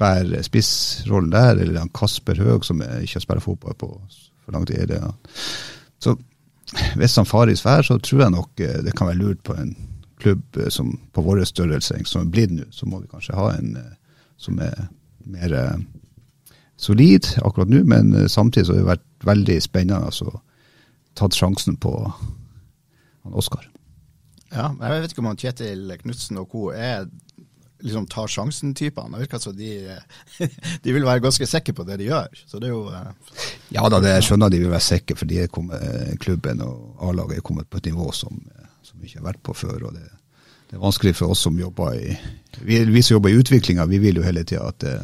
bære 0.00 0.42
spissrollen 0.46 1.32
der, 1.34 1.60
eller 1.60 1.82
er 1.82 1.92
Kasper 1.94 2.40
Høeg 2.40 2.64
som 2.64 2.80
ikke 2.80 3.18
har 3.18 3.26
spilt 3.26 3.44
fotball 3.44 3.76
på 3.78 3.92
for 4.44 4.56
lang 4.56 4.66
tid? 4.68 4.84
Er 4.84 4.86
det, 4.94 5.02
så 6.00 6.16
hvis 6.96 7.16
han 7.16 7.26
Faris 7.26 7.62
drar, 7.62 7.82
så 7.82 7.98
tror 7.98 8.24
jeg 8.24 8.34
nok 8.34 8.60
eh, 8.62 8.82
det 8.84 8.94
kan 8.96 9.10
være 9.10 9.20
lurt 9.20 9.42
på 9.46 9.56
en 9.58 9.72
klubb 10.22 10.58
eh, 10.58 10.68
som 10.72 10.92
på 11.12 11.24
vår 11.24 11.42
størrelse, 11.48 11.98
som 12.06 12.26
er 12.26 12.34
blitt 12.34 12.54
nå, 12.54 12.68
så 12.74 12.86
må 12.86 13.00
vi 13.00 13.10
kanskje 13.10 13.38
ha 13.38 13.50
en 13.56 13.74
eh, 13.80 13.96
som 14.40 14.60
er 14.64 14.86
mer 15.30 15.52
solid 16.80 17.26
akkurat 17.44 17.68
nå, 17.68 17.82
men 17.84 18.14
samtidig 18.28 18.66
så 18.66 18.72
har 18.72 18.78
det 18.80 18.88
vært 18.88 19.26
veldig 19.28 19.56
spennende 19.60 20.06
altså, 20.08 20.32
tatt 21.18 21.36
sjansen 21.36 21.76
på 21.76 21.92
han 22.08 23.36
Oskar. 23.36 23.66
Ja, 24.48 24.70
jeg 24.72 25.02
vet 25.02 25.12
ikke 25.12 25.20
om 25.22 25.28
han 25.28 25.38
Kjetil 25.38 25.92
Knutsen 26.00 26.40
og 26.40 26.48
co. 26.48 26.70
er 26.72 27.04
liksom 27.84 28.06
tar 28.10 28.30
sjansen-typene. 28.30 29.14
Det 29.14 29.24
virker 29.24 29.42
som 29.42 29.56
de, 29.56 29.70
de 30.84 30.94
vil 30.94 31.06
være 31.06 31.24
ganske 31.24 31.48
sikre 31.48 31.74
på 31.76 31.86
det 31.88 32.00
de 32.00 32.08
gjør. 32.10 32.40
Så 32.46 32.60
det 32.60 32.70
er 32.70 32.74
jo 32.74 32.86
eh. 32.94 33.10
Ja 33.74 33.86
da, 33.88 34.00
det, 34.02 34.14
jeg 34.16 34.28
skjønner 34.28 34.52
de 34.52 34.62
vil 34.62 34.72
være 34.72 34.86
sikre, 34.86 35.18
fordi 35.18 35.44
kommet, 35.52 36.16
klubben 36.22 36.62
og 36.66 37.04
A-laget 37.08 37.40
er 37.40 37.46
kommet 37.46 37.70
på 37.70 37.80
et 37.80 37.90
nivå 37.90 38.10
som, 38.16 38.40
som 38.86 39.00
vi 39.00 39.10
ikke 39.10 39.22
har 39.22 39.30
vært 39.32 39.44
på 39.46 39.56
før. 39.56 39.90
og 39.90 39.96
det, 39.96 40.06
det 40.70 40.78
er 40.78 40.84
vanskelig 40.84 41.16
for 41.18 41.34
oss 41.34 41.42
som 41.46 41.58
jobber 41.58 41.96
i 41.98 42.14
vi, 42.60 42.84
vi 42.84 43.02
som 43.02 43.16
jobber 43.16 43.32
i 43.32 43.40
utviklinga, 43.40 43.86
vi 43.86 43.98
vil 44.02 44.20
jo 44.20 44.26
hele 44.26 44.44
tida 44.44 44.68
at 44.68 44.80
det, 44.82 44.96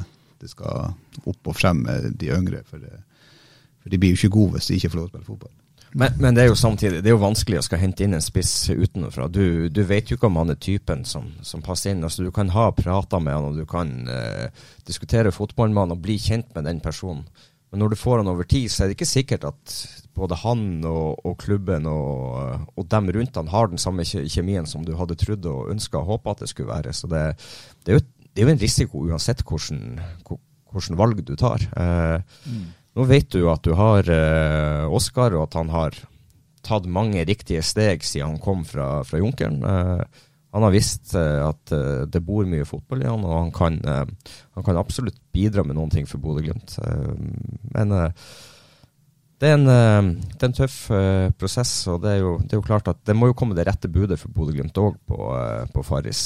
det, 0.42 0.50
skal 0.50 0.92
opp 1.24 1.48
og 1.48 1.56
frem 1.56 1.84
med 1.86 2.12
de 2.20 2.32
yngre. 2.34 2.62
For, 2.68 2.82
det, 2.82 2.92
for 3.82 3.92
de 3.92 4.00
blir 4.02 4.14
jo 4.14 4.20
ikke 4.20 4.34
gode 4.36 4.56
hvis 4.56 4.70
de 4.70 4.80
ikke 4.80 4.92
får 4.92 5.00
lov 5.00 5.08
til 5.08 5.14
å 5.14 5.14
spille 5.16 5.30
fotball. 5.30 5.54
Men, 5.96 6.12
men, 6.20 6.36
det 6.36 6.42
er 6.44 6.50
jo 6.50 6.58
samtidig 6.60 7.00
det 7.00 7.08
er 7.08 7.14
jo 7.14 7.22
vanskelig 7.22 7.62
å 7.62 7.64
skal 7.64 7.80
hente 7.80 8.04
inn 8.04 8.16
en 8.18 8.24
spiss 8.24 8.68
utenfra. 8.68 9.30
Du, 9.32 9.70
du 9.72 9.80
vet 9.88 10.10
jo 10.10 10.18
ikke 10.18 10.28
om 10.28 10.36
han 10.42 10.52
er 10.52 10.58
typen 10.60 11.06
som, 11.08 11.30
som 11.40 11.64
passer 11.64 11.94
inn. 11.94 12.04
Altså, 12.04 12.26
du 12.26 12.32
kan 12.36 12.52
ha 12.52 12.68
prater 12.76 13.22
med 13.24 13.32
han, 13.32 13.46
og 13.48 13.56
du 13.56 13.64
kan 13.68 13.94
eh, 14.12 14.50
diskutere 14.84 15.32
fotball 15.32 15.72
med 15.72 15.86
han 15.86 15.96
og 15.96 16.02
bli 16.04 16.18
kjent 16.20 16.52
med 16.52 16.68
den 16.68 16.82
personen. 16.84 17.24
Men 17.72 17.82
når 17.82 17.94
du 17.94 17.98
får 17.98 18.20
han 18.20 18.30
over 18.30 18.44
tid, 18.48 18.68
så 18.70 18.84
er 18.84 18.90
det 18.90 18.98
ikke 18.98 19.08
sikkert 19.08 19.48
at 19.48 19.76
både 20.16 20.36
han 20.44 20.84
og, 20.86 21.24
og 21.26 21.34
klubben 21.40 21.88
og, 21.90 22.68
og, 22.76 22.84
dem 22.92 23.10
rundt 23.16 23.36
han 23.40 23.50
har 23.52 23.72
den 23.72 23.80
samme 23.80 24.04
kjemien 24.06 24.68
som 24.68 24.84
du 24.86 24.94
hadde 24.96 25.16
trodd 25.20 25.48
og 25.50 25.72
ønska 25.72 26.00
og 26.00 26.12
håpa 26.12 26.36
at 26.36 26.44
det 26.44 26.52
skulle 26.52 26.72
være. 26.72 26.92
Så 26.96 27.08
det, 27.10 27.24
det, 27.84 27.92
er 27.94 27.98
jo, 27.98 28.04
det, 28.28 28.38
er 28.38 28.46
jo, 28.46 28.54
en 28.54 28.62
risiko 28.62 29.04
uansett 29.08 29.42
hvordan, 29.48 30.00
hvordan 30.72 31.00
valg 31.00 31.24
du 31.24 31.34
tar. 31.40 31.64
Eh, 31.72 32.20
mm. 32.46 32.66
Nå 32.96 33.04
vet 33.04 33.28
du 33.28 33.44
at 33.52 33.64
du 33.64 33.74
har 33.76 34.08
eh, 34.08 34.86
Oskar, 34.88 35.34
og 35.36 35.50
at 35.50 35.58
han 35.58 35.72
har 35.72 35.98
tatt 36.66 36.88
mange 36.88 37.26
riktige 37.28 37.60
steg 37.62 38.02
siden 38.02 38.34
han 38.34 38.42
kom 38.42 38.64
fra, 38.66 39.04
fra 39.06 39.20
Junkeren. 39.20 39.60
Eh, 39.60 40.22
han 40.56 40.64
har 40.64 40.72
visst 40.72 41.12
uh, 41.12 41.50
at 41.50 41.72
det 42.08 42.22
bor 42.24 42.46
mye 42.48 42.64
fotball 42.64 43.02
i 43.02 43.08
han, 43.10 43.24
og 43.28 43.34
han 43.34 43.50
kan, 43.52 43.74
han 43.84 44.64
kan 44.64 44.78
absolutt 44.80 45.18
bidra 45.34 45.60
med 45.66 45.76
noen 45.76 45.90
ting 45.92 46.06
for 46.08 46.22
Bodø-Glimt. 46.22 46.78
men 47.74 47.92
det 47.92 49.50
er, 49.50 49.58
en, 49.58 49.66
det 49.66 50.40
er 50.40 50.48
en 50.48 50.56
tøff 50.56 50.78
prosess, 51.36 51.74
og 51.92 52.00
det 52.06 52.14
er, 52.14 52.22
jo, 52.22 52.32
det 52.40 52.54
er, 52.54 52.62
jo, 52.62 52.64
klart 52.64 52.88
at 52.88 53.02
det 53.04 53.18
må 53.18 53.28
jo 53.28 53.36
komme 53.36 53.58
det 53.58 53.66
rette 53.68 53.90
budet 53.92 54.16
for 54.22 54.32
Bodø-Glimt 54.32 54.80
òg 54.80 54.96
på, 55.04 55.20
på, 55.74 55.84
Farris, 55.84 56.22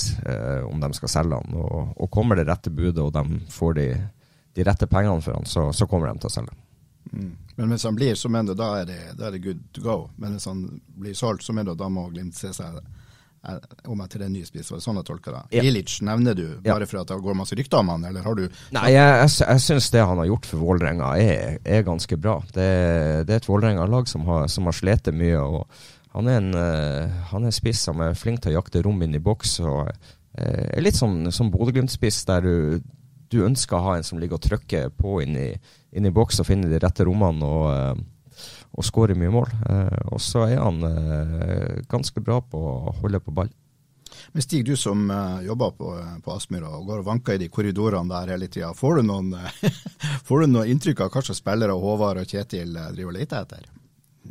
om 0.68 0.78
de 0.78 0.92
skal 1.00 1.14
selge 1.16 1.42
han. 1.42 1.58
Og, 1.58 1.90
og 1.98 2.12
kommer 2.14 2.38
det 2.38 2.46
rette 2.52 2.70
budet, 2.70 3.02
og 3.02 3.10
de 3.16 3.42
får 3.50 3.78
de 3.80 3.90
de 4.54 4.66
rette 4.66 4.88
pengene 4.90 5.22
for 5.24 5.38
han, 5.38 5.46
så, 5.46 5.68
så 5.72 5.86
kommer 5.90 6.10
de 6.10 6.22
til 6.22 6.30
å 6.30 6.34
selge. 6.34 6.56
Mm. 7.10 7.34
Men 7.56 7.74
hvis 7.74 7.84
han 7.88 7.96
blir, 7.96 8.14
så 8.16 8.30
mener 8.32 8.54
du 8.54 8.62
da 8.62 8.70
er, 8.80 8.88
det, 8.88 9.00
da 9.18 9.28
er 9.28 9.36
det 9.36 9.44
good 9.44 9.60
to 9.76 9.84
go. 9.84 9.98
Men 10.20 10.36
hvis 10.36 10.48
han 10.48 10.64
blir 11.00 11.16
solgt, 11.16 11.44
så 11.44 11.54
mener 11.56 11.74
du 11.74 11.82
da 11.82 11.90
må 11.92 12.08
Glimt 12.10 12.36
se 12.38 12.52
seg 12.56 12.80
om 12.80 12.96
om 13.84 14.00
etter 14.04 14.20
en 14.20 14.32
ny 14.32 14.42
spiss. 14.44 14.70
Var 14.70 14.80
det 14.80 14.84
sånn 14.84 14.98
jeg 15.00 15.06
tolker 15.08 15.34
det? 15.34 15.42
Ja. 15.56 15.62
Ilic 15.64 15.96
nevner 16.04 16.36
du 16.36 16.44
bare 16.60 16.84
ja. 16.84 16.88
for 16.88 17.00
at 17.00 17.08
det 17.08 17.20
går 17.24 17.38
masse 17.38 17.56
rykter 17.56 17.80
om 17.80 17.92
han, 17.94 18.04
eller 18.10 18.26
har 18.26 18.36
du 18.36 18.44
Nei, 18.76 18.90
jeg, 18.92 19.14
jeg, 19.22 19.32
jeg 19.40 19.64
syns 19.64 19.88
det 19.94 20.04
han 20.04 20.20
har 20.20 20.28
gjort 20.28 20.48
for 20.50 20.64
Vålerenga 20.66 21.14
er, 21.16 21.56
er, 21.64 21.86
ganske 21.86 22.20
bra. 22.20 22.36
Det, 22.52 22.68
det 23.28 23.34
er 23.34 23.40
et 23.40 23.48
Vålerenga-lag 23.48 24.10
som 24.10 24.28
har, 24.28 24.46
som 24.52 24.68
har 24.68 24.76
slitt 24.76 25.08
mye. 25.16 25.40
og 25.40 25.64
han 26.12 26.28
er 26.28 26.40
en 26.40 26.52
uh, 26.58 27.20
han 27.30 27.46
er 27.46 27.54
spiss 27.54 27.84
som 27.88 28.02
er 28.04 28.18
flink 28.18 28.42
til 28.42 28.52
å 28.52 28.58
jakte 28.58 28.82
rom 28.84 29.00
inn 29.06 29.16
i 29.16 29.22
boks. 29.24 29.58
og 29.64 29.88
uh, 29.88 29.96
er 30.36 30.84
Litt 30.84 31.00
sånn 31.00 31.32
som 31.32 31.52
Bodø-Glimt-spiss, 31.54 32.24
der 32.28 32.44
du 32.44 32.54
du 33.30 33.44
ønsker 33.46 33.78
å 33.78 33.84
ha 33.84 33.96
en 33.98 34.06
som 34.06 34.18
ligger 34.20 34.38
og 34.38 34.46
trykker 34.46 34.90
på 34.98 35.20
inn 35.24 35.36
i, 35.38 35.50
inn 35.96 36.08
i 36.08 36.14
boks 36.14 36.42
og 36.42 36.48
finner 36.48 36.70
de 36.70 36.80
rette 36.82 37.06
rommene 37.06 37.46
og, 37.46 37.70
uh, 37.70 38.50
og 38.74 38.86
skårer 38.86 39.18
mye 39.18 39.32
mål. 39.34 39.54
Uh, 39.64 40.12
og 40.14 40.22
så 40.24 40.46
er 40.48 40.58
han 40.58 40.82
uh, 40.82 41.80
ganske 41.90 42.22
bra 42.24 42.40
på 42.42 42.60
å 42.60 42.94
holde 43.00 43.22
på 43.22 43.34
ball. 43.34 43.50
Men 44.34 44.42
Stig, 44.42 44.64
du 44.66 44.74
som 44.76 45.06
jobber 45.42 45.70
på, 45.78 45.90
på 46.22 46.32
Aspmyra 46.34 46.68
og 46.76 46.88
går 46.88 47.00
og 47.00 47.06
vanker 47.06 47.38
i 47.38 47.40
de 47.40 47.48
korridorene 47.50 48.10
der 48.10 48.34
hele 48.34 48.48
tida, 48.50 48.72
får, 48.76 48.98
du 48.98 49.06
noen, 49.06 49.30
får 50.26 50.42
du 50.42 50.50
noen 50.50 50.72
inntrykk 50.74 51.04
av 51.06 51.14
hva 51.14 51.22
slags 51.24 51.40
spillere 51.40 51.78
Håvard 51.78 52.20
og 52.20 52.30
Kjetil 52.30 52.74
driver 52.74 53.12
og 53.12 53.16
leter 53.16 53.46
etter? 53.46 53.68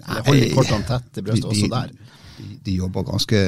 Eller 0.03 0.27
holder 0.27 0.55
kortene 0.55 0.87
tett 0.87 1.07
til 1.15 1.25
brystet 1.25 1.49
også 1.49 1.71
der? 1.71 1.95
De, 2.39 2.73
jobber 2.73 3.03
ganske 3.07 3.39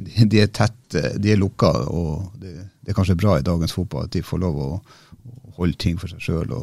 de, 0.00 0.38
er 0.40 0.52
tett, 0.54 0.78
de 0.92 1.32
er 1.32 1.40
lukka. 1.40 1.72
og 1.92 2.32
det 2.40 2.54
det 2.82 2.90
er 2.90 2.98
kanskje 2.98 3.18
bra 3.18 3.36
i 3.38 3.46
dagens 3.46 3.74
fotball 3.76 4.08
at 4.08 4.14
de 4.16 4.24
får 4.26 4.40
lov 4.42 4.58
å, 4.58 4.70
å 4.74 5.52
holde 5.60 5.78
ting 5.78 5.98
for 6.00 6.10
seg 6.10 6.22
sjøl. 6.24 6.54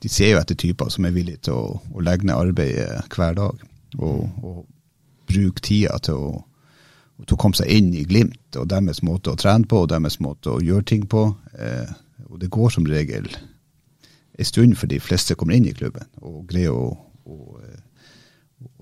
De 0.00 0.08
ser 0.08 0.32
jo 0.32 0.40
etter 0.40 0.56
typer 0.58 0.88
som 0.92 1.04
er 1.04 1.12
villige 1.12 1.44
til 1.48 1.58
å, 1.58 1.66
å 1.92 2.04
legge 2.04 2.28
ned 2.28 2.38
arbeidet 2.38 3.12
hver 3.12 3.36
dag. 3.36 3.66
Og, 3.98 4.22
og 4.40 4.62
bruke 5.28 5.64
tida 5.64 5.98
til 6.00 6.16
å, 6.16 6.30
til 7.20 7.36
å, 7.36 7.40
komme 7.40 7.58
seg 7.58 7.68
inn 7.68 7.92
i 7.92 8.06
Glimt 8.08 8.56
og 8.56 8.70
deres 8.72 9.02
måte 9.04 9.34
å 9.34 9.38
trene 9.38 9.68
på 9.68 9.84
og 9.84 9.90
deres 9.92 10.16
måte 10.24 10.54
å 10.54 10.62
gjøre 10.64 10.88
ting 10.88 11.04
på. 11.04 11.26
Eh, 11.52 11.92
og 12.30 12.40
det 12.40 12.48
går 12.52 12.72
som 12.72 12.88
regel 12.88 13.28
en 14.32 14.48
stund 14.48 14.78
for 14.80 14.88
de 14.88 14.96
fleste 15.04 15.36
kommer 15.36 15.58
inn 15.58 15.68
i 15.68 15.76
klubben 15.76 16.08
og 16.24 16.46
greier 16.48 16.72
å, 16.72 16.94
å, 17.28 17.58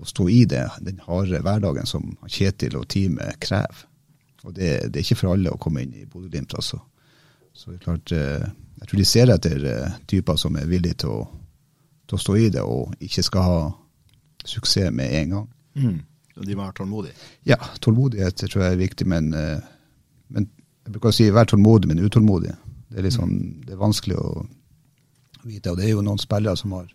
å 0.01 0.07
stå 0.07 0.27
i 0.29 0.43
det, 0.49 0.63
den 0.85 1.01
harde 1.05 1.41
hverdagen 1.43 1.89
som 1.89 2.13
Kjetil 2.27 2.77
og 2.79 2.87
teamet 2.91 3.39
krever. 3.43 3.87
Og 4.43 4.55
det, 4.57 4.69
det, 4.89 4.99
er 4.99 5.05
ikke 5.05 5.19
for 5.19 5.35
alle 5.35 5.53
å 5.53 5.59
komme 5.61 5.83
inn 5.83 5.93
i 5.93 6.07
Bodø-Glimt, 6.09 6.55
altså. 6.57 6.79
Så 7.53 7.69
det 7.69 7.77
er 7.77 7.83
klart, 7.83 8.13
eh, 8.15 8.45
jeg 8.81 8.89
tror 8.89 9.01
de 9.01 9.05
ser 9.05 9.33
etter 9.33 9.65
eh, 9.69 9.97
typer 10.09 10.39
som 10.39 10.55
er 10.57 10.69
villige 10.69 11.03
til 11.03 11.13
å, 11.13 11.19
til 12.09 12.17
å 12.17 12.21
stå 12.23 12.37
i 12.39 12.47
det, 12.55 12.63
og 12.65 12.95
ikke 13.03 13.25
skal 13.27 13.45
ha 13.45 13.59
suksess 14.47 14.89
med 14.95 15.13
en 15.19 15.35
gang. 15.35 15.51
Mm. 15.77 15.99
Og 16.39 16.47
de 16.47 16.55
må 16.55 16.63
være 16.63 16.77
tålmodige? 16.79 17.27
Ja, 17.45 17.59
tålmodighet 17.83 18.45
tror 18.47 18.65
jeg 18.65 18.73
er 18.73 18.81
viktig. 18.81 19.07
Men, 19.11 19.29
eh, 19.37 19.59
men 20.33 20.49
jeg 20.85 20.95
bruker 20.95 21.11
å 21.11 21.15
si 21.15 21.29
vær 21.29 21.49
tålmodig, 21.51 21.91
men 21.91 22.01
utålmodig. 22.01 22.55
Det 22.89 22.97
er, 22.97 23.05
litt 23.05 23.15
sånn, 23.15 23.35
det 23.67 23.75
er 23.75 23.83
vanskelig 23.83 24.17
å 24.17 24.31
vite. 25.45 25.71
Og 25.71 25.77
det 25.77 25.85
er 25.85 25.93
jo 25.93 26.05
noen 26.05 26.21
spillere 26.21 26.57
som 26.59 26.73
har 26.79 26.89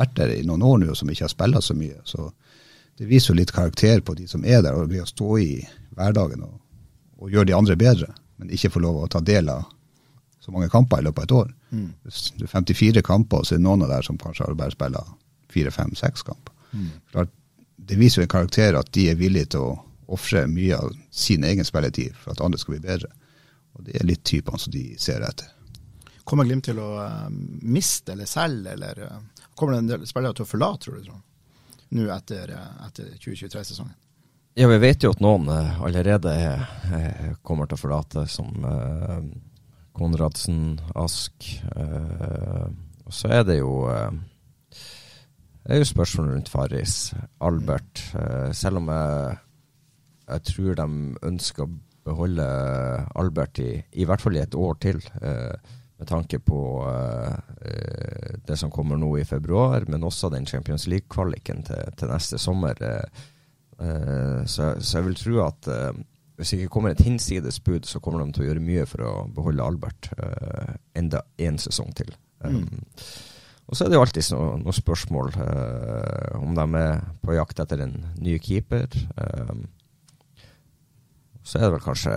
vært 0.00 0.16
der 0.16 0.34
i 0.34 0.46
noen 0.48 0.64
år 0.66 0.80
nå, 0.80 0.90
og 0.94 0.98
som 0.98 1.10
ikke 1.12 1.28
har 1.28 1.32
spilt 1.32 1.62
så 1.64 1.76
mye. 1.76 2.00
Så 2.08 2.30
det 2.98 3.08
viser 3.08 3.32
jo 3.32 3.40
litt 3.40 3.54
karakter 3.54 4.02
på 4.04 4.16
de 4.18 4.26
som 4.28 4.44
er 4.44 4.64
der, 4.64 4.74
og 4.76 4.90
greier 4.90 5.06
å 5.06 5.12
stå 5.12 5.36
i 5.40 5.52
hverdagen. 5.94 6.42
og 6.48 6.58
og 7.20 7.32
gjøre 7.32 7.50
de 7.50 7.56
andre 7.56 7.76
bedre, 7.76 8.08
men 8.40 8.52
ikke 8.54 8.72
få 8.72 8.82
lov 8.82 9.02
å 9.02 9.10
ta 9.12 9.20
del 9.24 9.50
av 9.52 9.66
så 10.40 10.52
mange 10.54 10.70
kamper 10.72 11.02
i 11.02 11.04
løpet 11.04 11.20
av 11.20 11.26
et 11.26 11.36
år. 11.36 11.50
Mm. 11.70 11.88
Det 12.40 12.46
er 12.46 12.52
54 12.54 13.02
kamper, 13.04 13.44
så 13.44 13.54
er 13.54 13.60
det 13.60 13.66
noen 13.66 13.84
av 13.84 13.92
der 13.92 14.06
som 14.06 14.18
kanskje 14.20 14.46
har 14.46 14.56
bare 14.56 14.74
spilla 14.74 15.02
fire, 15.52 15.72
fem, 15.74 15.92
seks 15.98 16.24
kamper. 16.24 16.54
Mm. 16.72 16.88
Klart, 17.12 17.32
det 17.76 17.98
viser 18.00 18.22
jo 18.22 18.28
en 18.28 18.34
karakter 18.36 18.78
at 18.78 18.92
de 18.96 19.06
er 19.10 19.20
villige 19.20 19.52
til 19.54 19.66
å 19.66 19.78
ofre 20.10 20.46
mye 20.50 20.78
av 20.78 20.94
sin 21.12 21.44
egen 21.46 21.66
spilletid 21.66 22.16
for 22.16 22.32
at 22.32 22.40
andre 22.44 22.58
skal 22.58 22.78
bli 22.78 22.84
bedre. 22.86 23.10
Og 23.76 23.84
det 23.86 24.00
er 24.00 24.08
litt 24.08 24.24
typene 24.26 24.58
som 24.58 24.72
de 24.72 24.84
ser 24.98 25.22
etter. 25.26 25.52
Kommer 26.24 26.46
Glimt 26.46 26.64
til 26.70 26.78
å 26.80 26.88
uh, 27.02 27.28
miste 27.30 28.14
eller 28.14 28.28
selge, 28.30 28.72
eller 28.72 29.04
uh, 29.04 29.20
kommer 29.60 29.76
det 29.76 29.82
en 29.84 29.90
del 29.90 30.06
spillere 30.08 30.36
til 30.36 30.46
å 30.46 30.48
forlate, 30.48 30.86
tror 30.86 31.02
du, 31.04 31.10
nå 31.96 32.06
etter, 32.14 32.54
uh, 32.56 32.86
etter 32.86 33.12
2023-sesongen? 33.20 33.96
Ja, 34.58 34.66
vi 34.70 34.80
vet 34.82 35.04
jo 35.04 35.12
at 35.14 35.20
noen 35.22 35.46
uh, 35.50 35.82
allerede 35.84 36.32
er, 36.32 36.64
er, 36.96 37.36
kommer 37.46 37.68
til 37.68 37.78
å 37.78 37.82
forlate, 37.84 38.24
som 38.30 38.50
Konradsen, 39.96 40.78
Ask. 40.96 41.44
Og 43.04 43.12
så 43.12 43.30
er 43.34 43.42
det 43.44 43.56
jo 43.58 43.72
Det 45.60 45.74
er 45.74 45.80
jo 45.82 45.88
spørsmål 45.90 46.30
rundt 46.30 46.48
Farris, 46.48 47.12
Albert. 47.42 48.04
selv 48.56 48.80
om 48.80 48.88
jeg, 48.88 49.36
jeg, 50.30 50.44
tror 50.52 50.78
de 50.78 50.86
ønsker 51.28 51.66
å 51.66 51.74
beholde 52.06 52.46
Albert 53.18 53.60
i, 53.60 53.74
i 53.92 54.06
hvert 54.08 54.22
fall 54.24 54.38
i 54.38 54.42
et 54.42 54.56
år 54.56 54.78
til. 54.80 55.02
Med 56.00 56.08
tanke 56.08 56.38
på 56.40 56.58
det 58.48 58.56
som 58.56 58.72
kommer 58.72 58.96
nå 58.96 59.10
i 59.20 59.24
februar, 59.28 59.84
men 59.86 60.06
også 60.08 60.30
den 60.32 60.46
Champions 60.48 60.86
League-kvaliken 60.88 61.60
til, 61.68 61.92
til, 62.00 62.08
neste 62.08 62.38
sommer. 62.40 62.80
Uh, 62.80 63.20
Eh, 63.80 64.46
så, 64.46 64.74
så, 64.78 64.98
jeg 64.98 65.06
vil 65.06 65.16
tro 65.16 65.40
at 65.46 65.68
uh, 65.72 65.96
hvis 66.36 66.52
det 66.52 66.60
ikke 66.60 66.72
kommer 66.74 66.92
et 66.92 67.04
hinsides 67.04 67.60
bud, 67.64 67.88
så 67.88 68.00
kommer 68.00 68.24
de 68.24 68.34
til 68.36 68.44
å 68.44 68.48
gjøre 68.50 68.64
mye 68.64 68.86
for 68.88 69.04
å 69.06 69.12
beholde 69.34 69.64
Albert 69.64 70.10
uh, 70.20 70.76
enda 70.96 71.22
én 71.40 71.60
sesong 71.60 71.92
til. 71.96 72.12
Um, 72.44 72.62
mm. 72.64 72.84
Og 73.70 73.76
så 73.76 73.84
er 73.84 73.90
det 73.90 73.98
jo 73.98 74.02
alltid 74.02 74.30
noen 74.34 74.64
noe 74.66 74.74
spørsmål 74.74 75.28
eh, 75.44 76.38
om 76.40 76.56
de 76.58 76.64
er 76.80 77.04
på 77.22 77.36
jakt 77.36 77.60
etter 77.62 77.84
en 77.84 77.92
ny 78.18 78.32
keeper. 78.42 78.88
Eh, 78.90 79.52
så 81.46 81.60
er 81.60 81.68
det 81.68 81.76
vel 81.76 81.84
kanskje 81.84 82.16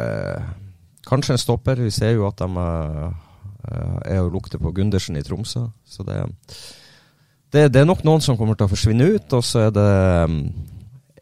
Kanskje 1.06 1.36
en 1.36 1.44
stopper. 1.44 1.84
Vi 1.84 1.92
ser 1.94 2.16
jo 2.16 2.26
at 2.26 2.42
de 2.42 2.48
eh, 2.64 3.22
er 3.64 4.22
å 4.22 4.32
lukte 4.32 4.60
på 4.62 4.74
Gundersen 4.76 5.18
i 5.20 5.24
Tromsø. 5.26 5.68
Så 5.86 6.06
det, 6.08 6.20
det, 7.54 7.70
det, 7.74 7.84
er 7.84 7.88
nok 7.88 8.04
noen 8.08 8.24
som 8.24 8.38
kommer 8.40 8.58
til 8.60 8.68
å 8.68 8.74
forsvinne 8.74 9.08
ut, 9.16 9.38
og 9.38 9.46
så 9.46 9.68
er 9.68 9.72
det, 9.76 9.88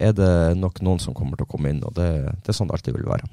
er 0.02 0.18
det 0.18 0.34
nok 0.58 0.82
noen 0.86 1.04
som 1.04 1.18
kommer 1.18 1.38
til 1.38 1.48
å 1.48 1.52
komme 1.52 1.74
inn. 1.74 1.84
og 1.86 1.96
Det, 1.98 2.10
det 2.42 2.54
er 2.54 2.58
sånn 2.58 2.72
det 2.72 2.80
alltid 2.80 2.98
vil 2.98 3.10
være. 3.12 3.30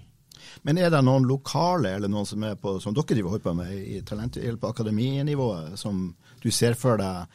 Men 0.67 0.79
er 0.79 0.91
det 0.91 1.03
noen 1.07 1.27
lokale, 1.29 1.95
eller 1.97 2.11
noen 2.11 2.27
som 2.27 2.43
er 2.47 2.57
på, 2.59 2.79
som 2.83 2.95
dere 2.97 3.15
driver 3.15 3.43
på 3.43 3.55
med 3.57 3.75
i 3.79 4.01
Talenthjelp 4.07 4.61
på 4.63 4.73
akademinivået, 4.73 5.79
som 5.79 6.09
du 6.43 6.51
ser 6.55 6.79
for 6.79 7.01
deg 7.01 7.27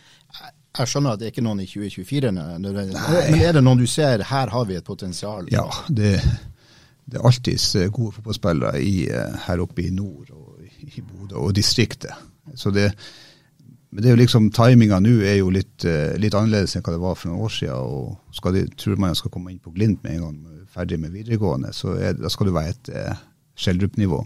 Jeg 0.74 0.90
skjønner 0.90 1.14
at 1.14 1.22
det 1.22 1.28
er 1.28 1.34
ikke 1.36 1.46
noen 1.46 1.62
i 1.62 1.68
2024 1.70 2.32
nødvendigvis, 2.34 3.30
men 3.30 3.44
er 3.46 3.54
det 3.54 3.62
noen 3.64 3.84
du 3.84 3.88
ser 3.90 4.24
her 4.26 4.50
har 4.50 4.66
vi 4.66 4.80
et 4.80 4.88
potensial? 4.88 5.48
Ja, 5.54 5.68
det, 5.88 6.16
det 7.06 7.20
er 7.20 7.28
alltids 7.30 7.68
eh, 7.78 7.92
gode 7.94 8.16
fotballspillere 8.18 8.82
eh, 8.82 9.36
her 9.46 9.62
oppe 9.62 9.86
i 9.86 9.92
nord 9.94 10.32
og 10.34 10.53
i 10.84 11.02
Bodø 11.02 11.42
og 11.42 11.56
distriktet. 11.56 12.12
Så 12.60 12.72
det, 12.76 12.90
men 13.94 14.04
det 14.04 14.10
er 14.10 14.16
jo 14.16 14.22
liksom, 14.24 14.50
Timinga 14.56 15.00
nå 15.04 15.16
er 15.22 15.38
jo 15.40 15.52
litt, 15.54 15.86
eh, 15.88 16.16
litt, 16.20 16.36
annerledes 16.36 16.76
enn 16.76 16.84
hva 16.86 16.96
det 16.96 17.04
var 17.04 17.18
for 17.20 17.32
noen 17.32 17.46
år 17.46 17.54
siden. 17.54 17.78
og 17.78 18.36
skal 18.36 18.58
de, 18.58 18.66
Tror 18.78 19.02
man 19.02 19.16
skal 19.16 19.32
komme 19.34 19.54
inn 19.54 19.62
på 19.64 19.74
Glimt 19.76 20.04
med 20.04 20.18
en 20.18 20.26
gang 20.28 20.64
ferdig 20.74 21.00
med 21.00 21.14
videregående, 21.14 21.74
så 21.74 21.94
er, 22.00 22.16
da 22.18 22.32
skal 22.34 22.50
du 22.50 22.56
være 22.56 22.74
et 22.74 22.90
eh, 22.94 23.20
Schjelderup-nivå. 23.60 24.24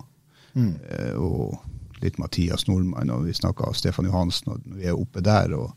Mm. 0.56 0.74
Eh, 0.90 1.18
og 1.20 1.58
litt 2.02 2.20
Mathias 2.22 2.68
Nordmann, 2.70 3.12
og 3.12 3.26
vi 3.28 3.36
snakka 3.36 3.74
Stefan 3.76 4.08
Johansen, 4.08 4.54
og 4.54 4.78
vi 4.78 4.88
er 4.88 4.98
oppe 4.98 5.24
der. 5.26 5.54
Og, 5.58 5.74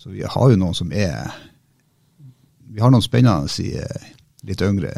så 0.00 0.10
vi 0.10 0.24
har 0.26 0.50
jo 0.50 0.58
noen 0.58 0.76
som 0.76 0.92
er 0.92 1.30
Vi 2.68 2.82
har 2.84 2.90
noen 2.92 3.02
spennende 3.02 3.48
i 3.64 3.70
litt 4.44 4.60
yngre, 4.60 4.90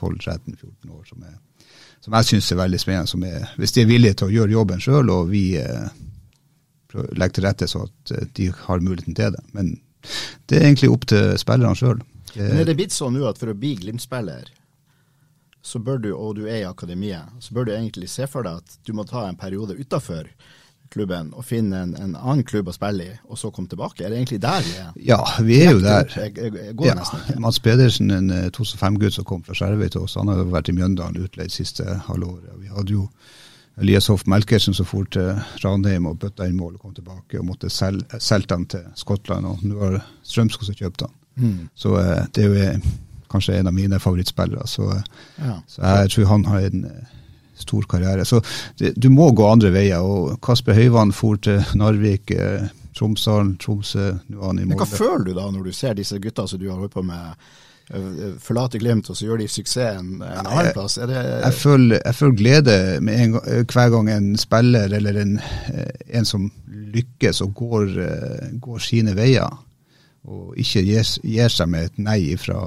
12-13-14 0.00 0.88
år, 0.88 1.02
som, 1.04 1.20
er, 1.22 1.34
som 2.04 2.16
jeg 2.16 2.28
syns 2.30 2.52
er 2.52 2.60
veldig 2.60 2.80
spennende. 2.82 3.30
Er, 3.30 3.48
hvis 3.60 3.74
de 3.74 3.82
er 3.82 3.90
villige 3.90 4.18
til 4.20 4.28
å 4.28 4.34
gjøre 4.34 4.54
jobben 4.54 4.82
sjøl, 4.82 5.10
og 5.12 5.32
vi 5.32 5.44
eh, 5.60 5.88
legger 6.94 7.38
til 7.38 7.48
rette 7.48 7.68
så 7.70 7.84
at 7.88 8.14
eh, 8.14 8.28
de 8.38 8.50
har 8.66 8.84
muligheten 8.84 9.16
til 9.18 9.34
det. 9.34 9.42
Men 9.56 9.74
det 10.48 10.58
er 10.58 10.68
egentlig 10.68 10.92
opp 10.94 11.08
til 11.10 11.34
spillerne 11.40 11.78
sjøl. 11.78 12.04
Men 12.36 12.60
er 12.60 12.68
det 12.68 12.76
blitt 12.78 12.94
sånn 12.94 13.16
nå 13.16 13.26
at 13.28 13.40
for 13.40 13.50
å 13.50 13.56
bli 13.58 13.74
Glimt-spiller, 13.80 14.52
så 15.64 15.80
bør 15.82 15.98
du, 16.00 16.12
og 16.14 16.36
du 16.38 16.46
er 16.46 16.62
i 16.62 16.68
akademiet, 16.68 17.32
så 17.44 17.54
bør 17.56 17.68
du 17.68 17.74
egentlig 17.74 18.08
se 18.12 18.28
for 18.30 18.46
deg 18.46 18.62
at 18.62 18.78
du 18.86 18.94
må 18.96 19.04
ta 19.08 19.26
en 19.26 19.36
periode 19.36 19.76
utafor 19.76 20.30
klubben 20.92 21.32
og 21.36 21.44
finne 21.46 21.82
en, 21.84 21.94
en, 21.98 22.14
annen 22.16 22.44
klubb 22.48 22.70
å 22.70 22.74
spille 22.76 23.06
i, 23.06 23.16
og 23.28 23.40
så 23.40 23.50
komme 23.54 23.70
tilbake? 23.70 24.04
Er 24.04 24.12
det 24.12 24.20
egentlig 24.20 24.40
der 24.44 24.62
vi 24.66 24.76
er? 24.82 24.92
Ja, 25.10 25.20
vi 25.44 25.58
er 25.64 25.74
jo 25.76 25.82
der. 25.84 26.08
Jeg, 26.16 26.36
jeg, 26.36 26.54
jeg 26.54 26.76
går 26.78 26.90
ja, 26.90 26.94
nesten 26.98 27.24
ikke. 27.24 27.40
Mats 27.44 27.60
Pedersen, 27.64 28.14
en 28.14 28.32
2005-gutt 28.56 29.18
som 29.18 29.28
kom 29.28 29.44
fra 29.46 29.56
Skjervøy 29.58 29.90
til 29.92 30.06
oss, 30.06 30.16
han 30.20 30.32
har 30.32 30.40
jo 30.42 30.48
vært 30.52 30.72
i 30.72 30.76
Mjøndalen 30.78 31.28
utleid 31.28 31.54
siste 31.54 32.00
halvåret. 32.08 32.56
Vi 32.62 32.72
hadde 32.72 32.96
jo 32.96 33.06
Elias 33.80 34.08
Hoff 34.10 34.26
Melkersen 34.26 34.74
som 34.74 34.86
for 34.88 35.06
til 35.12 35.36
Ranheim 35.62 36.08
og 36.10 36.18
bøtta 36.22 36.48
inn 36.48 36.58
mål 36.58 36.76
og 36.76 36.86
kom 36.86 36.94
tilbake 36.96 37.38
og 37.38 37.46
måtte 37.46 37.70
selge, 37.70 38.18
selge 38.18 38.50
dem 38.50 38.66
til 38.66 38.88
Skottland. 38.98 39.46
Og 39.46 39.62
nå 39.62 39.78
har 39.82 40.00
Strømsko 40.26 40.66
som 40.66 40.78
kjøpt 40.78 41.06
han. 41.06 41.14
Mm. 41.38 41.68
Så 41.78 41.94
uh, 41.94 42.24
det 42.34 42.44
er 42.44 42.48
jo 42.48 42.96
kanskje 43.30 43.58
en 43.58 43.70
av 43.70 43.76
mine 43.76 44.00
favorittspillere. 44.02 44.66
Så, 44.66 44.88
ja. 45.38 45.60
så, 45.66 45.82
jeg 45.82 46.10
tror 46.14 46.30
han 46.32 46.48
har 46.48 46.66
en 46.70 46.84
stor 47.62 47.86
karriere. 47.90 48.24
Så 48.28 48.40
det, 48.80 48.94
du 48.96 49.10
må 49.14 49.30
gå 49.36 49.46
andre 49.48 49.72
veier. 49.74 50.02
og 50.02 50.40
Kasper 50.44 50.76
Høyvann 50.78 51.14
for 51.16 51.40
til 51.42 51.62
Narvik, 51.78 52.32
Tromsdalen, 52.98 53.56
Tromsø 53.62 54.10
nå 54.26 54.40
er 54.40 54.46
han 54.46 54.58
i 54.58 54.66
Molde. 54.66 54.82
Hva 54.82 54.90
føler 54.90 55.30
du 55.30 55.32
da 55.38 55.48
når 55.54 55.70
du 55.70 55.72
ser 55.76 55.96
disse 55.98 56.18
gutta 56.22 56.48
som 56.50 56.60
du 56.60 56.68
har 56.70 56.78
holdt 56.80 56.94
på 56.98 57.06
med? 57.06 57.48
forlater 58.44 58.82
Glimt, 58.82 59.06
og 59.08 59.16
så 59.16 59.24
gjør 59.24 59.38
de 59.40 59.46
suksess 59.48 59.96
en 59.96 60.18
annen 60.20 60.66
plass? 60.76 60.98
Jeg, 61.00 61.08
jeg, 61.08 61.54
føler, 61.56 62.02
jeg, 62.04 62.14
føler, 62.18 62.34
glede 62.36 62.74
en, 62.98 63.38
hver 63.64 63.88
gang 63.94 64.10
en 64.12 64.26
spiller 64.36 64.92
eller 64.98 65.16
en, 65.22 65.38
en 66.20 66.28
som 66.28 66.50
lykkes 66.68 67.40
og 67.46 67.54
går, 67.56 67.94
går 68.60 68.84
sine 68.84 69.16
veier 69.16 69.56
og 70.28 70.56
ikke 70.60 70.82
gir, 70.84 71.10
gir, 71.24 71.52
seg 71.52 71.70
med 71.72 71.88
et 71.88 72.00
nei 72.02 72.20
fra 72.40 72.58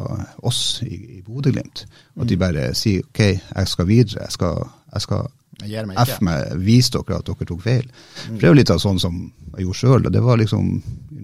oss 0.47 0.81
i, 0.85 0.95
i 1.17 1.21
Bodø-Glimt. 1.21 1.83
At 2.17 2.29
de 2.29 2.37
mm. 2.37 2.41
bare 2.41 2.69
sier 2.77 3.05
OK, 3.05 3.21
jeg 3.21 3.69
skal 3.69 3.89
videre. 3.89 4.25
Jeg 4.25 4.37
skal, 4.37 4.63
jeg 4.91 5.05
skal 5.07 5.29
F 5.61 6.17
meg, 6.25 6.55
vise 6.63 6.93
dere 6.95 7.19
at 7.19 7.27
dere 7.27 7.47
tok 7.47 7.61
feil. 7.61 7.85
Mm. 7.85 8.25
For 8.25 8.39
Det 8.39 8.47
er 8.47 8.51
jo 8.51 8.59
litt 8.59 8.73
av 8.73 8.81
sånn 8.81 8.99
som 9.01 9.17
jeg 9.53 9.65
gjorde 9.65 9.79
sjøl. 9.81 10.07
Det 10.09 10.23
var 10.23 10.39
liksom 10.41 10.71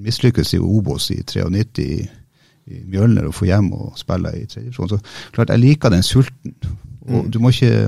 mislykkes 0.07 0.53
i 0.57 0.59
Obos 0.61 1.09
i 1.15 1.22
93 1.24 1.86
i, 1.86 2.03
i 2.68 2.84
Mjølner 2.86 3.30
å 3.30 3.34
få 3.36 3.47
hjem 3.49 3.72
og 3.74 3.97
spille 3.99 4.34
i 4.36 4.45
tredje 4.45 4.68
divisjon. 4.70 4.91
Så 4.91 4.99
klart, 5.36 5.53
jeg 5.55 5.63
liker 5.63 5.93
den 5.93 6.05
sulten. 6.05 6.53
Og 7.07 7.26
mm. 7.26 7.32
du 7.34 7.39
må 7.41 7.53
ikke 7.55 7.88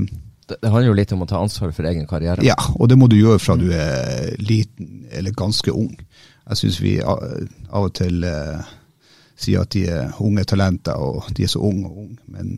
det, 0.50 0.58
det, 0.58 0.72
handler 0.72 0.90
jo 0.90 0.98
litt 0.98 1.14
om 1.14 1.22
å 1.22 1.30
ta 1.30 1.44
ansvar 1.44 1.74
for 1.76 1.86
egen 1.86 2.08
karriere. 2.10 2.42
Ja, 2.46 2.58
og 2.80 2.90
det 2.90 2.98
må 2.98 3.10
du 3.12 3.20
gjøre 3.20 3.42
fra 3.44 3.58
du 3.60 3.68
er 3.76 4.34
liten 4.42 5.06
eller 5.14 5.36
ganske 5.38 5.74
ung. 5.76 5.94
Jeg 6.50 6.58
syns 6.64 6.80
vi 6.82 6.96
av 7.06 7.84
og 7.84 7.92
til 8.00 8.24
eh, 8.26 8.72
sier 9.40 9.62
at 9.62 9.76
de 9.76 9.86
er 9.92 10.18
unge 10.26 10.48
talenter, 10.50 10.98
og 10.98 11.30
de 11.38 11.46
er 11.46 11.52
så 11.52 11.62
unge 11.62 11.86
og 11.86 12.00
unge. 12.08 12.18
Men 12.34 12.56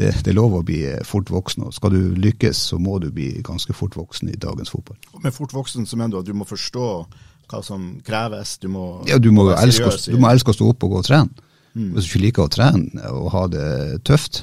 det, 0.00 0.10
det, 0.24 0.32
er 0.32 0.38
lov 0.38 0.54
å 0.56 0.62
bli 0.66 0.80
fort 1.06 1.30
voksen. 1.32 1.66
og 1.68 1.74
Skal 1.76 1.92
du 1.94 2.14
lykkes, 2.16 2.62
så 2.72 2.78
må 2.80 2.98
du 3.02 3.10
bli 3.14 3.30
ganske 3.46 3.74
fort 3.76 3.98
voksen 3.98 4.32
i 4.32 4.38
dagens 4.40 4.72
fotball. 4.72 4.96
Og 5.12 5.24
med 5.24 5.34
fort 5.36 5.52
voksen 5.56 5.88
så 5.88 5.98
mener 6.00 6.16
du 6.16 6.22
at 6.22 6.30
du 6.30 6.36
må 6.36 6.48
forstå 6.48 6.86
hva 7.50 7.60
som 7.66 7.92
kreves? 8.06 8.56
Du 8.62 8.70
må, 8.72 8.84
ja, 9.10 9.18
du 9.18 9.30
må, 9.34 9.50
elske, 9.56 9.90
du 10.08 10.18
må 10.22 10.30
elske 10.30 10.54
å 10.54 10.56
stå 10.56 10.70
opp 10.72 10.86
og 10.86 10.94
gå 10.94 11.02
og 11.02 11.08
trene. 11.10 11.48
Mm. 11.74 11.92
Hvis 11.94 12.06
du 12.06 12.10
ikke 12.10 12.24
liker 12.24 12.46
å 12.46 12.52
trene 12.52 13.12
og 13.14 13.28
ha 13.34 13.44
det 13.50 13.68
tøft, 14.06 14.42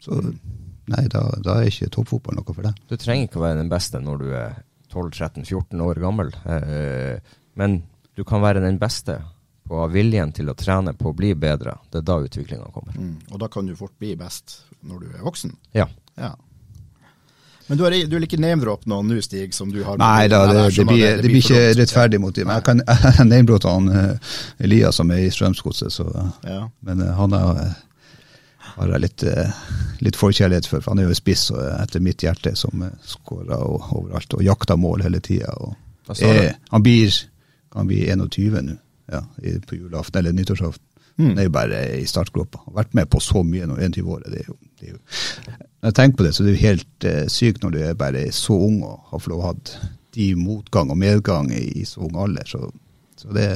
så 0.00 0.20
nei, 0.22 1.04
da, 1.12 1.26
da 1.42 1.58
er 1.60 1.70
ikke 1.70 1.90
toppfotball 1.92 2.38
noe 2.38 2.54
for 2.54 2.68
deg. 2.68 2.78
Du 2.88 2.96
trenger 3.00 3.28
ikke 3.28 3.40
å 3.40 3.46
være 3.48 3.60
den 3.60 3.72
beste 3.72 4.00
når 4.00 4.22
du 4.22 4.28
er 4.38 4.60
12-13-14 4.92 5.82
år 5.82 6.00
gammel. 6.00 6.30
Eh, 6.46 7.34
men 7.58 7.80
du 8.16 8.22
kan 8.28 8.44
være 8.44 8.62
den 8.64 8.78
beste 8.80 9.18
på 9.68 9.86
viljen 9.92 10.32
til 10.32 10.50
å 10.50 10.54
trene 10.58 10.94
på 10.94 11.10
å 11.10 11.16
bli 11.16 11.34
bedre. 11.34 11.76
Det 11.90 12.02
er 12.02 12.06
da 12.06 12.18
utviklinga 12.22 12.70
kommer. 12.74 12.96
Mm, 12.96 13.16
og 13.32 13.40
da 13.42 13.48
kan 13.52 13.66
du 13.66 13.74
fort 13.78 13.94
bli 13.98 14.14
best 14.18 14.60
når 14.86 15.00
du 15.02 15.06
er 15.14 15.24
voksen? 15.26 15.56
Ja. 15.74 15.88
ja. 16.14 16.34
Men 17.66 17.78
du, 17.78 17.84
har, 17.84 17.96
du 18.06 18.14
vil 18.14 18.26
ikke 18.28 18.38
name-droppe 18.38 18.86
noen 18.90 19.10
nå, 19.10 19.18
Stig, 19.24 19.54
som 19.54 19.72
du 19.74 19.80
har 19.82 19.98
Nei 19.98 20.28
da, 20.30 20.44
det, 20.46 20.68
det, 20.76 20.84
blir, 20.86 21.16
det, 21.18 21.26
blir, 21.26 21.40
ikke 21.40 21.74
rettferdig 21.74 22.20
mot 22.22 22.36
dem. 22.36 22.52
Jeg 22.54 22.66
kan 22.68 22.82
name-droppe 23.32 23.72
han 23.74 23.90
uh, 23.90 24.36
Elias 24.62 25.00
som 25.00 25.10
er 25.10 25.24
i 25.24 25.32
Strømsgodset, 25.34 25.98
ja. 26.46 26.60
men 26.86 27.02
uh, 27.02 27.10
han 27.18 27.34
er, 27.34 27.62
har 28.76 28.92
jeg 28.94 29.02
litt, 29.02 29.26
uh, 29.26 29.64
litt 30.06 30.20
forkjærlighet 30.20 30.70
for. 30.70 30.78
for 30.78 30.94
Han 30.94 31.02
er 31.02 31.10
jo 31.10 31.18
spiss 31.18 31.48
etter 31.50 32.04
mitt 32.04 32.22
hjerte, 32.22 32.54
som 32.54 32.86
uh, 32.86 32.92
skårer 33.02 33.66
overalt 33.66 34.38
og 34.38 34.46
jakter 34.46 34.78
mål 34.78 35.08
hele 35.08 35.24
tida. 35.24 35.50
Han 36.70 36.86
blir 36.86 37.10
han 37.76 37.86
blir 37.86 38.08
21 38.16 38.62
nå, 38.62 38.76
ja, 39.12 39.22
på 39.68 39.78
julaften 39.78 40.20
eller 40.20 40.36
nyttårsaften. 40.36 40.84
Mm. 41.16 41.30
Det 41.32 41.40
er 41.40 41.46
jo 41.48 41.52
bare 41.54 41.82
i 41.96 42.06
startgropa. 42.08 42.60
Vært 42.76 42.92
med 42.96 43.08
på 43.08 43.20
så 43.24 43.40
mye 43.46 43.66
nå, 43.68 43.78
21 43.80 44.10
år. 44.12 44.24
Det 44.28 44.40
er 44.42 44.48
jo, 44.50 44.56
det 44.80 44.88
er 44.88 44.92
jo. 44.92 44.98
Når 45.80 45.88
jeg 45.88 45.96
tenker 45.96 46.18
på 46.18 46.26
det, 46.26 46.32
så 46.34 46.42
er 46.42 46.48
det 46.48 46.56
jo 46.56 46.64
helt 46.66 47.06
eh, 47.08 47.22
sykt 47.32 47.62
når 47.64 47.72
du 47.72 47.78
er 47.80 47.94
bare 47.96 48.24
så 48.36 48.56
ung 48.66 48.82
og 48.84 49.06
har 49.12 49.22
fått 49.22 49.32
lov 49.32 49.40
å 49.40 49.46
ha 49.46 49.54
de 50.16 50.26
motgang 50.36 50.92
og 50.92 51.00
medgang 51.00 51.48
i, 51.54 51.64
i 51.80 51.86
så 51.88 52.04
ung 52.04 52.18
alder. 52.20 52.44
Så, 52.50 52.68
så, 53.16 53.32
det, 53.32 53.48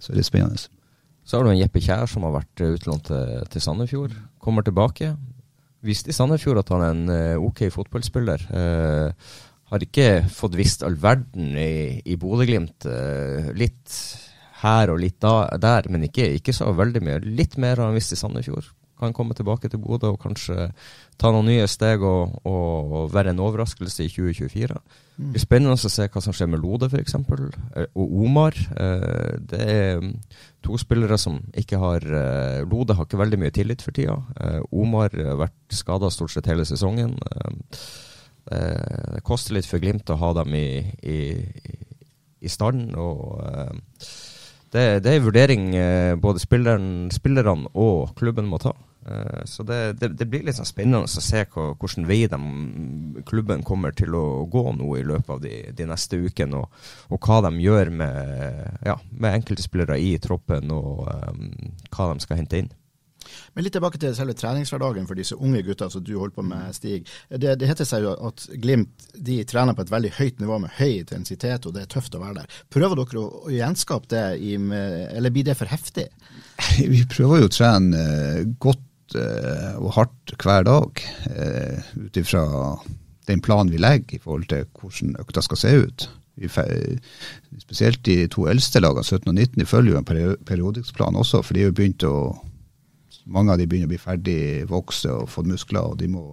så 0.00 0.14
er 0.14 0.20
det 0.20 0.26
spennende. 0.28 0.64
Så 1.24 1.36
har 1.36 1.44
du 1.44 1.52
en 1.52 1.60
Jeppe 1.60 1.84
Kjær 1.84 2.08
som 2.08 2.24
har 2.24 2.38
vært 2.38 2.64
eh, 2.64 2.74
utlånt 2.78 3.10
til, 3.10 3.44
til 3.52 3.64
Sandefjord. 3.64 4.16
Kommer 4.40 4.64
tilbake. 4.64 5.12
Visste 5.84 6.14
i 6.14 6.16
Sandefjord 6.16 6.62
at 6.62 6.72
han 6.72 6.84
er 6.84 6.94
en 6.94 7.08
uh, 7.12 7.44
ok 7.44 7.66
fotballspiller. 7.74 8.46
Uh, 8.48 9.12
har 9.68 9.84
ikke 9.84 10.22
fått 10.32 10.56
visst 10.56 10.84
all 10.86 10.96
verden 11.00 11.52
i, 11.60 12.00
i 12.08 12.16
Bodø-Glimt. 12.20 12.86
Uh, 12.88 13.52
litt 13.56 13.92
her 14.64 14.92
og 14.92 15.02
litt 15.02 15.20
da, 15.22 15.44
der, 15.60 15.90
men 15.92 16.08
ikke, 16.08 16.30
ikke, 16.38 16.54
så 16.56 16.72
veldig 16.76 17.04
mye. 17.04 17.20
Litt 17.24 17.58
mer 17.60 17.78
enn 17.78 17.90
han 17.90 17.98
visst 17.98 18.14
i 18.16 18.18
Sandefjord. 18.20 18.72
Kan 19.00 19.12
komme 19.12 19.34
tilbake 19.34 19.68
til 19.68 19.80
Bodø 19.82 20.12
og 20.14 20.20
kanskje 20.22 20.68
ta 21.18 21.30
noen 21.34 21.48
nye 21.50 21.66
steg 21.68 22.02
og, 22.06 22.36
og, 22.46 22.92
og 22.94 23.08
være 23.12 23.32
en 23.34 23.42
overraskelse 23.42 24.06
i 24.06 24.12
2024. 24.12 24.78
Mm. 24.78 25.16
Det 25.16 25.32
blir 25.34 25.42
spennende 25.42 25.74
å 25.74 25.92
se 25.92 26.06
hva 26.06 26.22
som 26.22 26.36
skjer 26.36 26.50
med 26.52 26.62
Lode 26.62 26.88
f.eks. 26.88 27.02
eksempel, 27.02 27.48
og 27.90 28.14
Omar. 28.24 28.56
Uh, 28.78 29.34
det 29.50 29.60
er 29.74 30.08
to 30.64 30.78
spillere 30.80 31.18
som 31.20 31.42
ikke 31.58 31.82
har 31.82 32.06
Lode 32.70 32.96
har 32.96 33.08
ikke 33.08 33.20
veldig 33.20 33.42
mye 33.42 33.52
tillit 33.54 33.84
for 33.84 33.92
tida. 33.94 34.16
Omar 34.72 35.12
har 35.18 35.36
vært 35.42 35.76
skada 35.76 36.08
stort 36.14 36.32
sett 36.32 36.48
hele 36.48 36.64
sesongen. 36.64 37.18
Eh, 38.52 39.14
det 39.14 39.24
koster 39.24 39.56
litt 39.56 39.68
for 39.68 39.80
Glimt 39.80 40.10
å 40.12 40.18
ha 40.20 40.32
dem 40.40 40.54
i, 40.58 40.68
i, 41.00 41.18
i 42.44 42.52
stand. 42.52 42.92
og 43.00 43.40
eh, 43.44 44.08
det, 44.74 45.04
det, 45.04 45.10
er 45.12 45.20
en 45.20 45.28
vurdering 45.28 45.68
eh, 45.78 46.14
både 46.18 46.42
spillerne 46.42 47.70
og 47.78 48.14
klubben 48.18 48.50
må 48.50 48.58
ta. 48.62 48.74
Eh, 49.06 49.44
så 49.44 49.62
det, 49.62 49.92
det, 50.00 50.08
det, 50.18 50.26
blir 50.30 50.44
litt 50.46 50.56
sånn 50.56 50.68
spennende 50.68 51.04
å 51.04 51.22
se 51.22 51.44
hvilken 51.44 52.06
vei 52.08 52.24
de, 52.30 52.38
klubben 53.28 53.64
kommer 53.66 53.94
til 53.96 54.16
å 54.16 54.44
gå 54.50 54.64
nå 54.76 54.88
i 54.98 55.04
løpet 55.06 55.34
av 55.36 55.42
de, 55.44 55.58
de 55.76 55.88
neste 55.88 56.18
ukene, 56.24 56.62
og, 56.62 56.86
og, 57.10 57.18
hva 57.20 57.42
de 57.46 57.64
gjør 57.64 57.92
med, 58.00 58.80
ja, 58.86 58.96
med 59.12 59.40
enkelte 59.40 59.66
spillere 59.66 60.00
i 60.00 60.16
troppen, 60.22 60.72
og 60.74 61.04
um, 61.06 61.52
hva 61.90 62.10
de 62.12 62.24
skal 62.24 62.40
hente 62.40 62.64
inn. 62.64 62.72
Men 63.54 63.66
litt 63.66 63.74
tilbake 63.76 64.00
til 64.02 64.14
selve 64.16 64.34
treningshverdagen 64.38 65.06
for 65.08 65.18
disse 65.18 65.36
unge 65.38 65.62
gutta 65.66 65.88
som 65.90 66.02
du 66.04 66.14
holder 66.16 66.34
på 66.36 66.46
med, 66.46 66.74
Stig. 66.74 67.10
Det, 67.30 67.54
det 67.60 67.68
heter 67.70 67.86
seg 67.88 68.06
jo 68.06 68.14
at 68.28 68.46
Glimt 68.62 69.06
de 69.14 69.38
trener 69.48 69.76
på 69.76 69.84
et 69.84 69.92
veldig 69.92 70.10
høyt 70.18 70.42
nivå 70.42 70.58
med 70.64 70.74
høy 70.78 71.00
intensitet, 71.04 71.66
og 71.66 71.76
det 71.76 71.84
er 71.84 71.92
tøft 71.94 72.16
å 72.18 72.22
være 72.22 72.42
der. 72.42 72.58
Prøver 72.74 72.98
dere 72.98 73.22
å, 73.22 73.44
å 73.46 73.54
gjenskape 73.54 74.10
det, 74.10 74.24
i, 74.42 74.56
eller 74.58 75.34
blir 75.34 75.46
det 75.46 75.56
for 75.58 75.70
heftig? 75.70 76.08
Vi 76.94 77.04
prøver 77.10 77.44
jo 77.44 77.50
å 77.50 77.54
trene 77.54 78.02
godt 78.62 79.16
uh, 79.18 79.78
og 79.78 79.94
hardt 80.00 80.34
hver 80.42 80.66
dag, 80.66 81.06
uh, 81.30 81.94
ut 81.94 82.20
ifra 82.20 82.44
den 83.28 83.40
planen 83.40 83.72
vi 83.72 83.80
legger 83.80 84.18
i 84.18 84.20
forhold 84.20 84.50
til 84.50 84.66
hvordan 84.76 85.14
økta 85.22 85.40
skal 85.44 85.60
se 85.60 85.70
ut. 85.86 86.08
Spesielt 87.62 88.02
de 88.04 88.26
to 88.28 88.48
eldste 88.50 88.82
lagene, 88.82 89.04
17 89.06 89.30
og 89.30 89.36
19, 89.38 89.60
de 89.60 89.68
følger 89.68 89.94
jo 89.94 90.00
en 90.00 90.40
periodisk 90.44 90.96
plan 90.98 91.16
også, 91.16 91.40
for 91.40 91.54
de 91.54 91.62
har 91.62 91.70
jo 91.70 91.76
begynt 91.78 92.04
å 92.04 92.16
mange 93.24 93.52
av 93.52 93.60
de 93.60 93.66
begynner 93.68 93.88
å 93.88 93.94
bli 93.94 94.00
ferdig 94.00 94.38
vokse 94.70 95.12
og 95.12 95.30
fått 95.32 95.48
muskler, 95.48 95.92
og 95.92 95.98
de 96.00 96.08
må, 96.12 96.24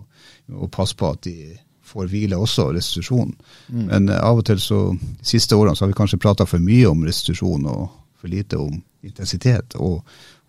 må 0.51 0.69
passe 0.71 0.97
på 0.97 1.11
at 1.13 1.23
de 1.27 1.53
får 1.91 2.11
hvile 2.11 2.39
også, 2.39 2.69
restitusjon. 2.75 3.33
Mm. 3.69 3.85
Men 3.87 4.11
uh, 4.11 4.19
av 4.19 4.41
og 4.41 4.45
til 4.47 4.61
så, 4.63 4.81
de 4.95 5.27
siste 5.27 5.57
årene 5.57 5.75
så 5.75 5.85
har 5.85 5.91
vi 5.91 5.99
kanskje 5.99 6.21
prata 6.21 6.47
for 6.47 6.63
mye 6.63 6.89
om 6.91 7.03
restitusjon 7.07 7.67
og 7.71 7.87
for 8.21 8.31
lite 8.31 8.59
om 8.61 8.77
intensitet. 9.03 9.75
og 9.75 10.03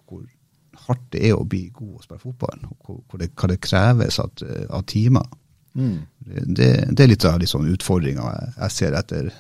hvor 0.09 0.25
hardt 0.87 1.05
det 1.15 1.23
er 1.29 1.39
å 1.39 1.47
bli 1.49 1.69
god 1.73 1.95
og 1.97 2.05
spille 2.05 2.21
fotball, 2.21 2.67
og 2.89 3.19
det, 3.21 3.31
hva 3.39 3.49
det 3.49 3.63
kreves 3.63 4.19
at, 4.21 4.43
eh, 4.43 4.67
av 4.69 4.83
timer. 4.91 5.25
Mm. 5.73 6.03
Det, 6.27 6.69
det, 6.91 7.01
er 7.01 7.09
litt 7.09 7.25
av 7.25 7.39
de 7.41 7.49
sånne 7.49 7.73
utfordringer 7.73 8.51
jeg 8.59 8.75
ser 8.75 8.97
etter 8.99 9.31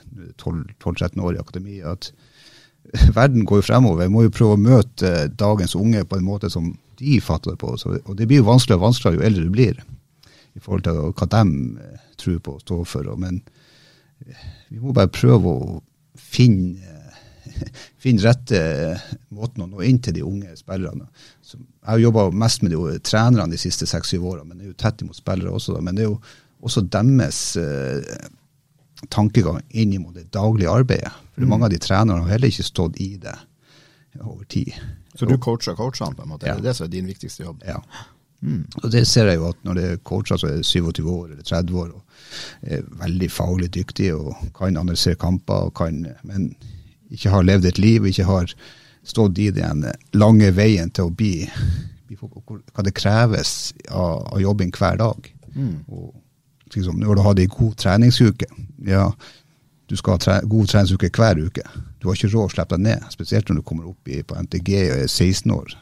12-13 0.41 1.21
år 1.21 1.37
i 1.37 1.43
akademi. 1.43 1.81
at 1.85 2.13
Verden 3.19 3.45
går 3.45 3.61
jo 3.61 3.67
fremover. 3.67 4.07
Vi 4.07 4.15
må 4.15 4.25
jo 4.25 4.33
prøve 4.35 4.57
å 4.57 4.63
møte 4.63 5.29
dagens 5.29 5.77
unge 5.77 6.05
på 6.09 6.17
en 6.17 6.25
måte 6.27 6.51
som 6.51 6.73
de 7.03 7.19
fatter 7.25 7.53
det 7.53 7.61
på. 7.63 7.75
Så, 7.81 7.97
og 7.99 8.17
det 8.19 8.29
blir 8.31 8.43
jo 8.43 8.49
vanskeligere 8.49 8.81
og 8.81 8.87
vanskeligere 8.89 9.21
jo 9.21 9.29
eldre 9.29 9.45
du 9.45 9.55
blir, 9.57 9.85
i 10.53 10.63
forhold 10.63 10.87
til 10.87 11.01
hva 11.11 11.29
de 11.35 11.43
eh, 11.83 12.09
tror 12.21 12.41
på 12.45 12.57
og 12.57 12.65
står 12.65 12.83
for. 12.89 13.13
Men 13.21 13.41
eh, 14.27 14.49
vi 14.71 14.81
må 14.83 14.95
bare 14.97 15.13
prøve 15.13 15.53
å 15.53 15.79
finne 16.17 16.99
finne 18.03 18.23
rette 18.25 18.61
måten 19.35 19.65
å 19.65 19.69
nå 19.71 19.83
inn 19.87 20.01
til 20.03 20.17
de 20.17 20.25
unge 20.27 20.55
spillerne. 20.59 21.09
Så 21.45 21.59
jeg 21.59 21.89
har 21.91 22.05
jobba 22.05 22.29
mest 22.45 22.63
med 22.65 22.75
de 22.75 22.99
trenerne 23.05 23.53
de 23.53 23.61
siste 23.61 23.89
seks-syv 23.89 24.25
årene, 24.33 24.49
men 24.49 24.59
det 24.59 24.67
er 24.67 24.73
jo 24.73 24.81
tett 24.85 25.03
imot 25.05 25.19
spillere 25.19 25.53
også. 25.53 25.77
Da. 25.77 25.85
Men 25.85 25.99
det 25.99 26.07
er 26.07 26.11
jo 26.11 26.19
også 26.63 26.85
deres 26.93 27.43
eh, 27.61 28.27
tankegang 29.11 29.61
inn 29.71 29.95
mot 30.03 30.15
det 30.15 30.31
daglige 30.35 30.71
arbeidet. 30.71 31.13
For 31.35 31.45
mm. 31.45 31.51
mange 31.51 31.69
av 31.69 31.75
de 31.75 31.81
trenerne 31.83 32.23
har 32.25 32.37
heller 32.37 32.53
ikke 32.53 32.69
stått 32.69 33.01
i 33.03 33.15
det 33.23 33.37
over 34.21 34.45
tid. 34.53 34.75
Så 35.15 35.29
du 35.29 35.37
coacher 35.37 35.77
coachene, 35.77 36.17
på 36.17 36.25
en 36.25 36.33
måte? 36.33 36.49
Ja. 36.49 36.57
Det 36.57 36.65
er 36.65 36.71
det 36.71 36.77
som 36.79 36.87
er 36.87 36.93
din 36.93 37.09
viktigste 37.11 37.45
jobb? 37.45 37.65
Ja. 37.67 37.79
Mm. 38.43 38.65
Og 38.83 38.91
det 38.91 39.05
ser 39.07 39.29
jeg 39.31 39.39
jo 39.39 39.49
at 39.53 39.59
når 39.63 39.79
det 39.79 39.85
er 39.87 40.01
coacher 40.09 40.41
som 40.41 40.51
er 40.51 40.63
27 40.67 41.03
år 41.07 41.27
eller 41.31 41.43
30 41.47 41.77
år 41.79 41.91
og 41.95 42.01
er 42.63 42.87
veldig 43.03 43.29
faglig 43.31 43.69
dyktige 43.75 44.17
og 44.17 44.35
kan 44.57 44.77
analysere 44.77 45.21
kamper, 45.21 45.71
kan, 45.77 46.07
men 46.27 46.49
ikke 47.13 47.31
har 47.31 47.47
levd 47.47 47.69
et 47.71 47.79
liv, 47.79 48.09
ikke 48.09 48.27
har 48.27 48.55
stått 49.05 49.39
i 49.39 49.51
den 49.55 49.85
lange 50.17 50.51
veien 50.57 50.91
til 50.95 51.11
å 51.11 51.15
bli, 51.15 51.47
hva 52.19 52.85
det 52.87 52.95
kreves 52.97 53.73
av, 53.91 54.27
av 54.33 54.41
jobbing 54.43 54.73
hver 54.75 54.99
dag. 54.99 55.31
Mm. 55.55 55.77
Og, 55.93 56.11
liksom, 56.75 56.99
når 56.99 57.19
du 57.19 57.23
har 57.27 57.39
en 57.39 57.55
god 57.59 57.75
treningsuke 57.77 58.49
ja, 58.89 59.11
du 59.93 59.99
skal 60.01 60.17
ha 60.17 60.21
tre, 60.25 60.35
god 60.49 60.71
treningsuke 60.73 61.11
hver 61.13 61.37
uke. 61.37 61.63
Du 62.01 62.09
har 62.09 62.17
ikke 62.17 62.31
råd 62.33 62.47
å 62.49 62.53
slippe 62.55 62.79
deg 62.79 62.87
ned, 62.87 63.09
spesielt 63.13 63.51
når 63.51 63.59
du 63.61 63.65
kommer 63.69 63.91
opp 63.91 64.09
i, 64.09 64.23
på 64.25 64.39
NTG 64.41 64.71
og 64.87 65.03
er 65.03 65.11
16 65.11 65.53
år 65.53 65.75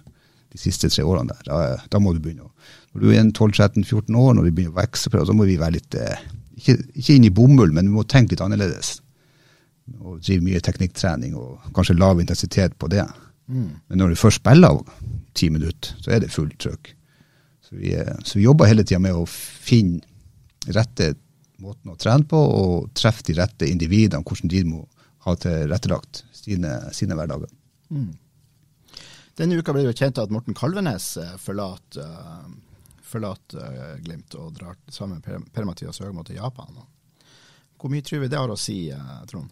de 0.50 0.58
siste 0.58 0.90
tre 0.90 1.04
årene 1.06 1.30
der. 1.30 1.44
Da, 1.46 1.58
da 1.92 2.00
må 2.02 2.16
du 2.16 2.18
begynne 2.22 2.48
å 2.48 2.50
Når 2.90 3.04
du 3.04 3.12
er 3.14 3.22
12-13-14 3.22 4.16
år, 4.18 4.32
når 4.34 4.48
du 4.48 4.50
begynner 4.50 4.74
å 4.74 4.80
vokse, 4.80 5.12
så 5.14 5.34
må 5.36 5.46
vi 5.46 5.60
være 5.60 5.76
litt 5.76 5.94
eh, 5.94 6.24
ikke, 6.58 6.74
ikke 6.98 7.14
inn 7.14 7.28
i 7.28 7.30
bomull, 7.30 7.70
men 7.70 7.86
vi 7.86 7.94
må 7.94 8.02
tenke 8.02 8.34
litt 8.34 8.42
annerledes 8.42 8.96
og 10.00 10.18
drive 10.22 10.42
mye 10.42 10.62
teknikktrening 10.62 11.36
og 11.38 11.70
kanskje 11.74 11.96
lav 11.98 12.18
intensitet 12.22 12.74
på 12.78 12.90
det. 12.90 13.04
Mm. 13.46 13.70
Men 13.86 14.02
når 14.02 14.12
du 14.12 14.18
først 14.18 14.42
spiller 14.42 14.82
ti 15.38 15.52
minutter, 15.54 15.94
så 16.02 16.14
er 16.14 16.22
det 16.22 16.34
fullt 16.34 16.58
trøkk. 16.62 16.92
Så 17.62 17.78
vi, 17.78 17.94
så 18.26 18.38
vi 18.38 18.44
jobber 18.48 18.70
hele 18.70 18.82
tida 18.86 19.00
med 19.02 19.14
å 19.14 19.24
finne 19.26 20.02
rette 20.74 21.12
måten 21.62 21.92
å 21.92 21.98
trene 22.00 22.26
på, 22.28 22.38
og 22.38 22.90
treffe 22.96 23.24
de 23.28 23.36
rette 23.38 23.68
individene, 23.68 24.24
hvordan 24.26 24.50
de 24.52 24.64
må 24.68 24.82
ha 25.26 25.36
tilrettelagt 25.36 26.24
sine, 26.36 26.76
sine 26.96 27.16
hverdager. 27.18 27.50
Mm. 27.92 28.12
Denne 29.38 29.60
uka 29.60 29.72
ble 29.72 29.84
det 29.84 29.92
jo 29.92 30.00
kjent 30.02 30.20
at 30.20 30.32
Morten 30.32 30.56
Kalvenes 30.56 31.14
eh, 31.20 31.36
forlater, 31.40 32.50
forlat, 33.10 33.56
uh, 33.58 33.96
Glimt 34.04 34.36
og 34.38 34.52
drar 34.54 34.76
sammen 34.92 35.18
med 35.18 35.48
Per-Mathias 35.54 35.98
Høgmo 35.98 36.22
til 36.26 36.38
Japan. 36.38 36.76
Hvor 37.80 37.90
mye 37.90 38.04
tror 38.06 38.22
vi 38.22 38.28
det 38.30 38.38
har 38.38 38.52
å 38.52 38.58
si, 38.60 38.84
Trond? 39.26 39.50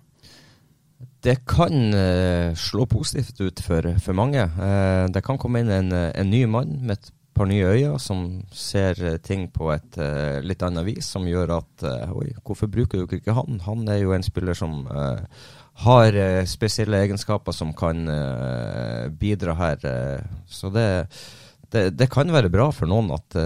Det 1.22 1.40
kan 1.48 1.74
uh, 1.94 2.54
slå 2.58 2.86
positivt 2.90 3.40
ut 3.40 3.62
for, 3.62 3.88
for 4.02 4.18
mange. 4.18 4.44
Uh, 4.58 5.06
det 5.10 5.24
kan 5.26 5.38
komme 5.40 5.62
inn 5.62 5.72
en, 5.74 5.90
en, 5.90 6.30
ny 6.30 6.44
mann 6.50 6.76
med 6.84 6.98
et 6.98 7.10
par 7.38 7.48
nye 7.50 7.70
øyne 7.70 8.00
som 8.02 8.24
ser 8.54 8.98
ting 9.24 9.46
på 9.54 9.70
et 9.74 9.98
uh, 10.00 10.38
litt 10.44 10.62
annet 10.66 10.86
vis, 10.88 11.08
som 11.14 11.26
gjør 11.28 11.56
at 11.58 11.86
Oi, 12.12 12.32
hvorfor 12.44 12.70
bruker 12.70 13.04
du 13.04 13.16
ikke 13.18 13.36
han? 13.36 13.60
Han 13.66 13.86
er 13.88 14.02
jo 14.02 14.14
en 14.16 14.26
spiller 14.26 14.58
som 14.58 14.82
har 15.78 16.16
spesielle 16.50 16.98
egenskaper 17.04 17.54
som 17.54 17.70
kan 17.76 18.02
bidra 19.14 19.54
her. 19.54 19.84
så 20.46 20.70
det, 20.74 20.88
det, 21.70 21.84
det, 21.94 22.08
kan 22.10 22.32
være 22.34 22.50
bra 22.50 22.72
for 22.74 22.90
noen 22.90 23.12
at 23.14 23.36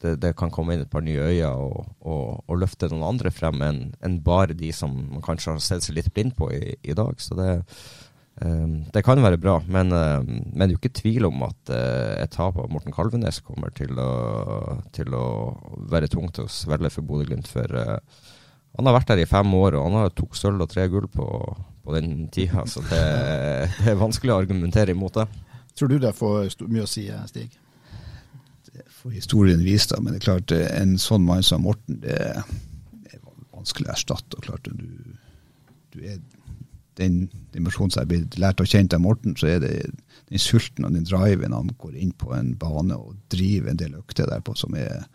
det, 0.00 0.14
det, 0.20 0.32
kan 0.38 0.52
komme 0.52 0.74
inn 0.74 0.84
et 0.84 0.92
par 0.92 1.04
nye 1.04 1.20
øyne 1.20 1.50
og, 1.50 1.90
og, 2.00 2.44
og 2.46 2.60
løfte 2.62 2.88
noen 2.88 3.08
andre 3.10 3.32
frem 3.34 3.60
enn 3.64 3.80
en 4.06 4.20
bare 4.24 4.56
de 4.56 4.72
som 4.72 4.94
man 5.10 5.24
kanskje 5.24 5.56
har 5.56 5.64
sett 5.64 5.86
seg 5.86 5.98
litt 5.98 6.12
blind 6.14 6.36
på 6.38 6.48
i, 6.56 6.76
i 6.80 6.96
dag. 6.96 7.20
Så 7.20 7.36
det, 7.38 7.50
det, 8.40 9.02
kan 9.04 9.20
være 9.20 9.40
bra. 9.40 9.58
Men, 9.68 9.92
uh, 9.92 10.24
men 10.24 10.62
det 10.62 10.68
er 10.70 10.74
jo 10.74 10.80
ikke 10.80 10.98
tvil 11.00 11.28
om 11.28 11.42
at 11.44 11.72
uh, 11.72 12.16
et 12.22 12.32
tap 12.32 12.56
av 12.60 12.70
Morten 12.72 12.94
Kalvenes 12.94 13.42
kommer 13.44 13.72
til 13.76 13.98
å, 14.00 14.10
til 14.96 15.12
å 15.16 15.24
være 15.92 16.08
tungt 16.12 16.40
å 16.40 16.48
svelge 16.50 16.92
for 16.94 17.06
Bodø-Glimt. 17.06 17.50
For 17.50 17.68
uh, 17.76 17.98
han 18.78 18.88
har 18.88 18.96
vært 18.96 19.12
der 19.12 19.24
i 19.24 19.28
fem 19.28 19.52
år, 19.58 19.76
og 19.76 19.88
han 19.88 19.98
har 20.00 20.14
tok 20.16 20.38
sølv 20.38 20.64
og 20.64 20.70
tre 20.72 20.86
gull 20.92 21.08
på, 21.12 21.26
på 21.84 21.96
den 21.96 22.28
tida. 22.32 22.64
Så 22.70 22.84
det, 22.86 23.04
det 23.80 23.92
er 23.92 24.00
vanskelig 24.00 24.34
å 24.34 24.40
argumentere 24.40 24.96
imot 24.96 25.20
det. 25.20 25.28
Tror 25.76 25.90
du 25.90 25.98
det 26.02 26.14
får 26.16 26.68
mye 26.68 26.86
å 26.86 26.90
si, 26.90 27.06
Stig? 27.30 27.54
Det 28.70 28.84
får 28.94 29.16
historien 29.16 29.62
vise, 29.64 29.90
da. 29.92 30.00
Men 30.02 30.14
det 30.14 30.20
er 30.20 30.26
klart, 30.28 30.52
eh, 30.54 30.68
en 30.78 30.96
sånn 31.00 31.24
mann 31.26 31.42
som 31.46 31.64
Morten, 31.66 32.00
det 32.04 32.18
er 32.20 32.44
vanskelig 33.50 33.88
å 33.88 33.94
erstatte. 33.94 34.38
og 34.38 34.46
klart, 34.46 34.68
du, 34.70 35.16
du 35.94 36.04
er 36.04 36.20
den, 37.00 37.20
dimensjonen 37.54 37.94
som 37.94 38.04
jeg 38.04 38.12
blitt 38.12 38.38
lært 38.40 38.62
å 38.62 38.68
kjenne 38.68 38.96
av 38.96 39.04
Morten, 39.04 39.36
så 39.38 39.50
er 39.54 39.62
det 39.64 39.74
den 40.30 40.42
sulten 40.42 40.86
og 40.86 40.94
den 40.94 41.06
driven 41.08 41.56
han 41.56 41.72
går 41.80 41.96
inn 41.98 42.12
på 42.16 42.34
en 42.36 42.54
bane 42.58 42.96
og 42.96 43.16
driver 43.32 43.72
en 43.72 43.80
del 43.80 43.96
økter 43.98 44.30
derpå, 44.30 44.54
som 44.58 44.76
er, 44.78 45.06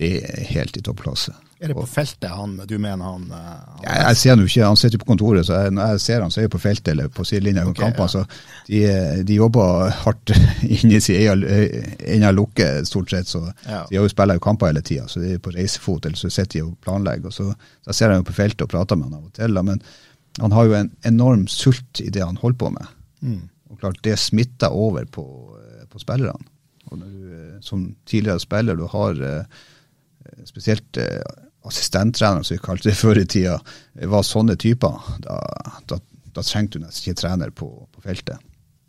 det 0.00 0.16
er 0.22 0.46
helt 0.54 0.78
i 0.78 0.84
toppklasse. 0.84 1.34
Er 1.64 1.70
det 1.70 1.76
på 1.78 1.84
feltet 1.88 2.28
han, 2.28 2.56
du 2.68 2.74
mener 2.82 3.04
han, 3.06 3.22
eh, 3.32 3.42
han 3.46 3.84
jeg, 3.84 4.00
jeg, 4.02 4.16
ser 4.20 4.32
han 4.34 4.40
jo 4.42 4.48
ikke, 4.50 4.66
han 4.66 4.78
sitter 4.80 5.00
på 5.00 5.06
kontoret, 5.08 5.46
så 5.46 5.60
jeg, 5.62 5.74
når 5.76 5.92
jeg 5.94 6.02
ser 6.04 6.24
han, 6.24 6.32
så 6.32 6.40
er 6.40 6.44
jeg 6.48 6.52
på 6.52 6.60
feltet 6.60 6.90
eller 6.92 7.12
på 7.14 7.24
sidelinja 7.24 7.62
under 7.64 7.72
okay, 7.72 7.92
kampene. 7.92 8.04
Ja. 8.04 8.24
Så 8.24 8.66
de, 8.68 9.22
de, 9.30 9.38
jobber 9.38 9.94
hardt 10.02 10.34
inni 10.76 11.00
sin 11.04 11.20
egen 11.22 12.26
lukke, 12.36 12.68
stort 12.88 13.14
sett. 13.14 13.30
Så 13.30 13.44
ja. 13.46 13.84
de 13.88 13.96
har 13.96 14.02
jo 14.02 14.12
spiller 14.12 14.40
jo 14.40 14.44
kamper 14.44 14.72
hele 14.72 14.82
tida, 14.84 15.06
så 15.08 15.22
de 15.22 15.36
er 15.36 15.44
på 15.44 15.54
reisefot, 15.54 16.04
eller 16.04 16.20
så 16.20 16.32
sitter 16.32 16.58
de 16.58 16.66
og 16.66 16.74
planlegger. 16.84 17.30
og 17.30 17.38
så, 17.38 17.48
så 17.86 17.96
ser 17.96 18.12
jeg 18.12 18.24
jo 18.24 18.28
på 18.28 18.36
feltet 18.42 18.66
og 18.66 18.74
prater 18.74 19.00
med 19.00 19.08
han 19.08 19.22
av 19.22 19.30
og 19.30 19.38
til. 19.38 19.62
Men 19.70 19.80
han 20.40 20.54
har 20.54 20.68
jo 20.68 20.76
en 20.78 20.90
enorm 21.06 21.46
sult 21.50 22.00
i 22.02 22.10
det 22.10 22.24
han 22.24 22.40
holder 22.40 22.58
på 22.58 22.70
med. 22.74 22.96
Mm. 23.22 23.42
Og 23.70 23.78
klart, 23.80 24.00
det 24.06 24.18
smitter 24.18 24.74
over 24.74 25.06
på, 25.06 25.24
på 25.90 26.02
spillerne. 26.02 26.50
Og 26.90 26.98
når 27.00 27.12
du 27.12 27.34
eh, 27.34 27.60
som 27.64 27.86
tidligere 28.06 28.42
spiller, 28.42 28.76
du 28.78 28.86
har 28.90 29.20
eh, 29.22 29.60
spesielt 30.48 30.98
assistenttrenere, 31.64 32.44
som 32.44 32.54
vi 32.54 32.64
kalte 32.64 32.90
det 32.90 32.96
før 32.98 33.20
i 33.20 33.26
tida, 33.30 33.58
var 34.10 34.26
sånne 34.26 34.56
typer, 34.60 34.98
da, 35.24 35.38
da, 35.88 36.00
da 36.34 36.44
trengte 36.44 36.78
du 36.78 36.84
nesten 36.84 37.06
ikke 37.06 37.22
trener 37.22 37.54
på, 37.56 37.68
på 37.94 38.04
feltet. 38.04 38.42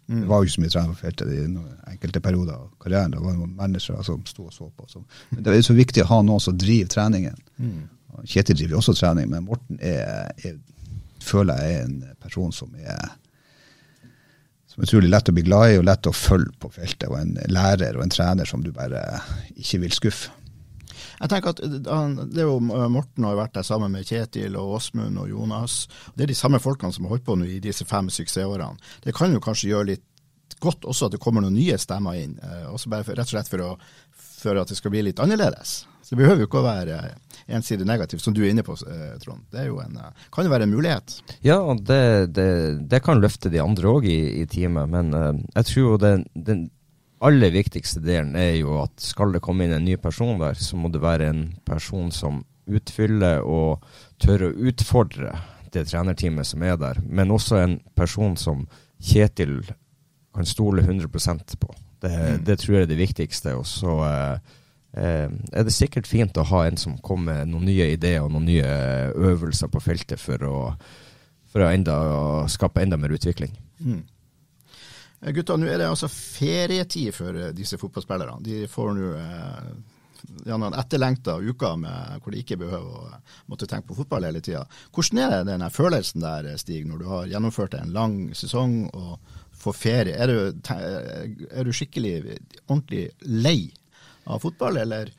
Mm. 0.07 0.21
Det 0.21 0.27
var 0.29 0.41
jo 0.41 0.47
ikke 0.47 0.53
så 0.53 0.61
mye 0.61 0.73
trener 0.73 0.93
på 0.93 1.01
feltet 1.01 1.31
i 1.33 1.43
enkelte 1.91 2.21
perioder 2.21 2.53
av 2.59 2.67
karrieren. 2.81 3.15
Det 3.15 3.23
var 3.23 3.37
noen 3.39 3.55
mennesker 3.57 4.03
som 4.05 4.21
sto 4.29 4.45
og 4.49 4.53
så 4.53 4.67
på. 4.69 4.85
Så. 4.89 5.01
Men 5.31 5.45
det 5.45 5.55
er 5.55 5.65
så 5.65 5.77
viktig 5.77 6.03
å 6.03 6.09
ha 6.11 6.19
noen 6.25 6.43
som 6.43 6.57
driver 6.61 6.91
treningen. 6.93 7.39
Mm. 7.57 7.79
Kjetil 8.23 8.59
driver 8.59 8.79
også 8.79 8.93
trening, 8.95 9.31
men 9.31 9.47
Morten 9.47 9.81
er, 9.81 10.29
er, 10.45 10.59
føler 11.25 11.61
jeg 11.61 11.75
er 11.75 11.85
en 11.89 11.99
person 12.21 12.53
som 12.55 12.73
er 12.79 13.13
som 14.75 14.83
er 14.83 14.89
utrolig 14.89 15.07
lett 15.07 15.29
å 15.31 15.33
bli 15.35 15.43
glad 15.47 15.71
i 15.71 15.75
og 15.79 15.85
lett 15.87 16.07
å 16.09 16.11
følge 16.11 16.51
på 16.59 16.67
feltet. 16.75 17.05
Og 17.07 17.15
en 17.15 17.37
lærer 17.47 17.95
og 17.95 18.03
en 18.03 18.11
trener 18.11 18.49
som 18.49 18.63
du 18.63 18.73
bare 18.75 19.21
ikke 19.55 19.79
vil 19.85 19.93
skuffe. 19.95 20.33
Jeg 21.15 21.31
tenker 21.31 21.53
at 21.53 21.61
det 21.63 22.41
er 22.43 22.49
jo 22.49 22.57
Morten 22.59 23.23
har 23.23 23.37
vært 23.39 23.53
der 23.55 23.63
sammen 23.63 23.93
med 23.93 24.07
Kjetil 24.07 24.57
og 24.59 24.73
Åsmund 24.81 25.21
og 25.21 25.29
Jonas. 25.31 25.85
Det 26.15 26.25
er 26.25 26.33
de 26.33 26.35
samme 26.35 26.59
folkene 26.59 26.91
som 26.91 27.07
har 27.07 27.15
holdt 27.15 27.27
på 27.27 27.37
nå 27.39 27.47
i 27.47 27.61
disse 27.63 27.87
fem 27.87 28.09
suksessårene. 28.11 28.75
Det 29.05 29.15
kan 29.15 29.31
jo 29.31 29.43
kanskje 29.43 29.71
gjøre 29.71 29.93
litt 29.93 30.03
godt 30.59 30.83
også 30.87 31.07
at 31.07 31.15
det 31.15 31.21
kommer 31.23 31.43
noen 31.43 31.55
nye 31.55 31.77
stemmer 31.79 32.19
inn. 32.19 32.35
Også 32.71 32.91
bare 32.91 33.07
for, 33.07 33.15
rett 33.15 33.31
og 33.31 33.35
slett 33.37 33.51
for, 33.51 33.63
å, 33.63 33.71
for 34.41 34.59
at 34.59 34.71
det 34.71 34.79
skal 34.79 34.91
bli 34.91 35.05
litt 35.07 35.23
annerledes. 35.23 35.85
Så 36.03 36.13
det 36.13 36.19
behøver 36.19 36.43
jo 36.43 36.49
ikke 36.49 36.61
å 36.61 36.67
være 36.67 36.99
ensidig 37.47 37.85
negativt, 37.87 38.21
som 38.21 38.33
du 38.33 38.43
er 38.43 38.49
inne 38.49 38.63
på, 38.65 38.73
eh, 38.73 39.17
Trond. 39.21 39.45
Det 39.51 39.67
en, 39.67 39.97
eh, 39.97 40.25
kan 40.31 40.45
jo 40.45 40.51
være 40.51 40.63
en 40.63 40.73
mulighet. 40.73 41.21
Ja, 41.41 41.59
det, 41.73 42.33
det, 42.33 42.89
det 42.89 43.03
kan 43.03 43.21
løfte 43.21 43.49
de 43.49 43.61
andre 43.61 43.87
òg 43.87 44.05
i, 44.09 44.41
i 44.41 44.45
teamet, 44.45 44.89
men 44.89 45.13
uh, 45.13 45.33
jeg 45.55 45.65
tror 45.65 45.83
jo 45.83 45.97
den, 46.01 46.25
den, 46.33 46.69
aller 47.25 47.49
viktigste 47.49 48.01
delen 48.03 48.35
er 48.35 48.57
jo 48.59 48.81
at 48.83 48.91
skal 49.01 49.31
det 49.33 49.41
komme 49.41 49.65
inn 49.65 49.73
en 49.73 49.85
ny 49.85 49.95
person 49.97 50.37
der, 50.41 50.57
så 50.59 50.77
må 50.77 50.91
det 50.93 51.01
være 51.01 51.29
en 51.31 51.45
person 51.65 52.11
som 52.13 52.43
utfyller 52.65 53.45
og 53.45 53.85
tør 54.21 54.49
å 54.49 54.53
utfordre 54.67 55.31
det 55.73 55.85
trenerteamet 55.89 56.45
som 56.45 56.63
er 56.65 56.75
der, 56.77 56.99
men 57.05 57.33
også 57.33 57.61
en 57.61 57.79
person 57.95 58.35
som 58.37 58.67
Kjetil 59.05 59.61
kan 60.35 60.47
stole 60.47 60.83
100% 60.83 61.57
på. 61.61 61.71
Det, 62.03 62.11
mm. 62.11 62.43
det 62.45 62.59
tror 62.59 62.75
jeg 62.75 62.85
er 62.85 62.91
det 62.91 62.99
viktigste. 62.99 63.55
Og 63.59 63.65
så 63.67 63.95
Eh, 64.05 64.37
er 64.95 65.65
det 65.67 65.73
sikkert 65.75 66.07
fint 66.07 66.37
å 66.39 66.45
ha 66.47 66.61
en 66.69 66.77
som 66.79 66.93
kommer 67.03 67.41
med 67.41 67.51
noen 67.51 67.65
nye 67.67 67.89
ideer 67.91 68.23
og 68.23 68.31
noen 68.31 68.45
nye 68.47 68.69
øvelser 69.11 69.67
på 69.67 69.81
feltet 69.83 70.21
for 70.21 70.45
å, 70.47 70.57
for 71.51 71.65
å, 71.65 71.71
enda, 71.71 71.95
skape 72.51 72.85
enda 72.85 72.99
mer 72.99 73.11
utvikling. 73.17 73.51
Mm. 73.83 74.03
Eh, 75.25 75.33
gutta, 75.33 75.57
nå 75.57 75.67
er 75.69 75.81
det 75.81 75.89
altså 75.89 76.09
ferietid 76.11 77.13
for 77.15 77.37
eh, 77.39 77.53
disse 77.55 77.79
fotballspillerne. 77.81 78.41
De 78.45 78.65
får 78.71 78.91
nå 78.97 79.11
eh, 79.19 79.69
ja, 80.49 80.59
etterlengta 80.81 81.37
uker 81.41 81.79
med, 81.81 82.19
hvor 82.21 82.33
de 82.33 82.41
ikke 82.43 82.59
behøver 82.61 82.99
å 82.99 83.21
måtte 83.51 83.69
tenke 83.69 83.91
på 83.91 83.99
fotball 84.01 84.27
hele 84.27 84.43
tida. 84.45 84.65
Hvordan 84.93 85.23
er 85.23 85.33
det 85.37 85.53
den 85.53 85.65
følelsen 85.73 86.25
der, 86.25 86.51
Stig, 86.61 86.85
når 86.89 87.01
du 87.01 87.09
har 87.09 87.31
gjennomført 87.31 87.77
en 87.79 87.93
lang 87.95 88.19
sesong 88.37 88.85
og 88.93 89.17
får 89.55 89.79
ferie? 89.79 90.17
Er 90.17 90.31
du, 90.31 90.69
er 90.75 91.65
du 91.65 91.73
skikkelig 91.73 92.15
ordentlig 92.67 93.09
lei 93.25 93.59
av 94.25 94.41
fotball, 94.43 94.77
eller? 94.81 95.11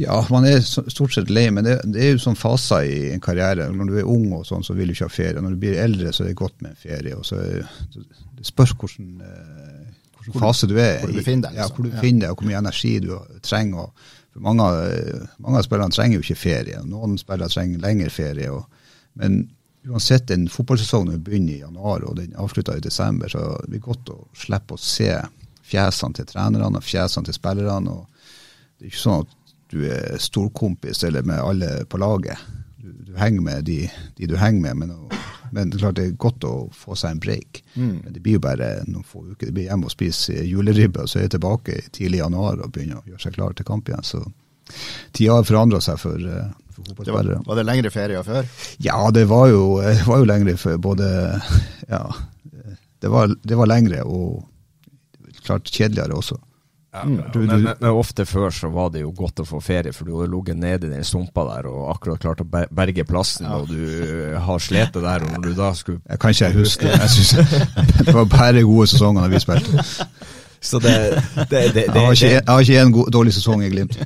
Ja, 0.00 0.16
man 0.30 0.46
er 0.48 0.60
stort 0.64 1.14
sett 1.14 1.30
lei, 1.30 1.46
men 1.54 1.66
det, 1.66 1.76
det 1.94 2.02
er 2.02 2.14
jo 2.14 2.22
sånn 2.24 2.38
faser 2.38 2.86
i 2.88 3.12
en 3.12 3.22
karriere. 3.22 3.68
Når 3.72 3.90
du 3.90 3.98
er 4.00 4.08
ung, 4.08 4.26
og 4.38 4.46
sånn, 4.48 4.64
så 4.66 4.74
vil 4.76 4.90
du 4.90 4.96
ikke 4.96 5.08
ha 5.08 5.14
ferie. 5.14 5.42
Når 5.44 5.54
du 5.54 5.60
blir 5.62 5.78
eldre, 5.80 6.12
så 6.12 6.24
er 6.24 6.32
det 6.32 6.38
godt 6.40 6.58
med 6.64 6.72
en 6.72 6.80
ferie. 6.80 7.14
og 7.16 7.26
så 7.28 7.38
Det 7.42 8.48
spørs 8.48 8.74
hvordan, 8.74 9.12
eh, 9.22 9.94
hvordan 10.18 10.42
fase 10.42 10.68
du 10.70 10.76
er 10.78 11.00
hvor 11.02 11.12
du 11.12 11.20
befinner 11.20 11.48
deg. 11.48 11.60
Ja, 11.60 11.68
hvor 11.68 11.86
du 11.86 11.92
befinner 11.92 12.26
deg, 12.26 12.34
og 12.34 12.42
hvor 12.42 12.50
mye 12.50 12.62
energi 12.64 12.92
du 13.04 13.14
trenger. 13.44 13.90
for 14.32 14.40
mange, 14.40 14.68
mange, 15.38 15.58
av 15.58 15.66
spillerne 15.66 15.92
trenger 15.92 16.16
jo 16.16 16.24
ikke 16.24 16.40
ferie. 16.40 16.84
Noen 16.88 17.18
spillere 17.20 17.52
trenger 17.52 17.82
lengre 17.84 18.10
ferie. 18.10 18.50
Og, 18.50 18.64
men 19.20 19.42
uansett, 19.88 20.30
en 20.30 20.48
fotballsesong 20.48 21.12
begynner 21.20 21.52
i 21.52 21.62
januar 21.62 22.04
og 22.08 22.16
den 22.16 22.34
avslutter 22.40 22.78
i 22.78 22.84
desember, 22.84 23.28
så 23.28 23.58
det 23.66 23.76
det 23.76 23.84
godt 23.84 24.08
å 24.14 24.18
slippe 24.38 24.78
å 24.78 24.80
se 24.80 25.12
fjesene 25.72 26.18
til 26.18 26.28
trenerne 26.28 26.80
og 26.80 26.86
fjesene 26.86 27.28
til 27.28 27.36
spillerne. 27.36 28.00
Det 28.76 28.86
er 28.88 28.92
ikke 28.92 29.04
sånn 29.04 29.24
at 29.24 29.38
du 29.72 29.84
er 29.88 30.18
storkompis 30.20 31.04
eller 31.08 31.24
med 31.24 31.40
alle 31.40 31.70
på 31.88 32.00
laget. 32.00 32.40
Du, 32.76 32.90
du 33.06 33.12
henger 33.16 33.44
med 33.44 33.64
de, 33.64 33.86
de, 34.18 34.28
du 34.28 34.36
henger 34.36 34.60
med, 34.60 34.76
men, 34.82 35.20
men, 35.50 35.70
det 35.70 35.78
er 35.78 35.84
klart 35.86 35.96
det 35.96 36.06
er 36.10 36.18
godt 36.20 36.44
å 36.44 36.54
få 36.76 36.96
seg 36.98 37.14
en 37.14 37.22
break. 37.22 37.62
Mm. 37.74 37.94
Men 38.04 38.12
det 38.12 38.20
blir 38.20 38.36
jo 38.36 38.44
bare 38.44 38.72
noen 38.88 39.06
få 39.06 39.24
uker. 39.30 39.48
Det 39.48 39.56
blir 39.56 39.70
hjemme 39.70 39.88
og 39.88 39.94
spise 39.94 40.44
juleribbe, 40.44 41.06
og 41.06 41.08
så 41.08 41.20
er 41.20 41.28
jeg 41.28 41.36
tilbake 41.38 41.78
tidlig 41.88 42.20
i 42.20 42.24
januar 42.24 42.60
og 42.60 42.74
begynner 42.74 43.00
å 43.00 43.06
gjøre 43.08 43.24
seg 43.24 43.38
klar 43.38 43.56
til 43.56 43.68
kamp 43.68 43.88
igjen. 43.88 44.04
Så 44.04 44.20
tida 45.16 45.38
har 45.38 45.48
forandra 45.48 45.80
seg 45.84 46.00
for, 46.02 46.20
eh, 46.20 46.52
for 46.74 46.90
fotballspillere. 46.90 47.40
Var, 47.40 47.48
var, 47.48 47.62
det 47.62 47.68
lengre 47.70 47.94
ferier 47.94 48.28
før? 48.28 48.52
Ja, 48.84 49.00
det 49.14 49.24
var 49.32 49.48
jo, 49.54 49.64
det 49.86 50.04
var 50.10 50.20
jo 50.20 50.30
lengre 50.34 50.58
før. 50.60 50.78
både 50.90 51.10
Ja, 51.88 52.04
det 53.02 53.10
var, 53.10 53.32
det 53.40 53.56
var 53.58 53.72
lengre. 53.72 54.04
og 54.04 54.51
klart 55.46 55.70
kjedeligere 55.70 56.16
også. 56.18 56.38
Ja, 56.92 57.06
mm. 57.08 57.22
men, 57.34 57.62
men, 57.80 57.86
ofte 57.88 58.26
før 58.28 58.50
så 58.52 58.68
var 58.68 58.90
det 58.92 59.00
jo 59.00 59.14
godt 59.16 59.40
å 59.40 59.46
få 59.48 59.62
ferie, 59.64 59.94
for 59.96 60.04
du 60.04 60.18
hadde 60.18 60.28
ligget 60.34 60.58
nede 60.60 60.90
i 60.90 60.92
den 60.92 61.06
sumpa 61.08 61.46
der 61.48 61.70
og 61.70 61.86
akkurat 61.94 62.20
klart 62.20 62.42
å 62.44 62.48
berge 62.52 63.06
plassen, 63.08 63.48
ja. 63.48 63.56
og 63.56 63.70
du 63.72 64.36
har 64.44 64.60
slitt 64.60 64.98
der. 64.98 65.24
Og 65.24 65.32
når 65.32 65.46
du 65.46 65.54
da 65.56 65.70
skulle 65.78 66.02
Jeg 66.04 66.20
kan 66.20 66.36
ikke 66.36 66.50
jeg 66.50 66.58
huske. 66.58 66.92
Jeg 66.92 67.10
synes, 67.14 67.56
det 68.04 68.12
var 68.12 68.28
bare 68.28 68.66
gode 68.68 68.90
sesonger 68.92 69.24
da 69.24 69.32
vi 69.32 69.40
spilte. 69.40 69.86
Så 70.62 70.78
det, 70.78 71.22
det, 71.50 71.60
det, 71.74 71.82
jeg, 71.88 71.90
har 71.90 72.12
ikke, 72.14 72.28
jeg 72.28 72.46
har 72.46 72.60
ikke 72.62 72.82
en 72.84 72.92
god, 72.94 73.08
dårlig 73.10 73.32
sesong 73.34 73.64
i 73.66 73.70
Glimt. 73.72 73.96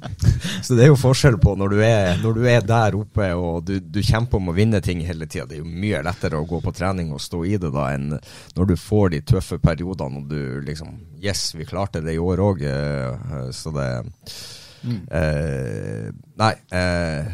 Så 0.66 0.74
det 0.74 0.84
er 0.84 0.90
jo 0.90 0.98
forskjell 0.98 1.36
på 1.42 1.54
når 1.58 1.74
du 1.74 1.82
er, 1.86 2.16
når 2.22 2.34
du 2.38 2.48
er 2.50 2.64
der 2.66 2.96
oppe 2.98 3.28
og 3.38 3.62
du, 3.68 3.76
du, 3.78 4.00
kjemper 4.02 4.40
om 4.40 4.50
å 4.50 4.56
vinne 4.56 4.80
ting 4.82 5.04
hele 5.06 5.28
tida. 5.30 5.46
Det 5.46 5.60
er 5.60 5.62
jo 5.62 5.70
mye 5.70 6.02
lettere 6.02 6.40
å 6.40 6.48
gå 6.48 6.58
på 6.64 6.74
trening 6.74 7.12
og 7.14 7.22
stå 7.22 7.44
i 7.46 7.54
det 7.62 7.70
da 7.74 7.86
enn 7.94 8.16
når 8.56 8.72
du 8.72 8.74
får 8.78 9.14
de 9.14 9.22
tøffe 9.30 9.60
periodene 9.62 10.24
og 10.24 10.28
du 10.32 10.42
liksom 10.66 10.98
Yes, 11.22 11.52
vi 11.54 11.62
klarte 11.62 12.00
det 12.02 12.16
i 12.16 12.18
år 12.18 12.40
òg. 12.42 12.64
Eh, 12.66 13.50
så 13.54 13.70
det 13.70 13.86
Mm. 14.82 15.02
Eh, 15.14 16.08
nei, 16.42 16.52
eh, 16.74 17.26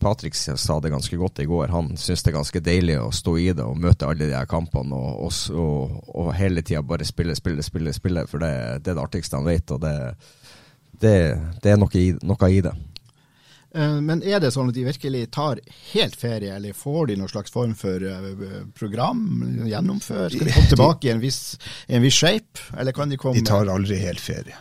Patrick 0.00 0.34
sa 0.34 0.80
det 0.80 0.90
ganske 0.90 1.16
godt 1.16 1.38
i 1.38 1.46
går. 1.46 1.68
Han 1.74 1.94
syns 1.96 2.24
det 2.24 2.32
er 2.32 2.38
ganske 2.38 2.62
deilig 2.64 2.98
å 3.00 3.12
stå 3.14 3.36
i 3.38 3.50
det 3.56 3.66
og 3.66 3.78
møte 3.80 4.08
alle 4.08 4.26
de 4.26 4.34
her 4.34 4.48
kampene 4.50 4.96
og, 4.96 5.28
og, 5.28 5.60
og, 5.60 6.10
og 6.16 6.34
hele 6.38 6.64
tida 6.66 6.82
bare 6.82 7.06
spille, 7.06 7.36
spille, 7.38 7.62
spille, 7.66 7.94
spille, 7.94 8.26
for 8.30 8.42
det, 8.42 8.52
det 8.82 8.92
er 8.92 8.98
det 8.98 9.06
artigste 9.06 9.38
han 9.38 9.48
vet. 9.48 9.70
Og 9.76 9.82
det, 9.84 9.96
det, 11.00 11.16
det 11.62 11.72
er 11.72 11.80
noe 11.80 11.98
i, 12.00 12.10
noe 12.26 12.52
i 12.52 12.60
det. 12.64 12.74
Eh, 13.76 13.96
men 14.00 14.22
er 14.24 14.40
det 14.40 14.52
sånn 14.54 14.70
at 14.70 14.76
de 14.76 14.86
virkelig 14.86 15.26
tar 15.36 15.60
helt 15.92 16.16
ferie, 16.18 16.54
eller 16.56 16.76
får 16.76 17.10
de 17.10 17.18
noen 17.20 17.32
slags 17.32 17.52
form 17.52 17.74
for 17.78 18.02
uh, 18.02 18.66
program? 18.78 19.22
Gjennomfør? 19.68 20.30
Skal 20.32 20.48
de 20.48 20.56
komme 20.56 20.72
tilbake 20.74 21.10
i 21.10 21.14
en 21.14 21.22
viss, 21.22 21.40
i 21.86 21.98
en 21.98 22.04
viss 22.04 22.18
shape? 22.18 22.70
Eller 22.78 22.96
kan 22.96 23.12
de 23.12 23.20
komme 23.20 23.38
De 23.38 23.46
tar 23.46 23.68
aldri 23.72 24.00
helt 24.00 24.22
ferie. 24.22 24.56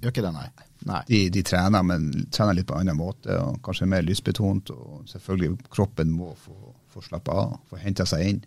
Gjør 0.00 0.14
ikke 0.14 0.24
det, 0.24 0.34
nei. 0.36 0.48
De, 0.80 1.18
de, 1.28 1.42
trener, 1.44 1.82
men 1.84 2.06
trener 2.32 2.56
litt 2.56 2.68
på 2.68 2.76
en 2.76 2.86
annen 2.86 2.96
måte, 2.96 3.34
og 3.36 3.58
kanskje 3.64 3.88
mer 3.90 4.04
lystbetont. 4.06 4.72
Og 4.72 5.08
selvfølgelig 5.10 5.70
kroppen 5.72 6.12
må 6.14 6.32
få, 6.40 6.56
få 6.92 7.04
slappe 7.04 7.34
av, 7.36 7.58
få 7.68 7.80
henta 7.82 8.06
seg 8.08 8.26
inn. 8.28 8.40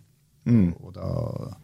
Mm. 0.44 0.72
Og, 0.72 0.88
og, 0.88 0.96
da 0.98 1.54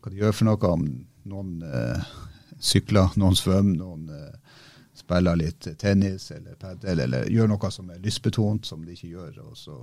hva 0.00 0.12
de 0.12 0.20
gjør 0.20 0.32
for 0.32 0.48
noe, 0.48 0.68
om 0.72 0.84
noen 1.28 1.64
eh, 1.66 2.12
sykler, 2.60 3.12
noen 3.20 3.36
svømmer, 3.36 3.76
noen 3.76 4.06
eh, 4.16 4.60
spiller 4.96 5.38
litt 5.38 5.68
tennis 5.80 6.30
eller 6.34 6.56
padel, 6.60 7.02
eller 7.04 7.28
gjør 7.28 7.50
noe 7.52 7.72
som 7.72 7.90
er 7.92 8.00
lystbetont, 8.04 8.68
som 8.68 8.84
de 8.84 8.96
ikke 8.96 9.12
gjør. 9.12 9.42
og 9.44 9.58
så 9.58 9.76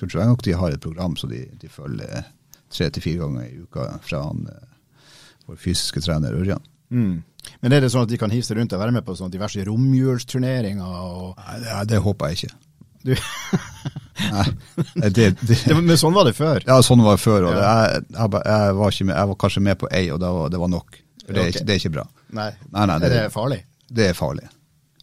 tror 0.00 0.18
jeg 0.18 0.30
nok 0.32 0.44
de 0.44 0.56
har 0.58 0.74
et 0.74 0.82
program 0.82 1.16
som 1.20 1.30
de, 1.30 1.44
de 1.60 1.68
følger 1.70 2.24
tre 2.72 2.88
til 2.90 3.04
fire 3.04 3.20
ganger 3.20 3.44
i 3.44 3.60
uka 3.62 3.86
fra 4.02 4.24
han, 4.24 4.46
eh, 4.48 5.04
vår 5.46 5.60
fysiske 5.60 6.02
trener 6.04 6.38
Ørjan. 6.38 6.64
Mm. 6.92 7.22
Men 7.62 7.74
er 7.74 7.84
det 7.84 7.92
sånn 7.92 8.06
at 8.06 8.10
de 8.10 8.18
kan 8.18 8.32
hive 8.32 8.46
seg 8.46 8.58
rundt 8.58 8.74
og 8.74 8.82
være 8.82 8.94
med 8.94 9.04
på 9.06 9.14
sånne 9.18 9.34
diverse 9.34 9.64
romjulsturneringer? 9.66 10.82
Og... 10.82 11.40
Nei, 11.62 11.82
det 11.90 12.02
håper 12.02 12.32
jeg 12.32 12.40
ikke. 12.40 12.56
Du... 13.02 13.14
Nei, 14.32 15.08
det, 15.10 15.32
det, 15.40 15.56
men 15.74 15.98
sånn 15.98 16.14
var 16.14 16.28
det 16.28 16.34
før? 16.38 16.62
Ja, 16.68 16.78
sånn 16.84 17.02
var 17.02 17.16
det 17.16 17.24
før. 17.24 17.48
ja. 17.50 17.58
jeg, 17.58 18.02
jeg, 18.12 18.42
jeg, 18.46 18.74
var 18.78 18.98
med, 18.98 19.14
jeg, 19.16 19.30
var 19.32 19.38
kanskje 19.40 19.62
med 19.66 19.78
på 19.80 19.90
ei, 19.90 20.04
og 20.14 20.20
det 20.22 20.32
var, 20.36 20.52
det 20.52 20.60
var 20.62 20.70
nok. 20.70 20.98
Det 21.22 21.38
er, 21.38 21.52
ikke, 21.52 21.64
det 21.66 21.74
er, 21.74 21.80
ikke, 21.80 21.94
bra. 21.96 22.04
Nei, 22.34 22.50
nei, 22.74 22.86
nei 22.90 22.98
det, 23.02 23.08
Er 23.08 23.16
det 23.16 23.34
farlig? 23.34 23.60
Det 23.92 24.08
er 24.10 24.16
farlig. 24.18 24.46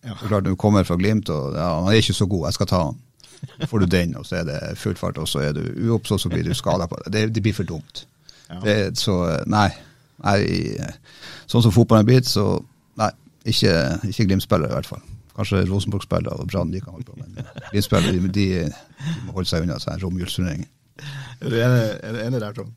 Ja. 0.03 0.13
Det 0.13 0.27
er 0.27 0.31
klart, 0.31 0.47
Du 0.47 0.55
kommer 0.59 0.87
fra 0.87 0.95
Glimt, 0.99 1.31
og 1.33 1.57
ja, 1.57 1.69
han 1.79 1.89
er 1.91 1.99
ikke 1.99 2.15
så 2.15 2.27
god, 2.29 2.47
jeg 2.49 2.59
skal 2.59 2.71
ta 2.71 2.81
han. 2.87 2.99
Får 3.71 3.83
du 3.83 3.87
den, 3.91 4.15
og 4.19 4.27
så 4.27 4.41
er 4.41 4.47
det 4.47 4.59
full 4.79 4.97
fart, 4.99 5.19
og 5.19 5.27
så 5.27 5.43
er 5.47 5.53
du 5.55 5.63
uoppså, 5.89 6.19
så 6.19 6.31
blir 6.31 6.43
du 6.43 6.53
skada 6.55 6.87
på 6.91 6.99
det. 7.05 7.29
det. 7.35 7.43
blir 7.43 7.55
for 7.55 7.67
dumt. 7.67 8.05
Ja. 8.49 8.89
så 8.97 9.19
nei. 9.47 9.69
Nei 10.23 10.41
sånn 11.49 11.63
som 11.65 11.73
fotballen 11.73 12.05
er 12.05 12.09
blitt, 12.09 12.29
så 12.29 12.45
nei, 12.99 13.11
ikke, 13.49 13.75
ikke 14.09 14.27
Glimt-spillere 14.29 14.71
i 14.71 14.77
hvert 14.77 14.89
fall. 14.89 15.05
Kanskje 15.39 15.63
Rosenborg-spillere 15.69 16.41
og 16.41 16.51
Brann 16.51 16.73
de 16.73 16.81
kan 16.83 16.97
holde 16.97 17.07
på, 17.07 17.17
men 17.21 17.39
Glimt-spillere 17.71 18.17
de, 18.17 18.33
de, 18.35 18.49
de, 18.67 19.15
må 19.25 19.39
holde 19.39 19.49
seg 19.51 19.65
unna 19.65 19.79
sånn 19.81 20.01
romjulsturnering. 20.03 20.67
Er 21.39 21.49
du 21.49 21.57
enig, 21.63 21.83
enig 22.25 22.43
der, 22.43 22.55
Tom? 22.57 22.75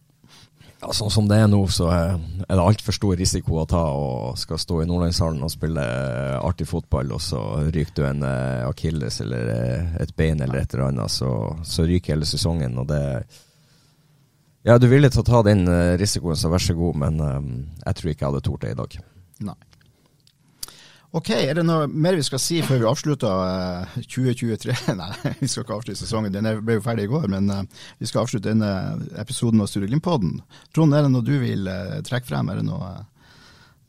Ja, 0.83 0.91
sånn 0.91 1.13
som 1.15 1.29
det 1.31 1.37
er 1.39 1.47
nå, 1.47 1.61
så 1.71 1.93
er 1.95 2.17
det 2.43 2.59
altfor 2.59 2.95
stor 2.97 3.15
risiko 3.19 3.61
å 3.63 3.69
ta 3.71 3.83
og 3.95 4.39
skal 4.41 4.59
stå 4.59 4.81
i 4.83 4.87
Nordlandshallen 4.91 5.45
og 5.47 5.53
spille 5.53 5.83
eh, 5.83 6.39
artig 6.43 6.67
fotball, 6.67 7.13
og 7.15 7.23
så 7.23 7.39
ryker 7.69 7.95
du 8.01 8.03
en 8.09 8.25
uh, 8.27 8.67
akilles 8.67 9.21
eller 9.23 9.53
uh, 9.53 9.93
et 10.03 10.11
bein 10.19 10.43
eller 10.43 10.59
et 10.59 10.75
eller 10.75 10.89
annet, 10.89 11.15
så, 11.15 11.31
så 11.63 11.87
ryker 11.87 12.17
hele 12.17 12.27
sesongen. 12.27 12.75
og 12.83 12.91
det 12.91 13.05
ja, 14.67 14.79
du 14.79 14.89
ville 14.91 15.11
til 15.11 15.25
å 15.25 15.27
ta 15.27 15.43
den 15.47 15.67
uh, 15.69 15.95
risikoen, 16.01 16.39
så 16.39 16.53
vær 16.53 16.63
så 16.63 16.77
god, 16.79 16.99
men 17.03 17.21
um, 17.21 17.53
jeg 17.83 17.99
tror 17.99 18.13
ikke 18.13 18.27
jeg 18.27 18.33
hadde 18.33 18.47
tort 18.49 18.65
det 18.65 18.75
i 18.75 18.81
dag. 18.83 18.99
Nei. 19.51 19.59
Ok, 21.13 21.29
er 21.37 21.59
det 21.59 21.63
noe 21.69 21.85
mer 21.93 22.17
vi 22.17 22.25
skal 22.25 22.41
si 22.41 22.63
før 22.65 22.79
vi 22.81 22.87
avslutter 22.89 23.41
eh, 23.45 23.97
2023? 24.15 24.77
Nei, 25.01 25.11
vi 25.43 25.49
skal 25.51 25.67
ikke 25.67 25.75
avslutte 25.77 26.01
sesongen, 26.01 26.33
den 26.33 26.49
ble 26.65 26.79
jo 26.79 26.85
ferdig 26.85 27.05
i 27.05 27.11
går. 27.11 27.27
Men 27.35 27.51
eh, 27.53 27.83
vi 28.01 28.09
skal 28.09 28.23
avslutte 28.23 28.49
denne 28.49 28.71
episoden 29.21 29.61
av 29.61 29.69
Sture 29.69 29.91
Glimt-podden. 29.91 30.39
Trond, 30.73 30.97
er 30.97 31.05
det 31.05 31.11
noe 31.13 31.27
du 31.27 31.35
vil 31.43 31.69
eh, 31.69 31.99
trekke 32.09 32.31
frem? 32.31 32.49
Er 32.49 32.63
det 32.63 32.65
noe, 32.65 32.89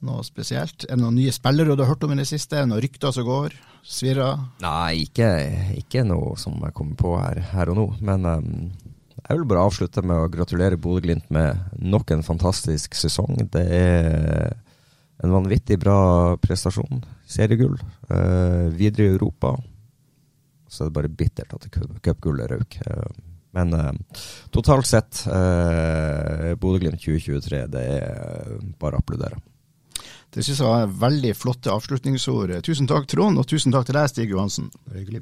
noe 0.03 0.25
spesielt? 0.27 0.83
Er 0.89 0.97
det 0.97 1.05
noen 1.05 1.15
nye 1.21 1.31
spillere 1.31 1.77
du 1.79 1.85
har 1.85 1.93
hørt 1.93 2.03
om 2.03 2.11
i 2.11 2.19
det 2.19 2.27
siste? 2.27 2.59
Er 2.59 2.67
det 2.67 2.73
noen 2.73 2.83
rykter 2.83 3.15
som 3.15 3.29
går? 3.29 3.55
Svirrer? 3.87 4.43
Nei, 4.65 5.05
ikke, 5.05 5.31
ikke 5.79 6.03
noe 6.07 6.35
som 6.39 6.59
jeg 6.59 6.75
kommer 6.75 6.99
på 6.99 7.15
her, 7.21 7.39
her 7.55 7.71
og 7.71 7.79
nå. 7.79 7.87
Men 8.03 8.27
ehm, 8.27 8.51
jeg 9.29 9.37
vil 9.39 9.47
bare 9.47 9.63
avslutte 9.67 10.03
med 10.03 10.17
å 10.19 10.29
gratulere 10.31 10.77
Bodø-Glimt 10.79 11.29
med 11.31 11.59
nok 11.79 12.11
en 12.11 12.23
fantastisk 12.25 12.95
sesong. 12.97 13.37
Det 13.53 13.63
er 13.77 14.55
en 15.23 15.31
vanvittig 15.31 15.77
bra 15.79 16.35
prestasjon. 16.43 17.03
Seriegull. 17.25 17.77
eh, 18.09 18.67
videre 18.75 19.05
i 19.07 19.13
Europa. 19.15 19.53
Så 20.67 20.83
er 20.83 20.89
det 20.89 20.97
bare 20.97 21.09
bittert 21.09 21.53
at 21.53 21.69
cup- 21.71 22.01
cupgullet 22.03 22.51
røk. 22.51 22.77
Eh, 22.85 23.07
men 23.53 23.73
eh, 23.77 23.91
totalt 24.51 24.85
sett, 24.89 25.23
eh, 25.27 26.53
Bodø-Glimt 26.59 26.99
2023, 26.99 27.67
det 27.71 27.83
er 28.01 28.59
bare 28.81 28.97
å 28.97 29.03
applaudere. 29.03 29.39
Det 30.33 30.41
synes 30.43 30.59
jeg 30.59 30.67
var 30.67 30.87
veldig 31.09 31.35
flotte 31.37 31.69
avslutningsord. 31.69 32.55
Tusen 32.65 32.87
takk, 32.89 33.05
Trond, 33.07 33.37
og 33.37 33.45
tusen 33.47 33.71
takk 33.71 33.85
til 33.85 33.93
deg, 33.99 34.09
Stig 34.09 34.31
Johansen. 34.33 34.71
Hyggelig. 34.91 35.21